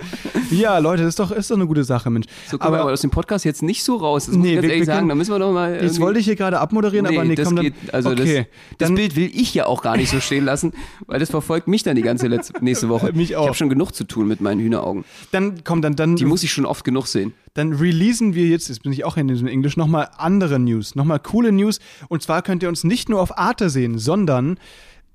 Ja, 0.52 0.78
Leute, 0.78 1.04
das 1.04 1.10
ist 1.10 1.20
doch, 1.20 1.32
ist 1.32 1.50
doch 1.52 1.56
eine 1.56 1.68
gute 1.68 1.84
Sache, 1.84 2.10
Mensch. 2.10 2.28
So 2.50 2.58
kommen 2.58 2.74
wir 2.76 2.82
aber 2.82 2.92
aus 2.94 3.02
dem 3.02 3.10
Podcast 3.12 3.44
jetzt 3.46 3.62
nicht 3.64 3.84
so 3.84 3.98
raus. 3.98 4.26
Das 4.28 4.36
muss 4.36 4.44
Nee, 4.46 4.56
ich 4.56 4.62
ganz 4.62 4.68
ehrlich 4.72 4.86
sagen. 4.86 4.98
können- 5.00 5.10
Da 5.10 5.16
müssen 5.16 5.32
wir 5.32 5.40
doch 5.40 5.52
mal. 5.52 5.74
Jetzt 5.74 5.84
irgendwie- 5.84 6.00
wollte 6.02 6.20
ich 6.20 6.26
hier 6.26 6.36
gerade 6.36 6.60
abmoderieren, 6.60 7.06
aber 7.08 7.24
nee, 7.26 7.36
das 7.36 7.46
komm 7.48 7.56
dann. 7.58 7.66
geht, 7.66 7.74
also 7.94 8.12
okay, 8.12 8.48
das, 8.78 8.90
das 8.90 8.96
Bild 8.96 9.16
will 9.16 9.30
ich 9.34 9.54
ja 9.54 9.66
auch 9.66 9.82
gar 9.82 9.98
nicht 9.98 10.10
so 10.12 10.20
stehen 10.20 10.46
lassen, 10.46 10.74
weil 11.08 11.20
das 11.20 11.30
verfolgt 11.30 11.68
mich 11.68 11.84
dann 11.84 11.96
die 11.96 12.02
ganze 12.02 12.28
letzte, 12.28 12.64
nächste 12.64 12.90
Woche. 12.90 13.12
Mich 13.18 13.36
auch. 13.36 13.42
Ich 13.42 13.48
habe 13.48 13.58
schon 13.58 13.70
genug 13.70 13.94
zu 13.94 14.04
tun 14.04 14.28
mit 14.28 14.42
meinen 14.42 14.60
Hühneraugen. 14.62 15.04
dann 15.32 15.64
komm, 15.64 15.82
dann, 15.82 15.96
dann, 15.96 16.16
Die 16.16 16.26
muss 16.26 16.44
ich 16.44 16.52
schon 16.52 16.66
oft 16.66 16.84
genug 16.84 17.08
sehen. 17.08 17.34
dann 17.54 17.74
releasen 17.74 18.36
wir 18.36 18.46
jetzt, 18.48 18.70
jetzt 18.70 18.84
bin 18.84 18.92
ich 18.92 19.04
auch 19.06 19.18
in 19.18 19.28
diesem 19.28 19.48
Englisch, 19.48 19.76
nochmal 19.78 20.10
andere 20.18 20.60
News, 20.60 20.96
nochmal 20.96 21.20
coole 21.20 21.52
News. 21.52 21.80
Und 22.10 22.22
zwar 22.22 22.42
könnt 22.44 22.62
ihr 22.64 22.70
uns 22.70 22.84
nicht 22.84 23.10
nur 23.10 23.20
auf 23.22 23.38
Arte 23.38 23.70
sehen, 23.70 23.98
sondern 23.98 24.60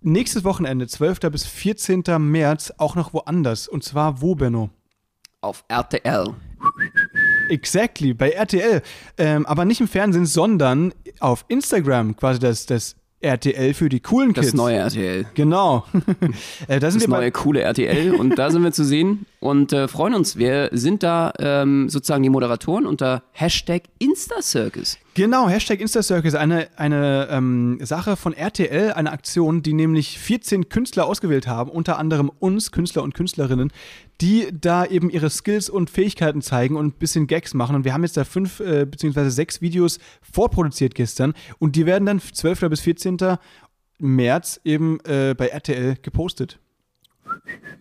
nächstes 0.03 0.45
Wochenende, 0.45 0.87
12. 0.87 1.21
bis 1.31 1.45
14. 1.47 2.03
März, 2.19 2.73
auch 2.79 2.95
noch 2.95 3.13
woanders. 3.13 3.69
Und 3.69 3.85
zwar 3.85 4.21
wo, 4.21 4.35
Benno? 4.35 4.71
Auf 5.41 5.65
RTL. 5.69 6.35
Exactly, 7.49 8.15
bei 8.15 8.31
RTL. 8.31 8.83
Ähm, 9.19 9.47
aber 9.47 9.65
nicht 9.65 9.81
im 9.81 9.89
Fernsehen, 9.89 10.27
sondern 10.27 10.95
auf 11.21 11.45
Instagram, 11.49 12.17
quasi 12.17 12.39
das, 12.39 12.67
das 12.67 12.97
RTL 13.21 13.75
für 13.75 13.89
die 13.89 14.01
coolen 14.01 14.33
Das 14.35 14.47
Kids. 14.47 14.57
neue 14.57 14.77
RTL. 14.77 15.27
Genau. 15.35 15.85
äh, 16.69 16.81
da 16.81 16.91
sind 16.91 17.03
Das 17.03 17.09
wir 17.11 17.17
neue 17.17 17.33
coole 17.33 17.61
RTL. 17.63 18.15
Und 18.15 18.39
da 18.39 18.51
sind 18.51 18.63
wir 18.63 18.73
zu 18.73 18.85
sehen 18.85 19.27
und 19.43 19.73
äh, 19.73 19.89
freuen 19.89 20.15
uns. 20.15 20.37
Wir 20.37 20.69
sind 20.71 21.03
da 21.03 21.33
ähm, 21.41 21.89
sozusagen 21.89 22.23
die 22.23 22.31
Moderatoren 22.31 22.87
unter 22.87 23.25
Hashtag 23.33 23.83
InstaCircus. 23.99 24.99
Genau, 25.15 25.49
Hashtag 25.49 25.81
InstaCircus, 25.81 26.37
eine, 26.37 26.69
eine 26.77 27.27
ähm, 27.29 27.79
Sache 27.83 28.17
von 28.17 28.35
RTL, 28.35 28.93
eine 28.93 29.11
Aktion, 29.11 29.63
die 29.63 29.73
nämlich 29.73 30.21
14 30.21 30.69
Künstler 30.69 31.07
ausgewählt 31.07 31.49
haben, 31.49 31.71
unter 31.71 31.99
anderem 31.99 32.31
uns, 32.39 32.71
Künstler 32.71 33.03
und 33.03 33.15
Künstlerinnen, 33.15 33.73
die 34.21 34.47
da 34.53 34.87
eben 34.87 35.11
ihre 35.11 35.29
Skills 35.29 35.69
und 35.69 35.91
Fähigkeiten 35.91 36.41
zeigen 36.41 36.77
und 36.77 36.87
ein 36.87 36.93
bisschen 36.93 37.27
Gags 37.27 37.53
machen. 37.53 37.75
Und 37.75 37.85
wir 37.85 37.95
haben 37.95 38.05
jetzt 38.05 38.17
da 38.17 38.23
fünf 38.23 38.61
äh, 38.61 38.87
beziehungsweise 38.87 39.33
sechs 39.33 39.61
Videos 39.61 39.99
vorproduziert 40.23 40.95
gestern 40.95 41.35
und 41.59 41.75
die 41.75 41.85
werden 41.85 42.07
dann 42.07 42.21
12. 42.21 42.61
bis 42.71 42.81
14. 42.81 43.19
März 43.99 44.61
eben 44.63 45.01
äh, 45.01 45.35
bei 45.37 45.49
RTL 45.49 45.97
gepostet. 46.01 46.61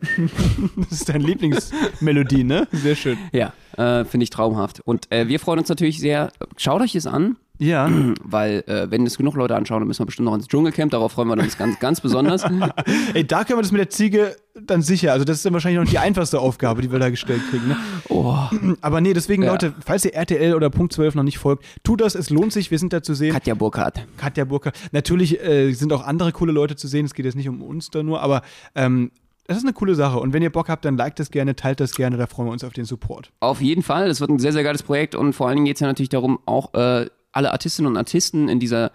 das 0.90 0.92
ist 0.92 1.10
deine 1.10 1.24
Lieblingsmelodie, 1.24 2.44
ne? 2.44 2.68
Sehr 2.72 2.96
schön. 2.96 3.18
Ja, 3.32 3.54
äh, 3.78 4.06
finde 4.06 4.24
ich 4.24 4.30
traumhaft. 4.30 4.82
Und 4.82 5.12
äh, 5.12 5.28
wir 5.28 5.40
freuen 5.40 5.60
uns 5.60 5.70
natürlich 5.70 6.00
sehr. 6.00 6.32
Schaut 6.58 6.82
euch 6.82 6.94
das 6.94 7.06
an, 7.08 7.38
Ja. 7.60 7.90
weil 8.24 8.64
äh, 8.68 8.90
wenn 8.90 9.06
es 9.06 9.18
genug 9.18 9.36
Leute 9.36 9.56
anschauen, 9.56 9.82
dann 9.82 9.88
müssen 9.88 10.00
wir 10.02 10.06
bestimmt 10.08 10.26
noch 10.26 10.36
ins 10.36 10.48
Dschungelcamp. 10.48 10.92
Darauf 10.92 11.12
freuen 11.14 11.28
wir 11.30 11.38
uns 11.38 11.58
ganz, 11.58 11.80
ganz 11.80 12.02
besonders. 12.02 12.44
Ey, 13.14 13.26
da 13.26 13.44
können 13.44 13.60
wir 13.60 13.64
das 13.64 13.72
mit 13.72 13.80
der 13.80 13.90
Ziege 13.90 14.36
dann 14.60 14.82
sicher. 14.82 15.14
Also, 15.14 15.24
das 15.24 15.38
ist 15.38 15.46
dann 15.46 15.54
wahrscheinlich 15.54 15.82
noch 15.82 15.90
die 15.90 16.00
einfachste 16.00 16.40
Aufgabe, 16.40 16.82
die 16.82 16.92
wir 16.92 17.00
da 17.00 17.10
gestellt 17.10 17.42
kriegen. 17.50 17.70
Ne? 17.70 17.78
Oh, 18.10 18.36
Aber 18.82 19.00
nee, 19.00 19.14
deswegen, 19.14 19.44
Ja. 19.44 19.52
Leute, 19.52 19.74
falls 19.86 20.04
ihr 20.04 20.14
RTL 20.14 20.56
oder 20.56 20.70
Punkt 20.70 20.92
12 20.94 21.16
noch 21.16 21.24
nicht 21.24 21.38
folgt, 21.38 21.64
tut 21.84 22.02
das, 22.02 22.16
es 22.16 22.30
lohnt 22.30 22.52
sich, 22.52 22.70
wir 22.72 22.80
sind 22.80 22.92
da 22.92 23.02
zu 23.02 23.14
sehen. 23.14 23.32
Katja 23.34 23.54
Burkhardt. 23.54 24.06
Katja 24.18 24.44
Burka. 24.44 24.72
Natürlich 24.92 25.42
äh, 25.42 25.72
sind 25.74 25.94
auch 25.94 26.04
andere 26.06 26.32
coole 26.34 26.52
Leute 26.52 26.76
zu 26.76 26.88
sehen, 26.88 27.06
es 27.06 27.14
geht 27.14 27.26
jetzt 27.26 27.36
nicht 27.36 27.48
um 27.48 27.62
uns 27.62 27.90
da 27.92 28.04
nur, 28.04 28.22
aber 28.22 28.42
ähm, 28.76 29.12
das 29.52 29.58
ist 29.58 29.66
eine 29.66 29.74
coole 29.74 29.96
Sache. 29.96 30.20
Und 30.20 30.34
wenn 30.34 30.42
ihr 30.42 30.50
Bock 30.50 30.70
habt, 30.70 30.86
dann 30.86 30.98
liked 30.98 31.20
das 31.20 31.30
gerne, 31.30 31.56
teilt 31.56 31.80
das 31.80 31.94
gerne, 31.94 32.18
da 32.18 32.26
freuen 32.26 32.48
wir 32.48 32.54
uns 32.54 32.64
auf 32.64 32.74
den 32.74 32.86
Support. 32.86 33.32
Auf 33.42 33.62
jeden 33.62 33.84
Fall. 33.84 34.08
Das 34.08 34.22
wird 34.22 34.30
ein 34.30 34.40
sehr, 34.40 34.54
sehr 34.54 34.64
geiles 34.64 34.84
Projekt 34.84 35.14
und 35.14 35.34
vor 35.34 35.48
allen 35.48 35.58
Dingen 35.58 35.66
geht 35.66 35.76
es 35.76 35.82
ja 35.82 35.88
natürlich 35.88 36.10
darum, 36.10 36.40
auch 36.46 36.74
äh, 36.74 37.08
alle 37.32 37.52
Artistinnen 37.52 37.92
und 37.92 37.98
Artisten 37.98 38.50
in 38.50 38.60
dieser 38.60 38.92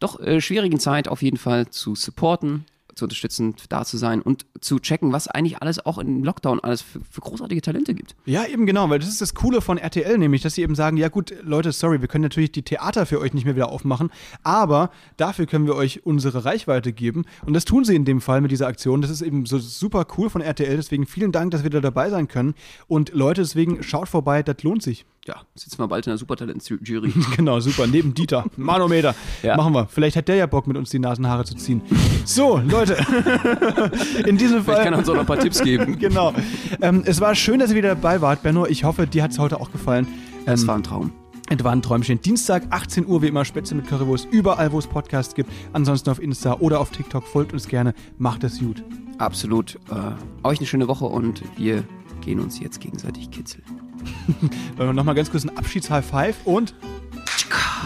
doch 0.00 0.18
äh, 0.20 0.40
schwierigen 0.40 0.80
Zeit 0.80 1.08
auf 1.08 1.22
jeden 1.22 1.36
Fall 1.36 1.68
zu 1.68 1.94
supporten, 1.94 2.64
zu 2.98 3.04
unterstützen, 3.04 3.54
da 3.68 3.84
zu 3.84 3.96
sein 3.96 4.20
und 4.20 4.44
zu 4.60 4.78
checken, 4.78 5.12
was 5.12 5.28
eigentlich 5.28 5.62
alles 5.62 5.84
auch 5.84 5.98
im 5.98 6.24
Lockdown 6.24 6.60
alles 6.60 6.82
für, 6.82 7.00
für 7.10 7.20
großartige 7.20 7.62
Talente 7.62 7.94
gibt. 7.94 8.14
Ja, 8.26 8.44
eben 8.44 8.66
genau, 8.66 8.90
weil 8.90 8.98
das 8.98 9.08
ist 9.08 9.20
das 9.20 9.34
Coole 9.34 9.60
von 9.60 9.78
RTL, 9.78 10.18
nämlich, 10.18 10.42
dass 10.42 10.54
sie 10.54 10.62
eben 10.62 10.74
sagen, 10.74 10.96
ja 10.96 11.08
gut, 11.08 11.34
Leute, 11.42 11.72
sorry, 11.72 12.00
wir 12.00 12.08
können 12.08 12.22
natürlich 12.22 12.52
die 12.52 12.62
Theater 12.62 13.06
für 13.06 13.20
euch 13.20 13.32
nicht 13.32 13.44
mehr 13.44 13.56
wieder 13.56 13.70
aufmachen, 13.70 14.10
aber 14.42 14.90
dafür 15.16 15.46
können 15.46 15.66
wir 15.66 15.76
euch 15.76 16.04
unsere 16.04 16.44
Reichweite 16.44 16.92
geben 16.92 17.24
und 17.46 17.54
das 17.54 17.64
tun 17.64 17.84
sie 17.84 17.96
in 17.96 18.04
dem 18.04 18.20
Fall 18.20 18.40
mit 18.40 18.50
dieser 18.50 18.66
Aktion. 18.66 19.00
Das 19.00 19.10
ist 19.10 19.22
eben 19.22 19.46
so 19.46 19.58
super 19.58 20.06
cool 20.18 20.28
von 20.28 20.42
RTL, 20.42 20.76
deswegen 20.76 21.06
vielen 21.06 21.32
Dank, 21.32 21.52
dass 21.52 21.62
wir 21.62 21.70
da 21.70 21.80
dabei 21.80 22.10
sein 22.10 22.28
können 22.28 22.54
und 22.88 23.12
Leute, 23.14 23.42
deswegen 23.42 23.82
schaut 23.82 24.08
vorbei, 24.08 24.42
das 24.42 24.62
lohnt 24.62 24.82
sich. 24.82 25.06
Ja, 25.28 25.42
sitzen 25.54 25.78
wir 25.78 25.88
bald 25.88 26.06
in 26.06 26.10
der 26.12 26.16
Supertalent-Jury. 26.16 27.12
Genau, 27.36 27.60
super, 27.60 27.86
neben 27.86 28.14
Dieter, 28.14 28.46
Manometer, 28.56 29.14
Ja. 29.42 29.56
machen 29.58 29.74
wir. 29.74 29.86
Vielleicht 29.86 30.16
hat 30.16 30.26
der 30.26 30.36
ja 30.36 30.46
Bock, 30.46 30.66
mit 30.66 30.78
uns 30.78 30.88
die 30.88 30.98
Nasenhaare 30.98 31.44
zu 31.44 31.54
ziehen. 31.54 31.82
So, 32.24 32.56
Leute, 32.56 32.94
in 34.26 34.38
diesem 34.38 34.64
Vielleicht 34.64 34.84
kann 34.84 34.86
er 34.86 34.90
Fall... 34.92 34.98
uns 35.00 35.08
auch 35.10 35.12
noch 35.14 35.20
ein 35.20 35.26
paar 35.26 35.38
Tipps 35.38 35.62
geben. 35.62 35.98
Genau. 35.98 36.32
Ähm, 36.80 37.02
es 37.04 37.20
war 37.20 37.34
schön, 37.34 37.60
dass 37.60 37.70
ihr 37.70 37.76
wieder 37.76 37.90
dabei 37.90 38.22
wart, 38.22 38.42
Benno. 38.42 38.64
Ich 38.64 38.84
hoffe, 38.84 39.06
dir 39.06 39.22
hat 39.22 39.32
es 39.32 39.38
heute 39.38 39.60
auch 39.60 39.70
gefallen. 39.70 40.08
Es 40.46 40.66
war 40.66 40.76
ein 40.76 40.82
Traum. 40.82 41.12
Es 41.50 41.62
war 41.62 41.72
ein 41.72 41.82
Träumchen. 41.82 42.20
Dienstag, 42.22 42.62
18 42.70 43.06
Uhr, 43.06 43.20
wie 43.20 43.26
immer, 43.28 43.44
Spätzle 43.44 43.76
mit 43.76 43.86
Currywurst, 43.86 44.28
überall, 44.30 44.72
wo 44.72 44.78
es 44.78 44.86
Podcasts 44.86 45.34
gibt. 45.34 45.50
Ansonsten 45.74 46.08
auf 46.08 46.22
Insta 46.22 46.54
oder 46.60 46.80
auf 46.80 46.90
TikTok. 46.90 47.26
Folgt 47.26 47.52
uns 47.52 47.68
gerne. 47.68 47.92
Macht 48.16 48.44
es 48.44 48.60
gut. 48.60 48.82
Absolut. 49.18 49.76
Äh, 49.90 50.46
euch 50.46 50.58
eine 50.58 50.66
schöne 50.66 50.88
Woche 50.88 51.04
und 51.04 51.42
wir 51.58 51.84
gehen 52.22 52.40
uns 52.40 52.60
jetzt 52.60 52.80
gegenseitig 52.80 53.30
kitzeln. 53.30 53.62
Nochmal 54.78 55.14
ganz 55.14 55.30
kurz 55.30 55.44
ein 55.44 55.56
Abschieds-High-Five 55.56 56.36
und. 56.44 56.74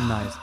Nice. 0.09 0.39